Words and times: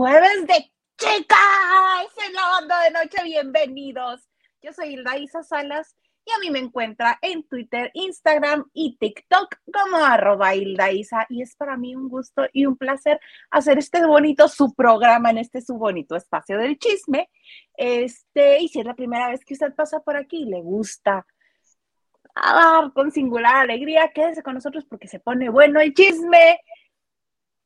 Es 0.00 0.02
jueves, 0.02 0.22
jueves 0.22 0.46
de 0.46 0.72
chicas 0.96 2.26
en 2.26 2.32
la 2.32 2.48
banda 2.48 2.84
de 2.84 2.90
noche. 2.90 3.22
Bienvenidos. 3.22 4.26
Yo 4.62 4.72
soy 4.72 4.94
Hilda 4.94 5.18
Isa 5.18 5.42
Salas 5.42 5.94
y 6.24 6.32
a 6.32 6.38
mí 6.38 6.50
me 6.50 6.58
encuentra 6.58 7.18
en 7.20 7.46
Twitter, 7.46 7.90
Instagram 7.92 8.64
y 8.72 8.96
TikTok 8.96 9.56
como 9.70 9.98
arroba 9.98 10.54
Hilda 10.54 10.90
Isa. 10.90 11.26
Y 11.28 11.42
es 11.42 11.54
para 11.54 11.76
mí 11.76 11.94
un 11.94 12.08
gusto 12.08 12.46
y 12.54 12.64
un 12.64 12.78
placer 12.78 13.20
hacer 13.50 13.76
este 13.76 14.06
bonito 14.06 14.48
su 14.48 14.74
programa 14.74 15.32
en 15.32 15.36
este 15.36 15.60
su 15.60 15.74
bonito 15.74 16.16
espacio 16.16 16.56
del 16.56 16.78
chisme. 16.78 17.28
Este, 17.74 18.58
y 18.62 18.68
si 18.68 18.80
es 18.80 18.86
la 18.86 18.94
primera 18.94 19.28
vez 19.28 19.44
que 19.44 19.52
usted 19.52 19.74
pasa 19.74 20.00
por 20.00 20.16
aquí 20.16 20.44
y 20.44 20.46
le 20.46 20.62
gusta 20.62 21.26
hablar 22.34 22.94
con 22.94 23.10
singular 23.10 23.56
alegría, 23.56 24.12
quédese 24.14 24.42
con 24.42 24.54
nosotros 24.54 24.86
porque 24.86 25.08
se 25.08 25.20
pone 25.20 25.50
bueno 25.50 25.78
el 25.78 25.92
chisme 25.92 26.58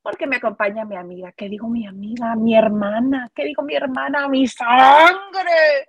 porque 0.05 0.27
me 0.27 0.35
acompaña 0.35 0.85
mi 0.85 0.95
amiga. 0.95 1.31
¿Qué 1.31 1.49
digo 1.49 1.67
mi 1.67 1.87
amiga? 1.87 2.35
Mi 2.35 2.55
hermana. 2.55 3.31
¿Qué 3.33 3.43
digo 3.43 3.63
mi 3.63 3.73
hermana? 3.73 4.27
Mi 4.27 4.47
sangre. 4.47 5.87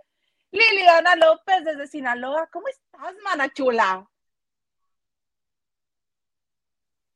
Liliana 0.51 1.15
López 1.17 1.63
desde 1.63 1.87
Sinaloa. 1.87 2.49
¿Cómo 2.51 2.67
estás, 2.67 3.15
mana 3.23 3.53
chula? 3.53 4.09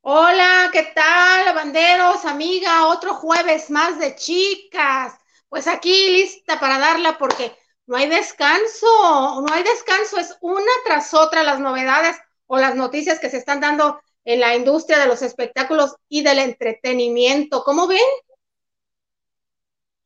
Hola, 0.03 0.69
¿qué 0.71 0.93
tal, 0.95 1.47
lavanderos, 1.47 2.27
amiga? 2.27 2.87
Otro 2.89 3.15
jueves 3.15 3.71
más 3.71 3.99
de 3.99 4.15
chicas. 4.15 5.19
Pues 5.49 5.69
aquí 5.69 6.11
lista 6.11 6.61
para 6.61 6.79
darla 6.79 7.17
porque 7.17 7.57
no 7.87 7.97
hay 7.97 8.11
descanso, 8.11 9.41
no 9.41 9.47
hay 9.51 9.63
descanso, 9.63 10.19
es 10.19 10.37
una 10.43 10.73
tras 10.85 11.15
otra 11.15 11.45
las 11.45 11.61
novedades 11.61 12.21
o 12.47 12.59
las 12.59 12.75
noticias 12.75 13.19
que 13.19 13.31
se 13.31 13.39
están 13.39 13.61
dando 13.61 14.03
en 14.33 14.39
la 14.39 14.55
industria 14.55 15.01
de 15.01 15.09
los 15.09 15.23
espectáculos 15.23 15.97
y 16.09 16.23
del 16.23 16.39
entretenimiento. 16.39 17.65
¿Cómo 17.65 17.89
ven? 17.89 17.99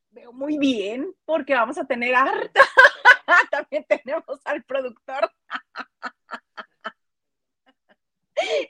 Veo 0.09 0.33
muy 0.33 0.57
bien, 0.57 1.13
porque 1.25 1.53
vamos 1.53 1.77
a 1.77 1.85
tener 1.85 2.15
harta. 2.15 2.61
También 3.51 3.85
tenemos 3.87 4.41
al 4.45 4.63
productor. 4.63 5.31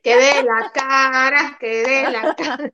que 0.04 0.16
de 0.18 0.44
la 0.44 0.72
cara, 0.74 1.58
que 1.58 1.84
de 1.84 2.12
la 2.12 2.36
cara. 2.38 2.72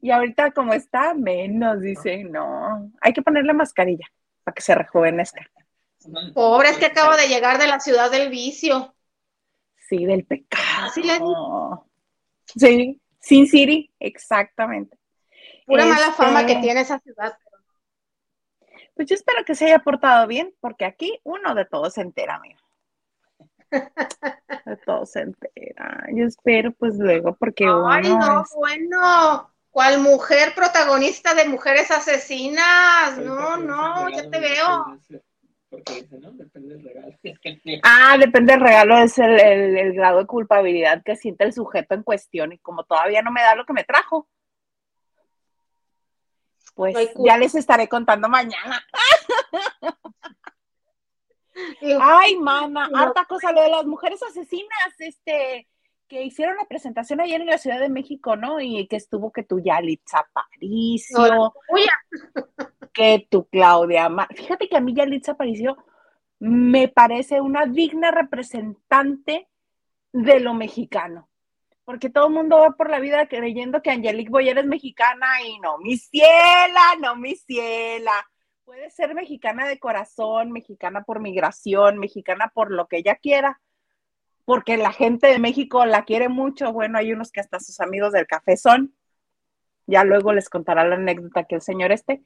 Y 0.00 0.10
ahorita 0.10 0.52
como 0.52 0.72
está, 0.72 1.12
menos, 1.12 1.82
dice, 1.82 2.24
no, 2.24 2.90
hay 3.02 3.12
que 3.12 3.20
ponerle 3.20 3.52
mascarilla 3.52 4.10
para 4.42 4.54
que 4.54 4.62
se 4.62 4.74
rejuvenezca. 4.74 5.50
Pobre, 6.32 6.70
es 6.70 6.78
que 6.78 6.86
acabo 6.86 7.14
de 7.14 7.28
llegar 7.28 7.58
de 7.58 7.66
la 7.66 7.78
ciudad 7.78 8.10
del 8.10 8.30
vicio. 8.30 8.94
Sí, 9.90 10.06
del 10.06 10.24
pecado. 10.24 11.84
Sí, 12.46 13.00
Sin 13.18 13.48
City, 13.48 13.92
exactamente. 13.98 14.96
Pura 15.66 15.84
mala 15.84 16.12
fama 16.12 16.46
que 16.46 16.52
este, 16.52 16.62
tiene 16.62 16.82
esa 16.82 17.00
ciudad. 17.00 17.36
Pues 18.94 19.08
yo 19.08 19.16
espero 19.16 19.44
que 19.44 19.56
se 19.56 19.66
haya 19.66 19.80
portado 19.80 20.28
bien, 20.28 20.54
porque 20.60 20.84
aquí 20.84 21.18
uno 21.24 21.56
de 21.56 21.64
todos 21.64 21.94
se 21.94 22.02
entera, 22.02 22.36
amigo. 22.36 22.60
De 24.64 24.76
todo 24.86 25.06
se 25.06 25.22
entera. 25.22 26.06
Yo 26.14 26.24
espero, 26.24 26.70
pues 26.70 26.94
luego, 26.96 27.34
porque 27.34 27.64
Ay, 27.64 28.14
no, 28.14 28.44
bueno. 28.54 29.52
¿Cuál 29.72 30.00
mujer 30.00 30.54
protagonista 30.54 31.34
de 31.34 31.48
mujeres 31.48 31.90
asesinas? 31.90 33.18
No, 33.18 33.56
no, 33.56 34.08
ya 34.08 34.28
te 34.28 34.38
veo. 34.38 34.98
Porque 35.70 36.02
dice, 36.02 36.18
¿no? 36.18 36.32
Depende 36.32 36.74
del 36.74 36.84
regalo. 36.84 37.16
Ah, 37.84 38.16
depende 38.18 38.52
del 38.52 38.60
regalo, 38.60 38.98
es 38.98 39.16
el, 39.18 39.92
grado 39.94 40.18
de 40.18 40.26
culpabilidad 40.26 41.02
que 41.04 41.16
siente 41.16 41.44
el 41.44 41.52
sujeto 41.52 41.94
en 41.94 42.02
cuestión. 42.02 42.52
Y 42.52 42.58
como 42.58 42.84
todavía 42.84 43.22
no 43.22 43.30
me 43.30 43.40
da 43.42 43.54
lo 43.54 43.64
que 43.64 43.72
me 43.72 43.84
trajo, 43.84 44.28
pues 46.74 46.96
ya 47.24 47.38
les 47.38 47.54
estaré 47.54 47.88
contando 47.88 48.28
mañana. 48.28 48.84
Ay, 52.00 52.36
mana, 52.36 52.88
harta 52.94 53.24
cosa, 53.26 53.52
lo 53.52 53.62
de 53.62 53.70
las 53.70 53.84
mujeres 53.84 54.22
asesinas, 54.22 54.94
este, 54.98 55.68
que 56.08 56.22
hicieron 56.24 56.56
la 56.56 56.64
presentación 56.64 57.20
ayer 57.20 57.40
en 57.40 57.46
la 57.46 57.58
Ciudad 57.58 57.78
de 57.78 57.90
México, 57.90 58.34
¿no? 58.34 58.60
Y 58.60 58.88
que 58.88 58.96
estuvo 58.96 59.30
que 59.30 59.44
tu 59.44 59.60
Yalitza 59.60 60.20
Aparicio, 60.20 61.52
que 62.92 63.26
tu 63.30 63.46
Claudia 63.48 64.10
Fíjate 64.34 64.68
que 64.68 64.76
a 64.76 64.80
mí 64.80 64.94
Yalitza 64.94 65.32
Aparicio 65.32 65.76
me 66.38 66.88
parece 66.88 67.40
una 67.40 67.66
digna 67.66 68.10
representante 68.10 69.48
de 70.12 70.40
lo 70.40 70.54
mexicano. 70.54 71.28
Porque 71.84 72.08
todo 72.08 72.28
el 72.28 72.34
mundo 72.34 72.58
va 72.58 72.70
por 72.70 72.88
la 72.88 73.00
vida 73.00 73.26
creyendo 73.26 73.82
que 73.82 73.90
Angelique 73.90 74.30
Boyer 74.30 74.58
es 74.58 74.66
mexicana 74.66 75.26
y 75.44 75.58
no, 75.58 75.78
mi 75.78 75.96
ciela, 75.96 76.96
no, 77.00 77.16
mi 77.16 77.34
ciela. 77.34 78.12
Puede 78.64 78.90
ser 78.90 79.14
mexicana 79.14 79.66
de 79.66 79.78
corazón, 79.78 80.52
mexicana 80.52 81.02
por 81.02 81.20
migración, 81.20 81.98
mexicana 81.98 82.52
por 82.54 82.70
lo 82.70 82.86
que 82.86 82.98
ella 82.98 83.16
quiera, 83.16 83.60
porque 84.44 84.76
la 84.76 84.92
gente 84.92 85.26
de 85.26 85.40
México 85.40 85.84
la 85.84 86.04
quiere 86.04 86.28
mucho. 86.28 86.72
Bueno, 86.72 86.98
hay 86.98 87.12
unos 87.12 87.32
que 87.32 87.40
hasta 87.40 87.60
sus 87.60 87.80
amigos 87.80 88.12
del 88.12 88.26
café 88.26 88.56
son. 88.56 88.94
Ya 89.86 90.04
luego 90.04 90.32
les 90.32 90.48
contará 90.48 90.84
la 90.84 90.94
anécdota 90.94 91.44
que 91.44 91.56
el 91.56 91.62
señor 91.62 91.90
este. 91.90 92.22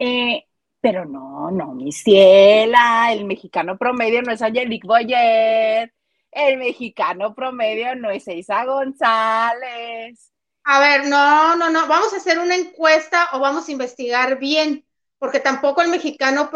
Eh, 0.00 0.46
pero 0.80 1.04
no, 1.04 1.50
no, 1.50 1.74
mi 1.74 1.92
ciela, 1.92 3.12
el 3.12 3.26
mexicano 3.26 3.76
promedio 3.76 4.22
no 4.22 4.32
es 4.32 4.40
Angelique 4.40 4.86
Boyer, 4.86 5.92
el 6.30 6.56
mexicano 6.56 7.34
promedio 7.34 7.94
no 7.96 8.10
es 8.10 8.26
Isa 8.26 8.64
González. 8.64 10.32
A 10.64 10.80
ver, 10.80 11.06
no, 11.06 11.54
no, 11.56 11.68
no, 11.68 11.86
vamos 11.86 12.14
a 12.14 12.16
hacer 12.16 12.38
una 12.38 12.56
encuesta 12.56 13.28
o 13.34 13.40
vamos 13.40 13.68
a 13.68 13.72
investigar 13.72 14.38
bien, 14.38 14.86
porque 15.18 15.38
tampoco 15.38 15.82
el 15.82 15.88
mexicano 15.88 16.50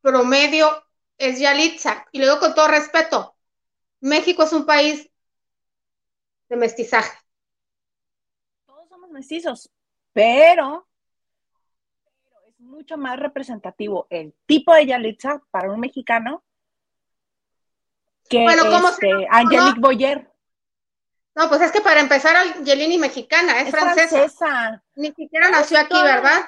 promedio 0.00 0.84
es 1.16 1.38
Yalitza. 1.38 2.08
Y 2.10 2.18
luego 2.18 2.40
con 2.40 2.56
todo 2.56 2.66
respeto, 2.66 3.36
México 4.00 4.42
es 4.42 4.52
un 4.52 4.66
país 4.66 5.08
de 6.48 6.56
mestizaje. 6.56 7.16
Todos 8.66 8.88
somos 8.88 9.10
mestizos, 9.10 9.70
pero, 10.12 10.87
mucho 12.68 12.96
más 12.96 13.18
representativo 13.18 14.06
el 14.10 14.34
tipo 14.46 14.74
de 14.74 14.86
Yalitza 14.86 15.42
para 15.50 15.72
un 15.72 15.80
mexicano 15.80 16.44
que 18.28 18.42
bueno, 18.42 18.64
este, 18.88 19.26
Angelique 19.30 19.80
Boyer. 19.80 20.30
No, 21.34 21.48
pues 21.48 21.62
es 21.62 21.72
que 21.72 21.80
para 21.80 22.00
empezar, 22.00 22.36
Angelini 22.36 22.98
mexicana, 22.98 23.60
es, 23.60 23.70
francesa. 23.70 24.82
Ni 24.96 25.12
siquiera 25.12 25.48
nació 25.50 25.78
aquí, 25.78 25.94
¿verdad? 25.94 26.42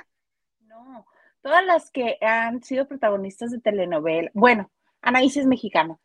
No, 0.61 1.07
todas 1.41 1.65
las 1.65 1.91
que 1.91 2.19
han 2.21 2.63
sido 2.63 2.87
protagonistas 2.87 3.51
de 3.51 3.61
telenovela, 3.61 4.31
bueno, 4.35 4.71
Anaís 5.01 5.37
es 5.37 5.47
mexicana, 5.47 5.97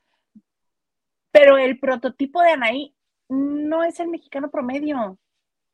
pero 1.32 1.58
el 1.58 1.80
prototipo 1.80 2.42
de 2.42 2.52
Anaí 2.52 2.96
no 3.28 3.84
es 3.84 4.00
el 4.00 4.08
mexicano 4.08 4.50
promedio. 4.50 5.18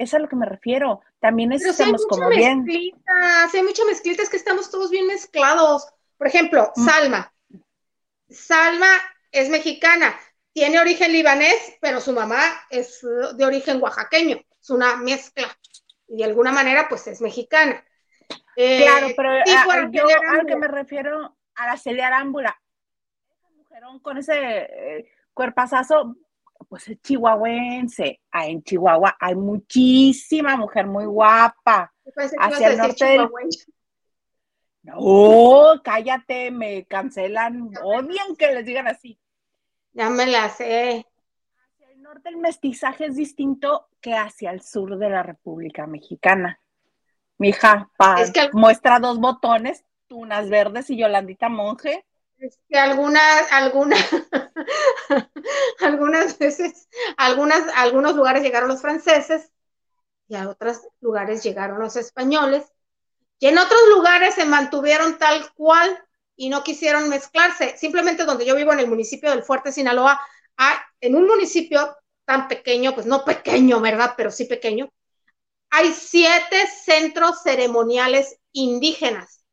Es 0.02 0.16
a 0.16 0.20
lo 0.20 0.28
que 0.28 0.36
me 0.36 0.48
refiero. 0.48 1.02
También 1.20 1.52
estamos 1.52 2.08
como 2.08 2.28
bien. 2.30 2.66
hay 2.68 3.64
mucha 3.64 3.86
mezclita, 3.86 4.24
es 4.24 4.30
que 4.30 4.38
estamos 4.38 4.72
todos 4.72 4.90
bien 4.90 5.06
mezclados. 5.06 5.88
Por 6.18 6.26
ejemplo, 6.26 6.72
mm. 6.76 6.86
Salma. 6.86 7.34
Salma 8.28 8.90
es 9.32 9.50
mexicana, 9.50 10.20
tiene 10.54 10.80
origen 10.80 11.12
libanés, 11.12 11.78
pero 11.82 12.02
su 12.02 12.14
mamá 12.14 12.42
es 12.72 13.00
de 13.36 13.46
origen 13.46 13.80
oaxaqueño. 13.80 14.42
Es 14.60 14.70
una 14.72 14.96
mezcla. 14.96 15.56
Y 16.08 16.18
de 16.18 16.24
alguna 16.24 16.52
manera, 16.52 16.88
pues 16.90 17.06
es 17.06 17.22
mexicana. 17.22 17.86
claro, 18.56 19.08
eh, 19.08 19.14
pero 19.16 19.30
a, 19.30 19.92
yo 19.92 20.08
al 20.32 20.48
que 20.48 20.56
me 20.56 20.68
refiero 20.68 21.38
a 21.54 21.66
la 21.68 21.78
Celia 21.78 22.08
Arámbula. 22.08 22.60
Esa 23.38 23.52
mujerón 23.52 24.00
con 24.00 24.18
ese 24.18 24.34
eh, 24.34 25.12
cuerpazazo, 25.36 26.16
pues 26.72 26.88
es 26.88 27.02
chihuahuense. 27.02 28.22
Ah, 28.32 28.48
en 28.48 28.64
Chihuahua 28.64 29.18
hay 29.20 29.36
muchísima 29.36 30.56
mujer 30.56 30.88
muy 30.88 31.04
guapa. 31.04 31.94
Hacia 32.40 32.70
el 32.70 32.78
norte 32.78 33.06
del... 33.06 33.30
No, 34.84 35.82
cállate, 35.84 36.50
me 36.50 36.86
cancelan, 36.86 37.72
odian 37.84 38.38
que 38.38 38.54
les 38.54 38.66
digan 38.66 38.88
así. 38.88 39.20
Ya 39.92 40.10
me 40.10 40.26
la 40.26 40.48
sé. 40.48 41.06
Hacia 41.62 41.92
el 41.92 42.02
norte 42.02 42.30
el 42.30 42.38
mestizaje 42.38 43.08
es 43.08 43.18
distinto 43.18 43.90
que 44.00 44.14
hacia 44.14 44.52
el 44.52 44.62
sur 44.62 44.98
de 44.98 45.10
la 45.10 45.24
República 45.24 45.86
Mexicana. 45.88 46.58
Mija, 47.38 47.92
pa, 47.98 48.16
muestra 48.54 49.00
dos 49.00 49.20
botones, 49.20 49.84
unas 50.10 50.50
verdes 50.50 50.90
y 50.90 50.96
Yolandita 50.96 51.50
Monje 51.50 52.06
que 52.70 52.78
algunas, 52.78 53.52
algunas, 53.52 54.00
algunas 55.80 56.38
veces, 56.38 56.88
algunas, 57.18 57.64
algunos 57.76 58.16
lugares 58.16 58.44
llegaron 58.44 58.70
los 58.70 58.82
franceses 58.82 59.52
y 60.28 60.36
a 60.36 60.50
otros 60.50 60.82
lugares 61.02 61.44
llegaron 61.44 61.80
los 61.80 61.96
españoles 61.96 62.66
y 63.40 63.48
en 63.48 63.58
otros 63.58 63.80
lugares 63.90 64.36
se 64.36 64.46
mantuvieron 64.46 65.18
tal 65.18 65.52
cual 65.54 65.98
y 66.36 66.50
no 66.50 66.64
quisieron 66.64 67.10
mezclarse. 67.10 67.76
Simplemente 67.78 68.24
donde 68.24 68.46
yo 68.46 68.56
vivo 68.56 68.72
en 68.72 68.80
el 68.80 68.88
municipio 68.88 69.32
del 69.32 69.44
Fuerte 69.44 69.72
Sinaloa, 69.72 70.20
en 71.00 71.16
un 71.16 71.28
municipio 71.28 71.96
tan 72.26 72.48
pequeño, 72.48 72.94
pues 72.94 73.06
no 73.06 73.26
pequeño, 73.26 73.82
¿verdad? 73.82 74.14
Pero 74.16 74.32
sí 74.32 74.46
pequeño, 74.46 74.92
hay 75.72 75.94
siete 75.94 76.68
centros 76.68 77.42
ceremoniales 77.42 78.38
indígenas 78.52 79.44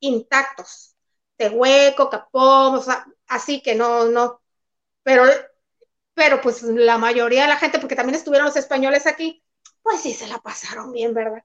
intactos. 0.00 0.94
Tehueco, 1.36 2.10
Capón, 2.10 2.74
o 2.74 2.82
sea, 2.82 3.06
así 3.28 3.62
que 3.62 3.74
no, 3.74 4.06
no. 4.06 4.40
Pero, 5.08 5.24
pero 6.12 6.38
pues 6.42 6.62
la 6.62 6.98
mayoría 6.98 7.40
de 7.44 7.48
la 7.48 7.56
gente, 7.56 7.78
porque 7.78 7.96
también 7.96 8.16
estuvieron 8.16 8.44
los 8.44 8.56
españoles 8.56 9.06
aquí, 9.06 9.42
pues 9.82 10.00
sí 10.02 10.12
se 10.12 10.26
la 10.26 10.36
pasaron 10.36 10.92
bien, 10.92 11.14
¿verdad? 11.14 11.42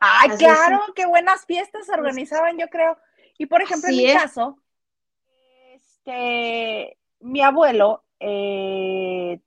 Ay, 0.00 0.30
claro, 0.30 0.80
qué 0.96 1.06
buenas 1.06 1.46
fiestas 1.46 1.86
se 1.86 1.92
organizaban, 1.92 2.58
yo 2.58 2.66
creo. 2.66 2.98
Y 3.38 3.46
por 3.46 3.62
ejemplo, 3.62 3.88
en 3.88 3.96
mi 3.98 4.12
caso, 4.12 4.58
este, 5.74 6.98
mi 7.20 7.40
abuelo, 7.40 8.02
eh, 8.18 9.38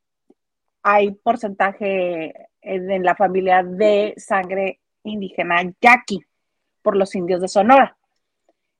hay 0.81 1.11
porcentaje 1.11 2.47
en 2.61 3.03
la 3.03 3.15
familia 3.17 3.63
de 3.63 4.13
sangre 4.15 4.79
indígena 5.03 5.61
yaqui 5.81 6.23
por 6.81 6.95
los 6.95 7.13
indios 7.15 7.41
de 7.41 7.49
Sonora. 7.49 7.97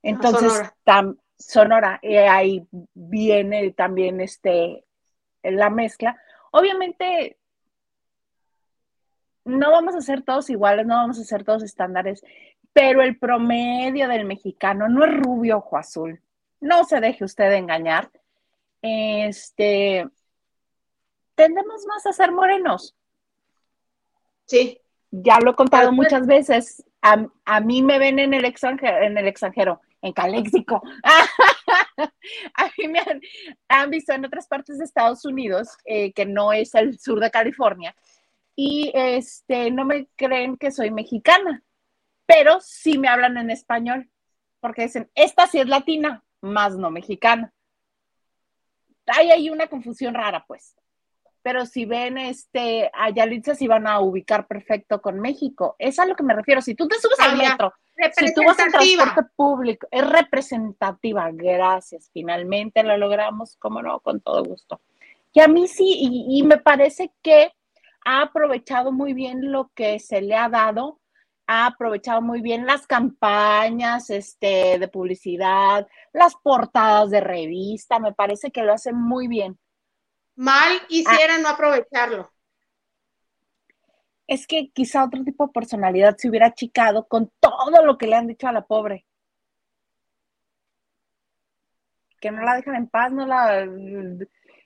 Entonces, 0.02 0.54
Sonora, 0.54 1.16
Sonora 1.42 2.00
ahí 2.30 2.66
viene 2.94 3.72
también 3.72 4.22
este, 4.22 4.86
la 5.44 5.70
mezcla. 5.70 6.20
Obviamente, 6.52 7.38
no 9.46 9.72
vamos 9.72 9.96
a 9.96 10.02
ser 10.02 10.22
todos 10.22 10.50
iguales, 10.50 10.86
no 10.86 10.96
vamos 10.96 11.20
a 11.20 11.24
ser 11.24 11.44
todos 11.44 11.64
estándares, 11.64 12.24
pero 12.74 13.02
el 13.02 13.18
promedio 13.18 14.08
del 14.08 14.26
mexicano 14.26 14.88
no 14.88 15.04
es 15.04 15.14
rubio 15.18 15.58
ojo 15.58 15.78
azul. 15.78 16.22
No 16.60 16.84
se 16.84 17.00
deje 17.00 17.24
usted 17.24 17.52
engañar. 17.54 18.12
Este, 18.82 20.08
tendemos 21.36 21.86
más 21.88 22.06
a 22.06 22.14
ser 22.14 22.32
morenos. 22.32 22.96
Sí. 24.46 24.80
Ya 25.12 25.40
lo 25.40 25.52
he 25.52 25.56
contado 25.56 25.92
muchas 25.92 26.26
veces. 26.26 26.86
A, 27.02 27.60
mí 27.60 27.82
me 27.82 28.00
ven 28.00 28.20
en 28.20 28.34
el 28.34 28.46
extranjero, 28.46 29.04
en 29.04 29.18
el 29.18 29.28
extranjero, 29.28 29.82
en 30.02 30.14
Caléxico. 30.14 30.82
a 31.04 32.72
mí 32.78 32.88
me 32.88 33.00
han, 33.68 33.90
visto 33.90 34.14
en 34.14 34.26
otras 34.26 34.48
partes 34.48 34.78
de 34.78 34.86
Estados 34.86 35.26
Unidos, 35.26 35.70
eh, 35.86 36.12
que 36.14 36.26
no 36.26 36.54
es 36.54 36.74
el 36.76 37.00
sur 37.00 37.20
de 37.20 37.32
California, 37.32 37.96
y 38.56 38.92
este, 38.94 39.72
no 39.72 39.86
me 39.86 40.08
creen 40.16 40.58
que 40.58 40.72
soy 40.72 40.92
mexicana, 40.92 41.64
pero 42.26 42.60
sí 42.62 42.98
me 42.98 43.08
hablan 43.08 43.38
en 43.38 43.50
español, 43.50 44.10
porque 44.60 44.84
dicen, 44.84 45.10
esta 45.16 45.48
sí 45.48 45.60
es 45.60 45.68
latina, 45.68 46.24
más 46.42 46.78
no 46.78 46.92
mexicana. 46.92 47.54
Ahí 49.08 49.32
hay 49.32 49.50
una 49.50 49.68
confusión 49.68 50.14
rara, 50.14 50.46
pues 50.48 50.76
pero 51.42 51.66
si 51.66 51.86
ven 51.86 52.18
este 52.18 52.90
a 52.94 53.10
Yalitza 53.10 53.56
se 53.56 53.68
van 53.68 53.88
a 53.88 54.00
ubicar 54.00 54.48
perfecto 54.48 55.02
con 55.02 55.20
México. 55.20 55.76
Es 55.80 56.00
a 56.00 56.06
lo 56.06 56.16
que 56.16 56.24
me 56.24 56.36
refiero. 56.36 56.62
Si 56.62 56.76
tú 56.76 56.88
te 56.88 57.00
subes 57.00 57.20
al 57.20 57.38
metro, 57.38 57.74
si 58.16 58.34
tú 58.34 58.42
vas 58.46 58.60
en 58.60 58.72
transporte 58.72 59.24
público, 59.36 59.88
es 59.92 60.10
representativa. 60.10 61.30
Gracias. 61.32 62.10
Finalmente 62.14 62.84
lo 62.84 62.98
logramos, 62.98 63.56
como 63.58 63.82
no, 63.82 64.00
con 64.00 64.22
todo 64.22 64.44
gusto. 64.44 64.82
Y 65.34 65.40
a 65.40 65.48
mí 65.48 65.68
sí, 65.68 65.98
y, 66.00 66.44
me 66.44 66.58
parece 66.58 67.12
que 67.22 67.54
ha 68.04 68.22
aprovechado 68.24 68.92
muy 68.92 69.14
bien 69.14 69.52
lo 69.52 69.72
que 69.76 70.00
se 70.00 70.22
le 70.22 70.36
ha 70.36 70.50
dado, 70.50 71.00
ha 71.48 71.68
aprovechado 71.68 72.22
muy 72.22 72.42
bien 72.42 72.66
las 72.66 72.86
campañas 72.86 74.10
este, 74.10 74.78
de 74.78 74.88
publicidad, 74.88 75.88
las 76.12 76.36
portadas 76.36 77.12
de 77.12 77.22
revista, 77.22 78.00
me 78.00 78.14
parece 78.14 78.52
que 78.52 78.64
lo 78.64 78.74
hace 78.74 78.92
muy 78.92 79.28
bien. 79.28 79.58
Mal 80.36 80.82
hiciera 80.90 81.38
no 81.38 81.50
aprovecharlo. 81.50 82.31
Es 84.32 84.48
que 84.48 84.72
quizá 84.72 85.04
otro 85.04 85.26
tipo 85.26 85.46
de 85.46 85.52
personalidad 85.52 86.16
se 86.16 86.30
hubiera 86.30 86.46
achicado 86.46 87.06
con 87.06 87.30
todo 87.42 87.86
lo 87.86 87.98
que 87.98 88.08
le 88.08 88.16
han 88.16 88.28
dicho 88.28 88.48
a 88.48 88.54
la 88.54 88.66
pobre. 88.66 89.06
Que 92.22 92.32
no 92.32 92.42
la 92.42 92.56
dejan 92.56 92.76
en 92.76 92.88
paz, 92.88 93.12
no 93.12 93.28
la 93.28 93.68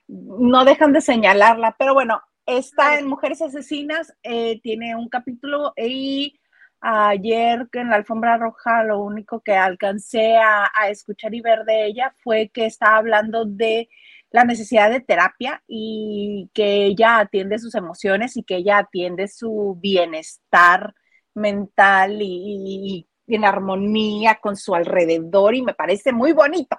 no 0.06 0.64
dejan 0.64 0.92
de 0.92 1.00
señalarla. 1.00 1.74
Pero 1.80 1.94
bueno, 1.94 2.22
está 2.46 2.96
en 2.96 3.08
Mujeres 3.08 3.42
Asesinas, 3.42 4.14
eh, 4.22 4.60
tiene 4.62 4.94
un 4.94 5.08
capítulo 5.08 5.72
y 5.76 6.38
ayer 6.78 7.66
en 7.72 7.90
la 7.90 7.96
alfombra 7.96 8.36
roja 8.36 8.84
lo 8.84 9.00
único 9.00 9.40
que 9.40 9.56
alcancé 9.56 10.36
a, 10.36 10.70
a 10.72 10.90
escuchar 10.90 11.34
y 11.34 11.40
ver 11.40 11.64
de 11.64 11.86
ella 11.86 12.14
fue 12.22 12.50
que 12.54 12.66
estaba 12.66 12.98
hablando 12.98 13.44
de 13.44 13.88
la 14.30 14.44
necesidad 14.44 14.90
de 14.90 15.00
terapia 15.00 15.62
y 15.66 16.50
que 16.52 16.86
ella 16.86 17.18
atiende 17.18 17.58
sus 17.58 17.74
emociones 17.74 18.36
y 18.36 18.42
que 18.42 18.56
ella 18.56 18.78
atiende 18.78 19.28
su 19.28 19.76
bienestar 19.80 20.94
mental 21.34 22.18
y, 22.20 23.08
en 23.28 23.44
armonía 23.44 24.38
con 24.40 24.56
su 24.56 24.74
alrededor 24.74 25.54
y 25.54 25.62
me 25.62 25.74
parece 25.74 26.12
muy 26.12 26.32
bonito. 26.32 26.78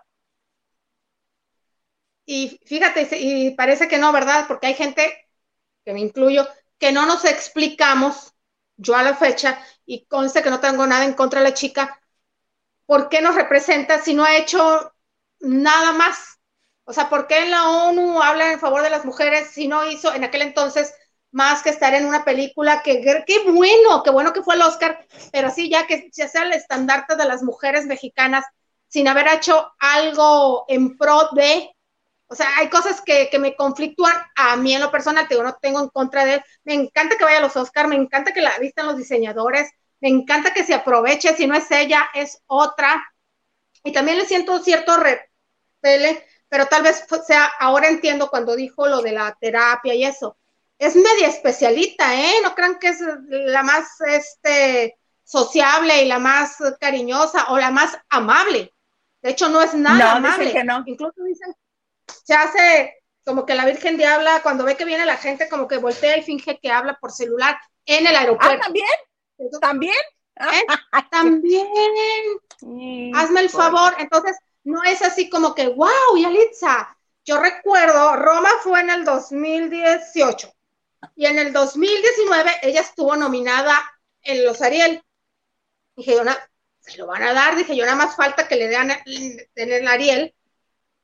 Y 2.25 2.59
fíjate, 2.65 3.07
y 3.19 3.51
parece 3.51 3.87
que 3.87 3.97
no, 3.97 4.11
¿verdad? 4.11 4.45
Porque 4.47 4.67
hay 4.67 4.73
gente, 4.73 5.29
que 5.83 5.93
me 5.93 5.99
incluyo, 5.99 6.47
que 6.77 6.91
no 6.91 7.05
nos 7.05 7.25
explicamos, 7.25 8.33
yo 8.77 8.95
a 8.95 9.03
la 9.03 9.15
fecha, 9.15 9.59
y 9.85 10.05
conste 10.05 10.43
que 10.43 10.49
no 10.49 10.59
tengo 10.59 10.85
nada 10.85 11.05
en 11.05 11.13
contra 11.13 11.41
de 11.41 11.49
la 11.49 11.53
chica, 11.53 12.01
¿por 12.85 13.09
qué 13.09 13.21
nos 13.21 13.35
representa 13.35 13.99
si 13.99 14.13
no 14.13 14.23
ha 14.23 14.37
hecho 14.37 14.93
nada 15.39 15.93
más? 15.93 16.36
O 16.89 16.93
sea, 16.93 17.09
¿por 17.09 17.27
qué 17.27 17.39
en 17.39 17.51
la 17.51 17.69
ONU 17.69 18.21
habla 18.21 18.53
en 18.53 18.59
favor 18.59 18.81
de 18.81 18.89
las 18.89 19.03
mujeres 19.03 19.49
si 19.49 19.67
no 19.67 19.85
hizo 19.85 20.13
en 20.13 20.23
aquel 20.23 20.41
entonces 20.41 20.93
más 21.31 21.61
que 21.61 21.69
estar 21.69 21.93
en 21.93 22.05
una 22.05 22.23
película 22.23 22.81
que 22.81 23.01
qué 23.01 23.39
bueno, 23.51 24.03
qué 24.03 24.09
bueno 24.09 24.31
que 24.31 24.41
fue 24.41 24.55
el 24.55 24.61
Oscar, 24.61 25.05
pero 25.33 25.49
sí 25.51 25.69
ya 25.69 25.85
que 25.85 26.09
ya 26.13 26.29
sea 26.29 26.43
el 26.43 26.53
estandarte 26.53 27.17
de 27.17 27.25
las 27.25 27.43
mujeres 27.43 27.85
mexicanas 27.85 28.45
sin 28.87 29.09
haber 29.09 29.27
hecho 29.27 29.69
algo 29.79 30.63
en 30.69 30.97
pro 30.97 31.27
de, 31.33 31.69
o 32.27 32.35
sea, 32.35 32.47
hay 32.55 32.69
cosas 32.69 33.01
que, 33.01 33.27
que 33.29 33.37
me 33.37 33.53
conflictúan 33.57 34.15
a 34.37 34.55
mí 34.55 34.73
en 34.73 34.79
lo 34.81 34.89
personal, 34.89 35.27
te 35.27 35.35
no 35.35 35.57
tengo 35.61 35.81
en 35.81 35.89
contra 35.89 36.23
de 36.23 36.41
me 36.63 36.73
encanta 36.73 37.17
que 37.17 37.25
vaya 37.25 37.39
a 37.39 37.41
los 37.41 37.57
Oscar, 37.57 37.89
me 37.89 37.97
encanta 37.97 38.33
que 38.33 38.41
la 38.41 38.57
vistan 38.59 38.87
los 38.87 38.95
diseñadores, 38.95 39.69
me 39.99 40.07
encanta 40.07 40.53
que 40.53 40.63
se 40.63 40.73
aproveche, 40.73 41.35
si 41.35 41.47
no 41.47 41.55
es 41.55 41.69
ella, 41.69 42.07
es 42.13 42.41
otra, 42.47 43.05
y 43.83 43.91
también 43.91 44.17
le 44.17 44.25
siento 44.25 44.63
cierto 44.63 44.95
repele 44.95 46.23
pero 46.49 46.65
tal 46.67 46.83
vez 46.83 47.05
sea, 47.25 47.45
ahora 47.59 47.87
entiendo 47.87 48.29
cuando 48.29 48.55
dijo 48.55 48.87
lo 48.87 49.01
de 49.01 49.11
la 49.11 49.35
terapia 49.39 49.93
y 49.93 50.03
eso. 50.03 50.37
Es 50.79 50.95
media 50.95 51.27
especialita, 51.27 52.15
¿eh? 52.15 52.33
No 52.43 52.53
crean 52.53 52.77
que 52.79 52.89
es 52.89 52.99
la 53.29 53.63
más 53.63 53.99
este, 54.01 54.97
sociable 55.23 56.03
y 56.03 56.07
la 56.07 56.19
más 56.19 56.57
cariñosa 56.79 57.47
o 57.49 57.57
la 57.57 57.71
más 57.71 57.97
amable. 58.09 58.73
De 59.21 59.31
hecho, 59.31 59.49
no 59.49 59.61
es 59.61 59.73
nada 59.73 60.17
amable. 60.17 60.53
Incluso 60.85 61.23
dicen, 61.23 61.55
se 62.23 62.33
hace 62.33 62.93
como 63.25 63.45
que 63.45 63.55
la 63.55 63.65
Virgen 63.65 63.97
Diabla, 63.97 64.41
cuando 64.41 64.63
ve 64.63 64.77
que 64.77 64.85
viene 64.85 65.05
la 65.05 65.17
gente, 65.17 65.49
como 65.49 65.67
que 65.67 65.77
voltea 65.77 66.17
y 66.17 66.23
finge 66.23 66.59
que 66.59 66.71
habla 66.71 66.97
por 67.01 67.11
celular 67.11 67.57
en 67.85 68.07
el 68.07 68.15
aeropuerto. 68.15 68.55
Ah, 68.57 68.63
también. 68.63 68.87
¿También? 69.59 69.95
¿Eh? 70.35 70.65
También. 71.11 71.67
Hazme 73.15 73.41
el 73.41 73.49
favor. 73.49 73.95
Entonces, 73.97 74.37
no 74.67 74.83
es 74.83 75.01
así 75.01 75.29
como 75.29 75.55
que, 75.55 75.69
wow, 75.69 76.17
Yalitza. 76.21 76.97
Yo 77.23 77.39
recuerdo, 77.39 78.17
Roma 78.17 78.49
fue 78.61 78.81
en 78.81 78.89
el 78.89 79.05
2018 79.05 80.53
y 81.15 81.25
en 81.25 81.39
el 81.39 81.53
2019 81.53 82.51
ella 82.63 82.81
estuvo 82.81 83.15
nominada 83.15 83.79
en 84.21 84.43
los 84.43 84.61
Ariel. 84.61 85.01
Dije, 85.95 86.15
yo, 86.15 86.23
se 86.81 86.97
lo 86.97 87.07
van 87.07 87.23
a 87.23 87.31
dar, 87.31 87.55
dije, 87.55 87.77
yo 87.77 87.85
nada 87.85 87.95
más 87.95 88.17
falta 88.17 88.49
que 88.49 88.57
le 88.57 88.67
den 88.67 88.91
en 89.55 89.71
el 89.71 89.87
Ariel. 89.87 90.35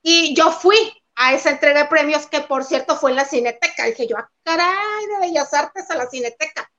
Y 0.01 0.35
yo 0.35 0.51
fui 0.51 0.77
a 1.15 1.33
esa 1.33 1.51
entrega 1.51 1.83
de 1.83 1.89
premios, 1.89 2.27
que 2.27 2.41
por 2.41 2.65
cierto 2.65 2.97
fue 2.97 3.11
en 3.11 3.15
la 3.15 3.25
Cineteca. 3.25 3.85
Dije 3.85 4.07
yo, 4.07 4.17
ah, 4.17 4.29
caray, 4.43 5.05
de 5.07 5.27
Bellas 5.27 5.53
Artes 5.53 5.89
a 5.89 5.95
la 5.95 6.09
Cineteca. 6.09 6.69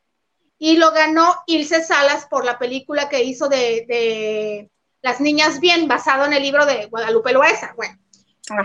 Y 0.58 0.76
lo 0.76 0.92
ganó 0.92 1.44
Ilse 1.46 1.82
Salas 1.82 2.26
por 2.26 2.44
la 2.44 2.58
película 2.58 3.08
que 3.08 3.22
hizo 3.22 3.48
de 3.48 4.70
las 5.04 5.20
Niñas 5.20 5.60
Bien, 5.60 5.86
basado 5.86 6.24
en 6.24 6.32
el 6.32 6.42
libro 6.42 6.64
de 6.64 6.86
Guadalupe 6.86 7.34
Loesa. 7.34 7.74
Bueno, 7.76 7.94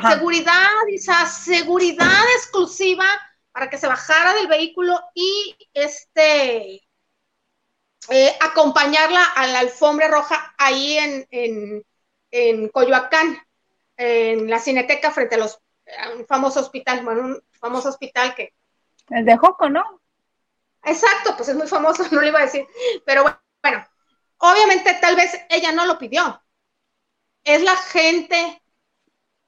seguridad, 0.09 0.69
esa 0.87 1.25
seguridad 1.25 2.23
exclusiva 2.37 3.05
para 3.51 3.69
que 3.69 3.77
se 3.77 3.87
bajara 3.87 4.33
del 4.35 4.47
vehículo 4.47 4.97
y 5.13 5.57
este 5.73 6.81
eh, 8.09 8.37
acompañarla 8.39 9.21
a 9.35 9.47
la 9.47 9.59
alfombra 9.59 10.07
roja 10.07 10.55
ahí 10.57 10.97
en, 10.97 11.83
en, 12.31 12.69
Coyoacán, 12.69 13.37
en 13.97 14.49
la 14.49 14.59
cineteca 14.59 15.11
frente 15.11 15.35
a 15.35 15.39
los 15.39 15.59
un 16.15 16.25
famoso 16.25 16.61
hospital, 16.61 17.03
bueno, 17.03 17.21
un 17.21 17.43
famoso 17.51 17.89
hospital 17.89 18.33
que. 18.33 18.53
El 19.09 19.25
de 19.25 19.35
Joco, 19.35 19.67
¿no? 19.67 19.83
Exacto, 20.83 21.35
pues 21.35 21.49
es 21.49 21.55
muy 21.57 21.67
famoso, 21.67 22.05
no 22.11 22.21
le 22.21 22.29
iba 22.29 22.39
a 22.39 22.43
decir. 22.43 22.65
Pero 23.05 23.23
bueno, 23.61 23.85
Obviamente, 24.39 24.93
tal 25.01 25.15
vez 25.15 25.39
ella 25.49 25.71
no 25.71 25.85
lo 25.85 25.97
pidió. 25.97 26.41
Es 27.43 27.61
la 27.61 27.75
gente 27.75 28.61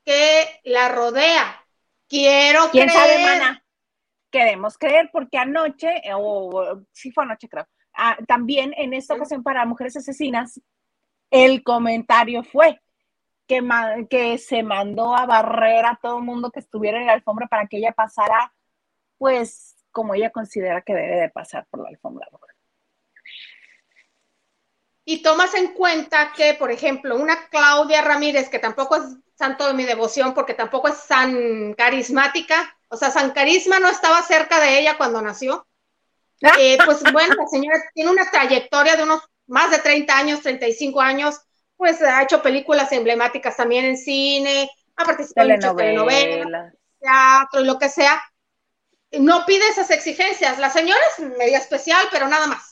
que 0.06 0.62
la 0.64 0.90
rodea. 0.90 1.66
Quiero 2.08 2.70
¿Quién 2.72 2.90
creer. 2.90 3.00
Sabe, 3.00 3.24
mana? 3.24 3.64
Queremos 4.30 4.78
creer 4.78 5.10
porque 5.12 5.38
anoche, 5.38 6.02
o 6.14 6.82
sí 6.92 7.12
fue 7.12 7.24
anoche 7.24 7.50
creo, 7.50 7.68
ah, 7.94 8.18
también 8.28 8.74
en 8.78 8.94
esta 8.94 9.14
ocasión 9.14 9.44
para 9.44 9.66
mujeres 9.66 9.98
asesinas, 9.98 10.60
el 11.30 11.64
comentario 11.64 12.44
fue 12.44 12.82
que, 13.48 13.62
que 14.10 14.38
se 14.38 14.64
mandó 14.64 15.16
a 15.16 15.26
barrer 15.26 15.86
a 15.86 16.00
todo 16.02 16.18
el 16.20 16.24
mundo 16.24 16.52
que 16.52 16.60
estuviera 16.60 17.00
en 17.00 17.08
la 17.08 17.14
alfombra 17.14 17.48
para 17.48 17.68
que 17.68 17.78
ella 17.78 17.92
pasara, 17.92 18.54
pues, 19.18 19.76
como 19.92 20.16
ella 20.16 20.32
considera 20.32 20.82
que 20.82 20.94
debe 20.94 21.16
de 21.16 21.30
pasar 21.30 21.66
por 21.70 21.82
la 21.82 21.90
alfombra 21.90 22.28
Y 25.04 25.22
tomas 25.24 25.54
en 25.56 25.74
cuenta 25.74 26.32
que, 26.36 26.54
por 26.54 26.72
ejemplo, 26.72 27.16
una 27.16 27.48
Claudia 27.50 28.02
Ramírez, 28.02 28.50
que 28.50 28.60
tampoco 28.60 28.96
es 28.96 29.04
santo 29.36 29.66
de 29.68 29.74
mi 29.74 29.86
devoción 29.86 30.34
porque 30.36 30.54
tampoco 30.54 30.88
es 30.88 31.08
tan 31.08 31.74
carismática, 31.74 32.76
o 32.90 32.98
sea, 32.98 33.10
San 33.10 33.32
Carisma 33.32 33.80
no 33.80 33.88
estaba 33.88 34.22
cerca 34.22 34.60
de 34.60 34.80
ella 34.80 34.98
cuando 34.98 35.22
nació. 35.22 35.66
Eh, 36.60 36.78
pues 36.86 37.02
bueno, 37.14 37.36
la 37.36 37.48
señora 37.48 37.82
tiene 37.94 38.12
una 38.12 38.30
trayectoria 38.30 38.96
de 38.96 39.04
unos 39.04 39.22
más 39.48 39.72
de 39.72 39.80
30 39.80 40.16
años, 40.16 40.42
35 40.42 41.02
años, 41.02 41.40
pues 41.78 42.02
ha 42.02 42.22
hecho 42.22 42.42
películas 42.42 42.92
emblemáticas 42.92 43.58
también 43.58 43.86
en 43.86 43.98
cine, 43.98 44.70
ha 44.96 45.06
participado 45.06 45.50
en 45.50 45.56
muchas 45.56 45.76
telenovelas, 45.76 46.74
teatro 47.00 47.62
y 47.62 47.66
lo 47.66 47.80
que 47.80 47.90
sea. 47.90 48.22
No 49.12 49.46
pide 49.46 49.68
esas 49.68 49.90
exigencias. 49.90 50.60
La 50.60 50.70
señora 50.70 51.00
es 51.18 51.26
media 51.38 51.58
especial, 51.58 52.06
pero 52.12 52.28
nada 52.28 52.48
más. 52.48 52.71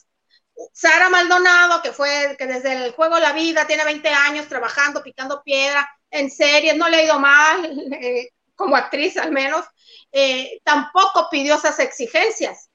Sara 0.74 1.10
Maldonado, 1.10 1.82
que 1.82 1.92
fue, 1.92 2.36
que 2.38 2.46
desde 2.46 2.86
el 2.86 2.92
juego 2.94 3.20
La 3.20 3.34
Vida 3.34 3.66
tiene 3.66 3.84
20 3.84 4.10
años 4.10 4.48
trabajando, 4.48 5.04
picando 5.04 5.42
piedra 5.44 5.90
en 6.12 6.30
series, 6.30 6.76
no 6.76 6.90
le 6.90 6.98
ha 6.98 7.04
ido 7.04 7.20
mal, 7.20 7.66
eh, 8.02 8.30
como 8.56 8.76
actriz 8.76 9.18
al 9.18 9.32
menos, 9.32 9.66
eh, 10.12 10.60
tampoco 10.64 11.30
pidió 11.30 11.56
esas 11.56 11.80
exigencias. 11.80 12.70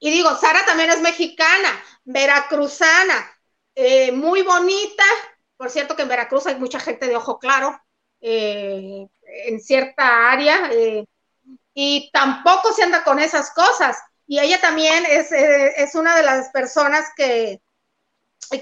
Y 0.00 0.10
digo, 0.10 0.34
Sara 0.36 0.64
también 0.64 0.90
es 0.90 1.00
mexicana, 1.00 1.82
veracruzana, 2.04 3.30
eh, 3.74 4.12
muy 4.12 4.42
bonita. 4.42 5.04
Por 5.56 5.70
cierto 5.70 5.96
que 5.96 6.02
en 6.02 6.08
Veracruz 6.08 6.46
hay 6.46 6.54
mucha 6.56 6.78
gente 6.78 7.06
de 7.06 7.16
ojo 7.16 7.38
claro 7.38 7.80
en 8.20 9.60
cierta 9.60 10.32
área 10.32 10.70
y 11.74 12.10
tampoco 12.12 12.72
se 12.72 12.82
anda 12.82 13.04
con 13.04 13.20
esas 13.20 13.52
cosas. 13.52 13.96
Y 14.28 14.38
ella 14.38 14.60
también 14.60 15.04
es, 15.06 15.32
es 15.32 15.94
una 15.94 16.14
de 16.14 16.22
las 16.22 16.50
personas 16.50 17.06
que, 17.16 17.62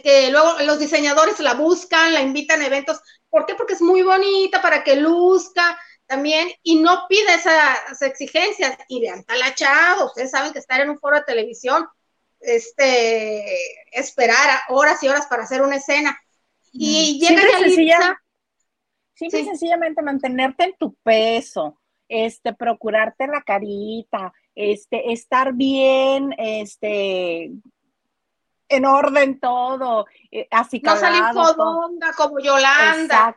que 0.02 0.30
luego 0.30 0.60
los 0.60 0.78
diseñadores 0.78 1.40
la 1.40 1.54
buscan, 1.54 2.14
la 2.14 2.22
invitan 2.22 2.62
a 2.62 2.66
eventos. 2.66 3.00
¿Por 3.28 3.46
qué? 3.46 3.56
Porque 3.56 3.74
es 3.74 3.82
muy 3.82 4.02
bonita 4.02 4.62
para 4.62 4.84
que 4.84 4.94
luzca 4.94 5.76
también 6.06 6.48
y 6.62 6.76
no 6.76 7.06
pide 7.08 7.34
esas 7.34 8.00
exigencias. 8.00 8.78
Y 8.86 9.00
vean, 9.00 9.24
talachado, 9.24 10.06
ustedes 10.06 10.30
saben 10.30 10.52
que 10.52 10.60
estar 10.60 10.80
en 10.80 10.90
un 10.90 11.00
foro 11.00 11.16
de 11.16 11.24
televisión, 11.24 11.84
este, 12.38 13.44
esperar 13.90 14.60
horas 14.68 15.02
y 15.02 15.08
horas 15.08 15.26
para 15.26 15.42
hacer 15.42 15.62
una 15.62 15.76
escena. 15.76 16.16
Y 16.70 17.18
llega 17.18 17.42
Yalitza. 17.58 18.22
Simple 19.14 19.40
y 19.40 19.44
sencillamente 19.46 20.02
mantenerte 20.02 20.64
en 20.64 20.76
tu 20.76 20.94
peso, 21.02 21.80
este, 22.06 22.52
procurarte 22.52 23.26
la 23.26 23.42
carita, 23.42 24.32
este, 24.56 25.12
estar 25.12 25.52
bien, 25.52 26.34
este, 26.38 27.52
en 28.68 28.84
orden 28.84 29.38
todo, 29.38 30.06
eh, 30.30 30.48
así 30.50 30.80
No 30.82 30.96
salir 30.96 31.22
fodonga 31.32 32.12
como 32.14 32.40
Yolanda. 32.40 33.36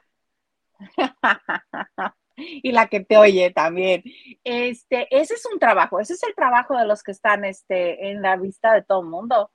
y 2.35 2.71
la 2.71 2.87
que 2.87 3.01
te 3.01 3.17
oye 3.17 3.51
también. 3.51 4.01
Este, 4.43 5.07
ese 5.15 5.33
es 5.35 5.45
un 5.45 5.59
trabajo, 5.59 5.99
ese 5.99 6.13
es 6.13 6.23
el 6.23 6.33
trabajo 6.33 6.77
de 6.77 6.85
los 6.85 7.03
que 7.03 7.11
están 7.11 7.43
este, 7.45 8.09
en 8.09 8.21
la 8.21 8.37
vista 8.37 8.73
de 8.73 8.81
todo 8.81 9.01
el 9.01 9.07
mundo. 9.07 9.51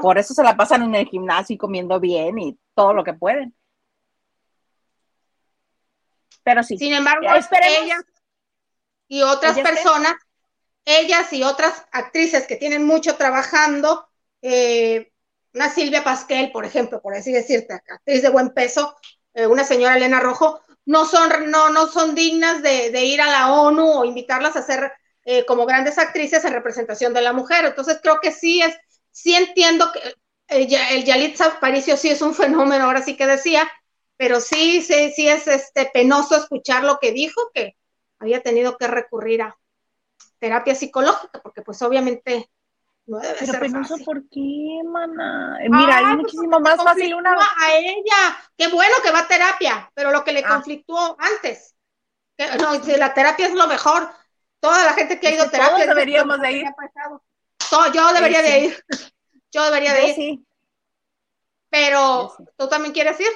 Por 0.00 0.18
eso 0.18 0.34
se 0.34 0.42
la 0.42 0.56
pasan 0.56 0.82
en 0.82 0.94
el 0.96 1.06
gimnasio 1.06 1.54
y 1.54 1.58
comiendo 1.58 2.00
bien 2.00 2.38
y 2.38 2.58
todo 2.74 2.92
lo 2.92 3.04
que 3.04 3.14
pueden. 3.14 3.54
Pero 6.42 6.62
sí. 6.62 6.76
Sin 6.76 6.92
embargo, 6.92 7.26
ellas 7.28 8.04
y 9.06 9.22
otras 9.22 9.58
personas, 9.58 10.14
ellas 10.84 11.32
y 11.32 11.42
otras 11.42 11.84
actrices 11.92 12.46
que 12.46 12.56
tienen 12.56 12.84
mucho 12.84 13.16
trabajando, 13.16 14.08
eh, 14.42 15.12
una 15.52 15.68
Silvia 15.68 16.04
Pasquel, 16.04 16.52
por 16.52 16.64
ejemplo, 16.64 17.00
por 17.00 17.14
así 17.14 17.32
decirte, 17.32 17.74
actriz 17.74 18.22
de 18.22 18.28
buen 18.28 18.50
peso, 18.50 18.96
eh, 19.34 19.46
una 19.46 19.64
señora 19.64 19.96
Elena 19.96 20.20
Rojo, 20.20 20.60
no 20.86 21.04
son, 21.04 21.50
no, 21.50 21.70
no 21.70 21.86
son 21.86 22.14
dignas 22.14 22.62
de, 22.62 23.04
ir 23.04 23.20
a 23.20 23.26
la 23.26 23.52
ONU 23.52 24.00
o 24.00 24.04
invitarlas 24.04 24.56
a 24.56 24.62
ser 24.62 24.92
eh, 25.24 25.44
como 25.44 25.66
grandes 25.66 25.98
actrices 25.98 26.44
en 26.44 26.52
representación 26.52 27.12
de 27.14 27.22
la 27.22 27.32
mujer. 27.32 27.64
Entonces 27.64 28.00
creo 28.02 28.18
que 28.20 28.32
sí 28.32 28.62
es, 28.62 28.76
sí 29.10 29.34
entiendo 29.34 29.92
que 29.92 30.00
el, 30.48 30.72
el 30.72 31.04
Yalitza 31.04 31.46
Aparicio 31.46 31.96
sí 31.96 32.08
es 32.08 32.22
un 32.22 32.34
fenómeno, 32.34 32.84
ahora 32.84 33.02
sí 33.02 33.16
que 33.16 33.26
decía, 33.26 33.70
pero 34.16 34.40
sí, 34.40 34.82
sí, 34.82 35.12
sí 35.14 35.28
es 35.28 35.46
este 35.46 35.90
penoso 35.92 36.36
escuchar 36.36 36.84
lo 36.84 36.98
que 36.98 37.12
dijo, 37.12 37.40
que 37.54 37.76
había 38.18 38.42
tenido 38.42 38.76
que 38.76 38.86
recurrir 38.86 39.42
a 39.42 39.56
terapia 40.40 40.74
psicológica, 40.74 41.40
porque 41.40 41.62
pues 41.62 41.80
obviamente 41.82 42.50
no 43.06 43.18
debe 43.18 43.36
Pero 43.40 43.52
ser 43.52 43.60
penoso, 43.60 43.96
¿por 44.04 44.28
qué, 44.28 44.80
mana? 44.84 45.58
Eh, 45.60 45.68
mira, 45.68 45.98
hay 45.98 46.04
pues, 46.04 46.16
muchísimo 46.16 46.60
más 46.60 46.82
fácil 46.82 47.14
una. 47.14 47.32
A 47.32 47.76
ella, 47.76 48.50
qué 48.56 48.68
bueno 48.68 48.94
que 49.02 49.10
va 49.10 49.20
a 49.20 49.28
terapia, 49.28 49.90
pero 49.94 50.10
lo 50.10 50.24
que 50.24 50.32
le 50.32 50.42
ah. 50.44 50.48
conflictuó 50.48 51.16
antes. 51.18 51.74
Que, 52.36 52.46
no, 52.56 52.72
la 52.96 53.14
terapia 53.14 53.46
es 53.46 53.54
lo 53.54 53.66
mejor. 53.66 54.10
Toda 54.60 54.84
la 54.84 54.92
gente 54.92 55.18
que 55.20 55.28
ha 55.28 55.34
ido 55.34 55.44
a 55.44 55.50
terapia. 55.50 55.74
Todos 55.74 55.88
deberíamos 55.88 56.40
de 56.40 56.52
ir. 56.52 56.64
yo 57.92 58.12
debería 58.12 58.42
de 58.42 58.58
ir. 58.60 58.84
Yo 59.52 59.64
debería 59.64 59.92
de 59.94 60.08
ir. 60.10 60.14
Sí. 60.14 60.46
Pero, 61.70 62.32
¿tú 62.56 62.68
también 62.68 62.94
quieres 62.94 63.18
ir? 63.18 63.26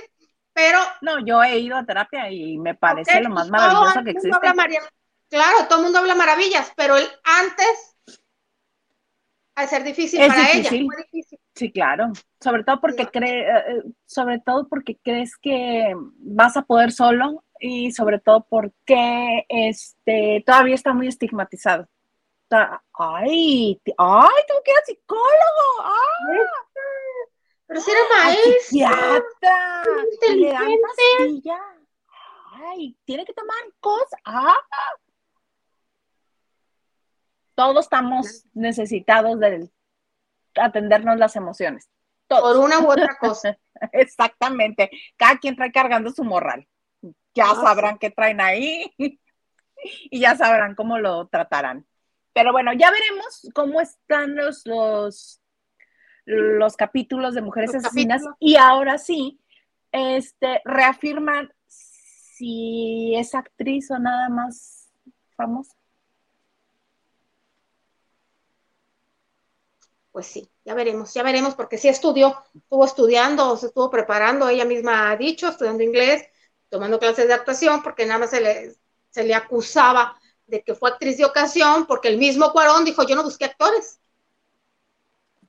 Pero. 0.52 0.78
No, 1.00 1.18
yo 1.26 1.42
he 1.42 1.58
ido 1.58 1.76
a 1.76 1.84
terapia 1.84 2.30
y 2.30 2.56
me 2.56 2.76
parece 2.76 3.20
lo 3.20 3.30
más 3.30 3.50
maravilloso 3.50 4.04
que 4.04 4.11
existe. 4.12 4.38
Claro, 5.28 5.66
todo 5.69 5.78
el 5.78 5.85
mundo 5.85 5.99
habla 5.99 6.14
maravillas, 6.14 6.73
pero 6.76 6.97
el 6.97 7.09
antes 7.25 7.95
a 9.54 9.66
ser 9.66 9.85
difícil 9.85 10.26
para 10.26 10.52
ella. 10.52 10.71
Sí, 11.54 11.71
claro. 11.73 12.12
Sobre 12.40 12.64
todo 12.64 12.81
porque 12.81 13.07
cree, 13.07 13.43
eh, 13.43 13.64
eh, 13.69 13.83
sobre 14.04 14.40
todo 14.40 14.69
porque 14.69 14.99
crees 15.02 15.37
que 15.37 15.95
vas 16.19 16.57
a 16.57 16.62
poder 16.62 16.90
solo 16.90 17.45
y 17.61 17.93
sobre 17.93 18.19
todo 18.19 18.45
porque 18.49 19.47
este 19.49 20.43
todavía 20.45 20.75
está 20.75 20.93
muy 20.93 21.07
estigmatizado. 21.07 21.88
Ay, 22.93 23.81
ay, 23.99 24.43
tengo 24.47 24.62
que 24.64 24.71
ir 24.71 24.76
al 24.76 24.85
psicólogo. 24.85 25.81
¡Ah! 25.81 25.95
Pero 27.66 27.81
si 27.81 27.90
era 27.90 28.00
maestra. 28.23 29.83
Inteligente. 30.12 31.52
Ay, 32.52 32.97
tiene 33.04 33.25
que 33.25 33.33
tomar 33.33 33.57
cosas. 33.81 34.21
Ah, 34.25 34.57
todos 37.54 37.87
estamos 37.87 38.44
necesitados 38.52 39.38
de 39.40 39.70
atendernos 40.56 41.18
las 41.18 41.37
emociones. 41.37 41.88
Por 42.28 42.56
una 42.56 42.80
u 42.80 42.90
otra 42.90 43.16
cosa. 43.18 43.58
Exactamente. 43.92 44.90
Cada 45.16 45.38
quien 45.38 45.56
trae 45.56 45.73
cargando 45.73 46.11
su 46.11 46.25
morral. 46.25 46.66
Ya 47.34 47.50
ah, 47.50 47.54
sabrán 47.54 47.99
qué 47.99 48.11
traen 48.11 48.40
ahí 48.40 48.92
y 49.78 50.20
ya 50.20 50.37
sabrán 50.37 50.75
cómo 50.75 50.99
lo 50.99 51.26
tratarán. 51.26 51.87
Pero 52.32 52.52
bueno, 52.52 52.73
ya 52.73 52.90
veremos 52.90 53.49
cómo 53.54 53.80
están 53.80 54.34
los, 54.34 54.66
los, 54.66 55.40
los 56.25 56.76
capítulos 56.76 57.34
de 57.34 57.42
Mujeres 57.42 57.75
Asesinas 57.75 58.23
y 58.40 58.56
ahora 58.56 58.99
sí, 58.99 59.40
este, 59.92 60.61
reafirman 60.64 61.52
si 61.68 63.14
es 63.14 63.34
actriz 63.34 63.90
o 63.92 63.99
nada 63.99 64.28
más 64.28 64.90
famosa. 65.37 65.76
Pues 70.14 70.28
sí, 70.28 70.49
ya 70.64 70.75
veremos, 70.75 71.12
ya 71.12 71.25
veremos, 71.25 71.56
porque 71.56 71.76
sí 71.76 71.88
estudió, 71.88 72.40
estuvo 72.54 72.85
estudiando, 72.85 73.56
se 73.56 73.66
estuvo 73.66 73.90
preparando, 73.90 74.49
ella 74.49 74.64
misma 74.64 75.11
ha 75.11 75.16
dicho, 75.16 75.49
estudiando 75.49 75.83
inglés, 75.83 76.25
tomando 76.68 77.00
clases 77.00 77.26
de 77.26 77.35
actuación, 77.35 77.83
porque 77.83 78.06
nada 78.06 78.21
más 78.21 78.30
se 78.30 78.40
le, 78.40 78.76
se 79.11 79.25
le 79.25 79.35
acusaba 79.35 80.16
de 80.47 80.62
que 80.62 80.76
fue 80.76 80.90
actriz 80.90 81.18
de 81.18 81.25
ocasión, 81.25 81.87
porque 81.87 82.06
el 82.06 82.18
mismo 82.18 82.52
Cuarón 82.52 82.85
dijo, 82.85 83.02
yo 83.02 83.16
no 83.16 83.25
busqué 83.25 83.47
actores. 83.47 83.99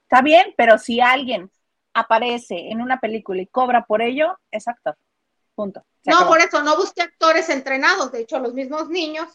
Está 0.02 0.24
bien, 0.24 0.56
pero 0.58 0.80
si 0.80 1.00
alguien 1.00 1.52
aparece 1.94 2.72
en 2.72 2.82
una 2.82 3.00
película 3.00 3.44
y 3.44 3.46
cobra 3.46 3.86
por 3.86 4.02
ello, 4.02 4.36
es 4.50 4.68
actor. 4.68 4.98
Punto. 5.54 5.86
no, 6.06 6.28
por 6.28 6.40
eso, 6.40 6.64
no 6.64 6.76
busqué 6.76 7.04
actores 7.04 7.50
entrenados, 7.50 8.12
de 8.12 8.22
hecho, 8.22 8.40
los 8.40 8.56
mismos 8.56 8.90
niños 8.90 9.28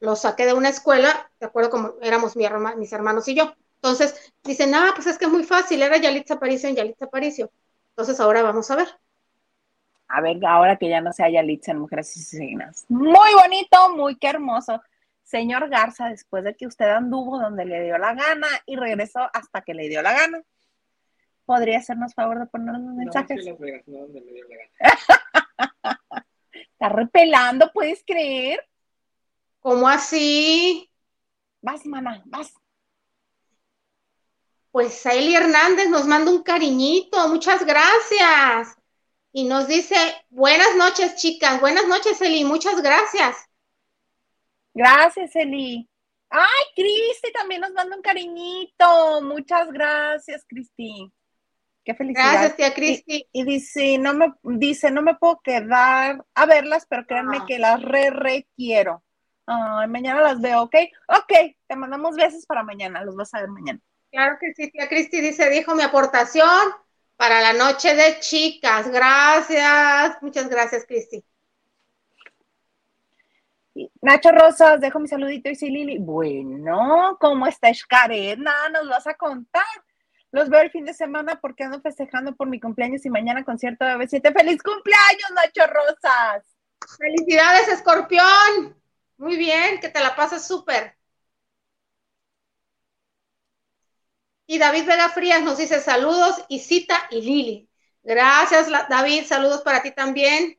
los 0.00 0.20
saqué 0.20 0.44
de 0.44 0.52
una 0.52 0.68
escuela, 0.68 1.30
de 1.40 1.46
acuerdo 1.46 1.70
como 1.70 1.94
éramos 2.02 2.36
mi 2.36 2.44
mis 2.76 2.92
hermanos 2.92 3.26
y 3.28 3.34
yo 3.34 3.54
entonces 3.84 4.32
dicen, 4.42 4.74
ah, 4.74 4.92
pues 4.94 5.06
es 5.06 5.18
que 5.18 5.26
es 5.26 5.30
muy 5.30 5.44
fácil, 5.44 5.82
era 5.82 5.98
Yalitza 5.98 6.34
Aparicio 6.34 6.70
en 6.70 6.76
Yalitza 6.76 7.04
Aparicio. 7.04 7.50
Entonces 7.90 8.18
ahora 8.18 8.42
vamos 8.42 8.70
a 8.70 8.76
ver. 8.76 8.88
A 10.08 10.22
ver, 10.22 10.38
ahora 10.46 10.78
que 10.78 10.88
ya 10.88 11.02
no 11.02 11.12
sea 11.12 11.28
Yalitza 11.28 11.72
en 11.72 11.80
Mujeres 11.80 12.08
Asesinas. 12.16 12.86
Muy 12.88 13.34
bonito, 13.34 13.94
muy 13.94 14.16
qué 14.16 14.28
hermoso. 14.28 14.80
señor 15.22 15.68
Garza, 15.68 16.08
después 16.08 16.44
de 16.44 16.54
que 16.54 16.66
usted 16.66 16.88
anduvo 16.88 17.38
donde 17.38 17.66
le 17.66 17.82
dio 17.84 17.98
la 17.98 18.14
gana 18.14 18.48
y 18.64 18.76
regresó 18.76 19.28
hasta 19.34 19.60
que 19.60 19.74
le 19.74 19.86
dio 19.90 20.00
la 20.00 20.14
gana. 20.14 20.42
¿Podría 21.44 21.76
hacernos 21.76 22.14
favor 22.14 22.38
de 22.38 22.46
ponernos 22.46 22.94
mensajes? 22.94 23.44
No, 23.44 23.98
donde 23.98 24.20
dio 24.22 24.44
la 24.48 24.56
gana. 24.56 26.00
Está 26.54 26.88
repelando, 26.88 27.70
¿puedes 27.70 28.02
creer? 28.02 28.66
¿Cómo 29.60 29.86
así? 29.86 30.90
Vas, 31.60 31.84
mana, 31.84 32.22
vas. 32.24 32.54
Pues 34.74 35.06
Eli 35.06 35.36
Hernández 35.36 35.88
nos 35.88 36.04
manda 36.04 36.32
un 36.32 36.42
cariñito, 36.42 37.28
muchas 37.28 37.64
gracias. 37.64 38.76
Y 39.30 39.44
nos 39.44 39.68
dice, 39.68 39.94
buenas 40.30 40.74
noches, 40.74 41.14
chicas, 41.14 41.60
buenas 41.60 41.86
noches, 41.86 42.20
Eli, 42.20 42.44
muchas 42.44 42.82
gracias. 42.82 43.36
Gracias, 44.74 45.36
Eli. 45.36 45.88
Ay, 46.28 46.64
Cristi 46.74 47.32
también 47.32 47.60
nos 47.60 47.70
manda 47.70 47.94
un 47.94 48.02
cariñito. 48.02 49.22
Muchas 49.22 49.70
gracias, 49.70 50.44
Cristi. 50.48 51.08
Qué 51.84 51.94
felicidad. 51.94 52.32
Gracias, 52.32 52.56
tía 52.56 52.74
Cristi. 52.74 53.28
Y, 53.30 53.44
dice, 53.44 53.96
no 53.98 54.12
me, 54.12 54.34
dice, 54.42 54.90
no 54.90 55.02
me 55.02 55.14
puedo 55.14 55.40
quedar 55.40 56.26
a 56.34 56.46
verlas, 56.46 56.84
pero 56.88 57.06
créanme 57.06 57.38
ah. 57.42 57.44
que 57.46 57.60
las 57.60 57.80
re, 57.80 58.10
re 58.10 58.48
quiero. 58.56 59.04
Ay, 59.46 59.86
mañana 59.86 60.20
las 60.20 60.40
veo, 60.40 60.62
¿ok? 60.62 60.74
Ok, 61.10 61.32
te 61.68 61.76
mandamos 61.76 62.16
besos 62.16 62.44
para 62.44 62.64
mañana, 62.64 63.04
los 63.04 63.14
vas 63.14 63.32
a 63.34 63.38
ver 63.38 63.50
mañana. 63.50 63.80
Claro 64.14 64.36
que 64.40 64.54
sí, 64.54 64.70
tía 64.70 64.88
Cristi 64.88 65.20
dice, 65.20 65.50
dijo 65.50 65.74
mi 65.74 65.82
aportación 65.82 66.70
para 67.16 67.40
la 67.40 67.52
noche 67.52 67.96
de 67.96 68.20
chicas. 68.20 68.88
Gracias, 68.88 70.22
muchas 70.22 70.48
gracias, 70.48 70.86
Cristi. 70.86 71.24
Nacho 74.00 74.30
Rosas, 74.30 74.80
dejo 74.80 75.00
mi 75.00 75.08
saludito 75.08 75.50
y 75.50 75.56
sí, 75.56 75.68
Lili. 75.68 75.98
Bueno, 75.98 77.18
¿cómo 77.20 77.48
está 77.48 77.72
Nada, 78.38 78.68
Nos 78.68 78.88
vas 78.88 79.08
a 79.08 79.14
contar. 79.14 79.64
Los 80.30 80.48
veo 80.48 80.60
el 80.60 80.70
fin 80.70 80.84
de 80.84 80.94
semana 80.94 81.40
porque 81.40 81.64
ando 81.64 81.80
festejando 81.80 82.36
por 82.36 82.46
mi 82.46 82.60
cumpleaños 82.60 83.04
y 83.04 83.10
mañana 83.10 83.44
concierto 83.44 83.84
de 83.84 83.96
B7. 83.96 84.32
¡Feliz 84.32 84.62
cumpleaños, 84.62 85.30
Nacho 85.34 85.66
Rosas! 85.66 86.44
¡Felicidades, 86.98 87.66
escorpión! 87.66 88.80
Muy 89.16 89.36
bien, 89.36 89.80
que 89.80 89.88
te 89.88 89.98
la 89.98 90.14
pases 90.14 90.46
súper. 90.46 90.94
Y 94.46 94.58
David 94.58 94.86
Vega 94.86 95.08
Frías 95.08 95.42
nos 95.42 95.58
dice 95.58 95.80
saludos, 95.80 96.44
y 96.48 96.58
Cita 96.58 96.94
y 97.10 97.22
Lili. 97.22 97.70
Gracias, 98.02 98.68
David. 98.88 99.24
Saludos 99.24 99.62
para 99.62 99.82
ti 99.82 99.90
también. 99.90 100.58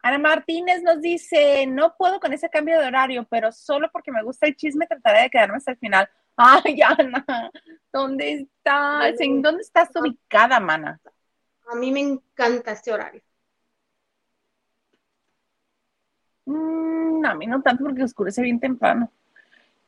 Ana 0.00 0.18
Martínez 0.18 0.82
nos 0.82 1.00
dice, 1.00 1.66
no 1.66 1.94
puedo 1.96 2.20
con 2.20 2.32
ese 2.32 2.48
cambio 2.48 2.78
de 2.78 2.86
horario, 2.86 3.26
pero 3.28 3.50
solo 3.50 3.90
porque 3.92 4.12
me 4.12 4.22
gusta 4.22 4.46
el 4.46 4.56
chisme 4.56 4.86
trataré 4.86 5.22
de 5.22 5.30
quedarme 5.30 5.56
hasta 5.56 5.72
el 5.72 5.78
final. 5.78 6.08
Ay, 6.36 6.80
Ana, 6.82 7.50
¿dónde 7.92 8.32
estás? 8.32 9.20
¿En 9.20 9.42
dónde 9.42 9.62
estás 9.62 9.90
ubicada, 9.96 10.60
mana? 10.60 11.00
A 11.66 11.74
mí 11.74 11.90
me 11.90 12.00
encanta 12.00 12.72
este 12.72 12.92
horario. 12.92 13.22
Mm, 16.46 17.24
a 17.26 17.34
mí 17.34 17.46
no 17.46 17.60
tanto 17.60 17.84
porque 17.84 18.04
oscurece 18.04 18.40
bien 18.40 18.60
temprano. 18.60 19.12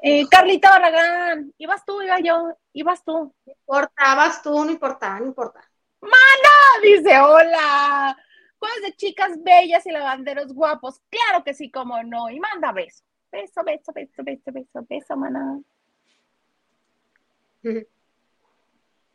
Eh, 0.02 0.26
Carlita 0.30 0.70
Barragán, 0.70 1.52
ibas 1.58 1.84
tú, 1.84 2.00
iba 2.00 2.18
yo, 2.20 2.56
ibas 2.72 3.04
tú. 3.04 3.34
No 3.44 3.52
importa, 3.52 4.14
vas 4.14 4.42
tú, 4.42 4.64
no 4.64 4.70
importa, 4.70 5.18
no 5.20 5.26
importa. 5.26 5.60
¡Mana! 6.00 6.82
Dice, 6.82 7.20
hola. 7.20 8.16
Juegos 8.58 8.82
de 8.82 8.96
chicas 8.96 9.32
bellas 9.42 9.84
y 9.86 9.90
lavanderos 9.90 10.52
guapos. 10.54 11.00
Claro 11.10 11.44
que 11.44 11.54
sí, 11.54 11.70
como 11.70 12.02
no. 12.02 12.30
Y 12.30 12.40
manda 12.40 12.72
beso. 12.72 13.04
Beso, 13.30 13.62
beso, 13.62 13.92
beso, 13.92 14.22
beso, 14.22 14.52
beso, 14.52 14.86
beso, 14.88 15.16
mana. 15.16 15.60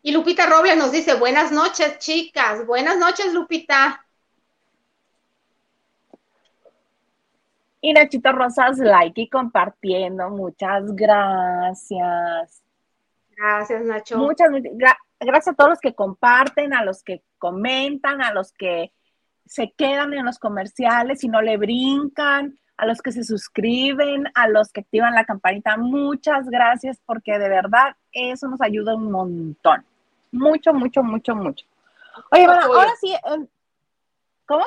Y 0.02 0.12
Lupita 0.12 0.46
Robles 0.46 0.78
nos 0.78 0.92
dice, 0.92 1.16
buenas 1.16 1.52
noches, 1.52 1.98
chicas. 1.98 2.64
Buenas 2.68 2.96
noches, 3.00 3.34
Lupita. 3.34 4.05
Y 7.86 7.94
Nachito 7.94 8.32
Rosas, 8.32 8.80
like 8.80 9.22
y 9.22 9.30
compartiendo. 9.30 10.32
Muchas 10.32 10.96
gracias. 10.96 12.64
Gracias, 13.38 13.84
Nacho. 13.84 14.18
Muchas, 14.18 14.50
gracias 15.20 15.50
a 15.50 15.54
todos 15.54 15.70
los 15.70 15.80
que 15.80 15.94
comparten, 15.94 16.74
a 16.74 16.84
los 16.84 17.04
que 17.04 17.22
comentan, 17.38 18.24
a 18.24 18.34
los 18.34 18.52
que 18.54 18.92
se 19.46 19.72
quedan 19.78 20.16
en 20.16 20.26
los 20.26 20.40
comerciales 20.40 21.24
y 21.24 21.28
no 21.28 21.44
le 21.44 21.58
brincan, 21.58 22.58
a 22.76 22.88
los 22.88 23.04
que 23.04 23.12
se 23.12 23.24
suscriben, 23.24 24.32
a 24.34 24.48
los 24.48 24.72
que 24.72 24.82
activan 24.82 25.14
la 25.14 25.26
campanita. 25.26 25.78
Muchas 25.78 26.50
gracias 26.50 27.00
porque 27.06 27.38
de 27.38 27.50
verdad 27.50 27.96
eso 28.14 28.48
nos 28.48 28.62
ayuda 28.62 28.96
un 28.96 29.12
montón. 29.12 29.86
Mucho, 30.32 30.74
mucho, 30.74 31.04
mucho, 31.04 31.36
mucho. 31.36 31.68
Oye, 32.32 32.48
bueno, 32.48 32.64
ahora 32.64 32.94
sí, 33.00 33.14
em, 33.26 33.48
¿cómo? 34.48 34.66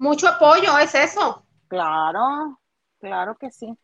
Mucho 0.00 0.26
apoyo, 0.26 0.76
es 0.80 0.92
eso. 0.96 1.44
Claro, 1.68 2.60
claro 2.98 3.36
que 3.38 3.50
sí. 3.50 3.78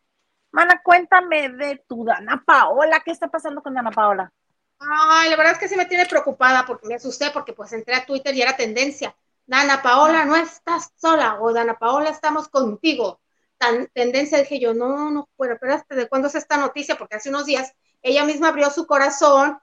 Mana, 0.51 0.81
cuéntame 0.83 1.49
de 1.49 1.83
tu 1.87 2.05
Dana 2.05 2.43
Paola. 2.45 3.01
¿Qué 3.05 3.11
está 3.11 3.29
pasando 3.29 3.61
con 3.63 3.73
Dana 3.75 3.91
Paola? 3.91 4.31
Ay, 4.79 5.29
la 5.29 5.35
verdad 5.37 5.53
es 5.53 5.59
que 5.59 5.67
sí 5.67 5.75
me 5.75 5.85
tiene 5.85 6.05
preocupada 6.05 6.65
porque 6.65 6.87
me 6.87 6.95
asusté 6.95 7.31
porque 7.31 7.53
pues 7.53 7.71
entré 7.73 7.95
a 7.95 8.05
Twitter 8.05 8.33
y 8.35 8.41
era 8.41 8.55
tendencia. 8.57 9.15
Dana 9.45 9.81
Paola, 9.81 10.25
no 10.25 10.35
estás 10.35 10.91
sola 10.95 11.39
o 11.41 11.53
Dana 11.53 11.77
Paola, 11.77 12.09
estamos 12.09 12.49
contigo. 12.49 13.21
Tan 13.57 13.87
tendencia 13.93 14.37
dije 14.39 14.59
yo, 14.59 14.73
no, 14.73 15.11
no, 15.11 15.29
pero 15.37 15.73
hasta 15.73 15.95
¿de 15.95 16.07
cuándo 16.09 16.27
es 16.27 16.35
esta 16.35 16.57
noticia? 16.57 16.97
Porque 16.97 17.15
hace 17.15 17.29
unos 17.29 17.45
días 17.45 17.73
ella 18.01 18.25
misma 18.25 18.49
abrió 18.49 18.69
su 18.69 18.85
corazón 18.85 19.57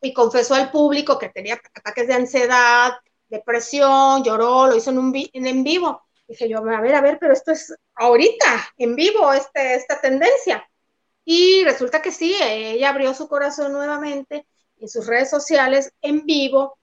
y 0.00 0.12
confesó 0.12 0.54
al 0.54 0.70
público 0.70 1.18
que 1.18 1.28
tenía 1.30 1.60
ataques 1.74 2.08
de 2.08 2.14
ansiedad, 2.14 2.92
depresión, 3.28 4.24
lloró, 4.24 4.66
lo 4.66 4.76
hizo 4.76 4.90
en 4.90 4.98
un 4.98 5.12
en 5.14 5.64
vivo. 5.64 6.02
Dije 6.32 6.48
yo, 6.48 6.66
a 6.66 6.80
ver, 6.80 6.94
a 6.94 7.02
ver, 7.02 7.18
pero 7.20 7.34
esto 7.34 7.52
es 7.52 7.74
ahorita, 7.94 8.72
en 8.78 8.96
vivo, 8.96 9.34
este, 9.34 9.74
esta 9.74 10.00
tendencia. 10.00 10.66
Y 11.26 11.62
resulta 11.62 12.00
que 12.00 12.10
sí, 12.10 12.34
ella 12.40 12.88
abrió 12.88 13.12
su 13.12 13.28
corazón 13.28 13.72
nuevamente 13.72 14.46
en 14.80 14.88
sus 14.88 15.06
redes 15.06 15.28
sociales 15.28 15.92
en 16.00 16.24
vivo, 16.24 16.78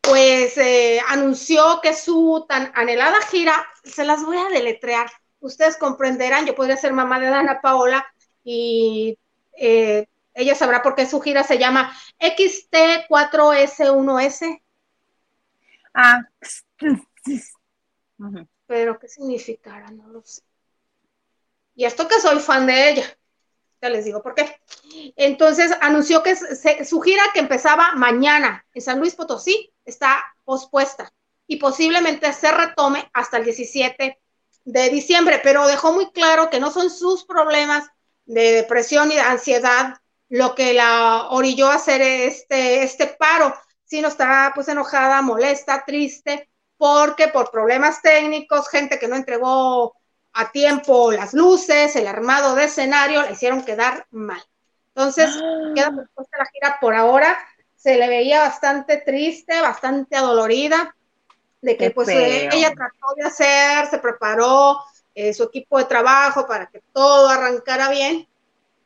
pues 0.00 0.56
eh, 0.56 1.02
anunció 1.06 1.80
que 1.82 1.92
su 1.92 2.46
tan 2.48 2.72
anhelada 2.74 3.20
gira, 3.26 3.68
se 3.84 4.06
las 4.06 4.24
voy 4.24 4.38
a 4.38 4.48
deletrear, 4.48 5.10
ustedes 5.40 5.76
comprenderán, 5.76 6.46
yo 6.46 6.54
podría 6.54 6.78
ser 6.78 6.94
mamá 6.94 7.20
de 7.20 7.28
Dana 7.28 7.60
Paola 7.60 8.06
y 8.42 9.18
eh, 9.58 10.06
ella 10.32 10.54
sabrá 10.54 10.82
por 10.82 10.94
qué 10.94 11.04
su 11.04 11.20
gira 11.20 11.44
se 11.44 11.58
llama 11.58 11.94
XT4S1S. 12.20 14.62
Ah, 15.92 16.22
pero 18.66 18.98
qué 18.98 19.08
significará, 19.08 19.90
no 19.90 20.08
lo 20.08 20.22
sé. 20.22 20.42
Y 21.74 21.84
esto 21.84 22.06
que 22.08 22.20
soy 22.20 22.38
fan 22.38 22.66
de 22.66 22.90
ella, 22.90 23.18
ya 23.82 23.88
les 23.88 24.04
digo 24.04 24.22
por 24.22 24.34
qué. 24.34 24.60
Entonces 25.16 25.72
anunció 25.80 26.22
que 26.22 26.36
su 26.84 27.00
gira 27.00 27.22
que 27.32 27.40
empezaba 27.40 27.92
mañana 27.94 28.64
en 28.72 28.82
San 28.82 29.00
Luis 29.00 29.14
Potosí 29.14 29.72
está 29.84 30.24
pospuesta 30.44 31.12
y 31.46 31.56
posiblemente 31.56 32.32
se 32.32 32.50
retome 32.50 33.10
hasta 33.12 33.38
el 33.38 33.44
17 33.44 34.20
de 34.64 34.88
diciembre, 34.88 35.40
pero 35.42 35.66
dejó 35.66 35.92
muy 35.92 36.10
claro 36.12 36.48
que 36.48 36.60
no 36.60 36.70
son 36.70 36.90
sus 36.90 37.24
problemas 37.24 37.84
de 38.24 38.52
depresión 38.52 39.12
y 39.12 39.16
de 39.16 39.20
ansiedad 39.20 39.98
lo 40.30 40.54
que 40.54 40.72
la 40.72 41.28
orilló 41.30 41.68
a 41.68 41.74
hacer 41.74 42.00
este, 42.00 42.82
este 42.82 43.06
paro, 43.06 43.54
sino 43.84 44.08
está 44.08 44.52
pues 44.54 44.68
enojada, 44.68 45.20
molesta, 45.20 45.84
triste 45.84 46.48
porque 46.84 47.28
por 47.28 47.50
problemas 47.50 48.02
técnicos, 48.02 48.68
gente 48.68 48.98
que 48.98 49.08
no 49.08 49.16
entregó 49.16 49.96
a 50.34 50.52
tiempo 50.52 51.12
las 51.12 51.32
luces, 51.32 51.96
el 51.96 52.06
armado 52.06 52.54
de 52.54 52.64
escenario, 52.64 53.22
la 53.22 53.30
hicieron 53.30 53.64
quedar 53.64 54.06
mal. 54.10 54.44
Entonces, 54.88 55.30
ah. 55.34 55.72
queda 55.74 55.92
pospuesta 55.92 56.36
la 56.36 56.44
gira 56.52 56.76
por 56.82 56.94
ahora. 56.94 57.38
Se 57.74 57.96
le 57.96 58.06
veía 58.06 58.40
bastante 58.40 58.98
triste, 58.98 59.62
bastante 59.62 60.14
adolorida, 60.14 60.94
de 61.62 61.74
que 61.78 61.90
pues 61.90 62.06
eh, 62.08 62.50
ella 62.52 62.74
trató 62.74 63.14
de 63.16 63.28
hacer, 63.28 63.86
se 63.88 63.98
preparó 63.98 64.78
eh, 65.14 65.32
su 65.32 65.44
equipo 65.44 65.78
de 65.78 65.86
trabajo 65.86 66.46
para 66.46 66.66
que 66.66 66.82
todo 66.92 67.30
arrancara 67.30 67.88
bien, 67.88 68.28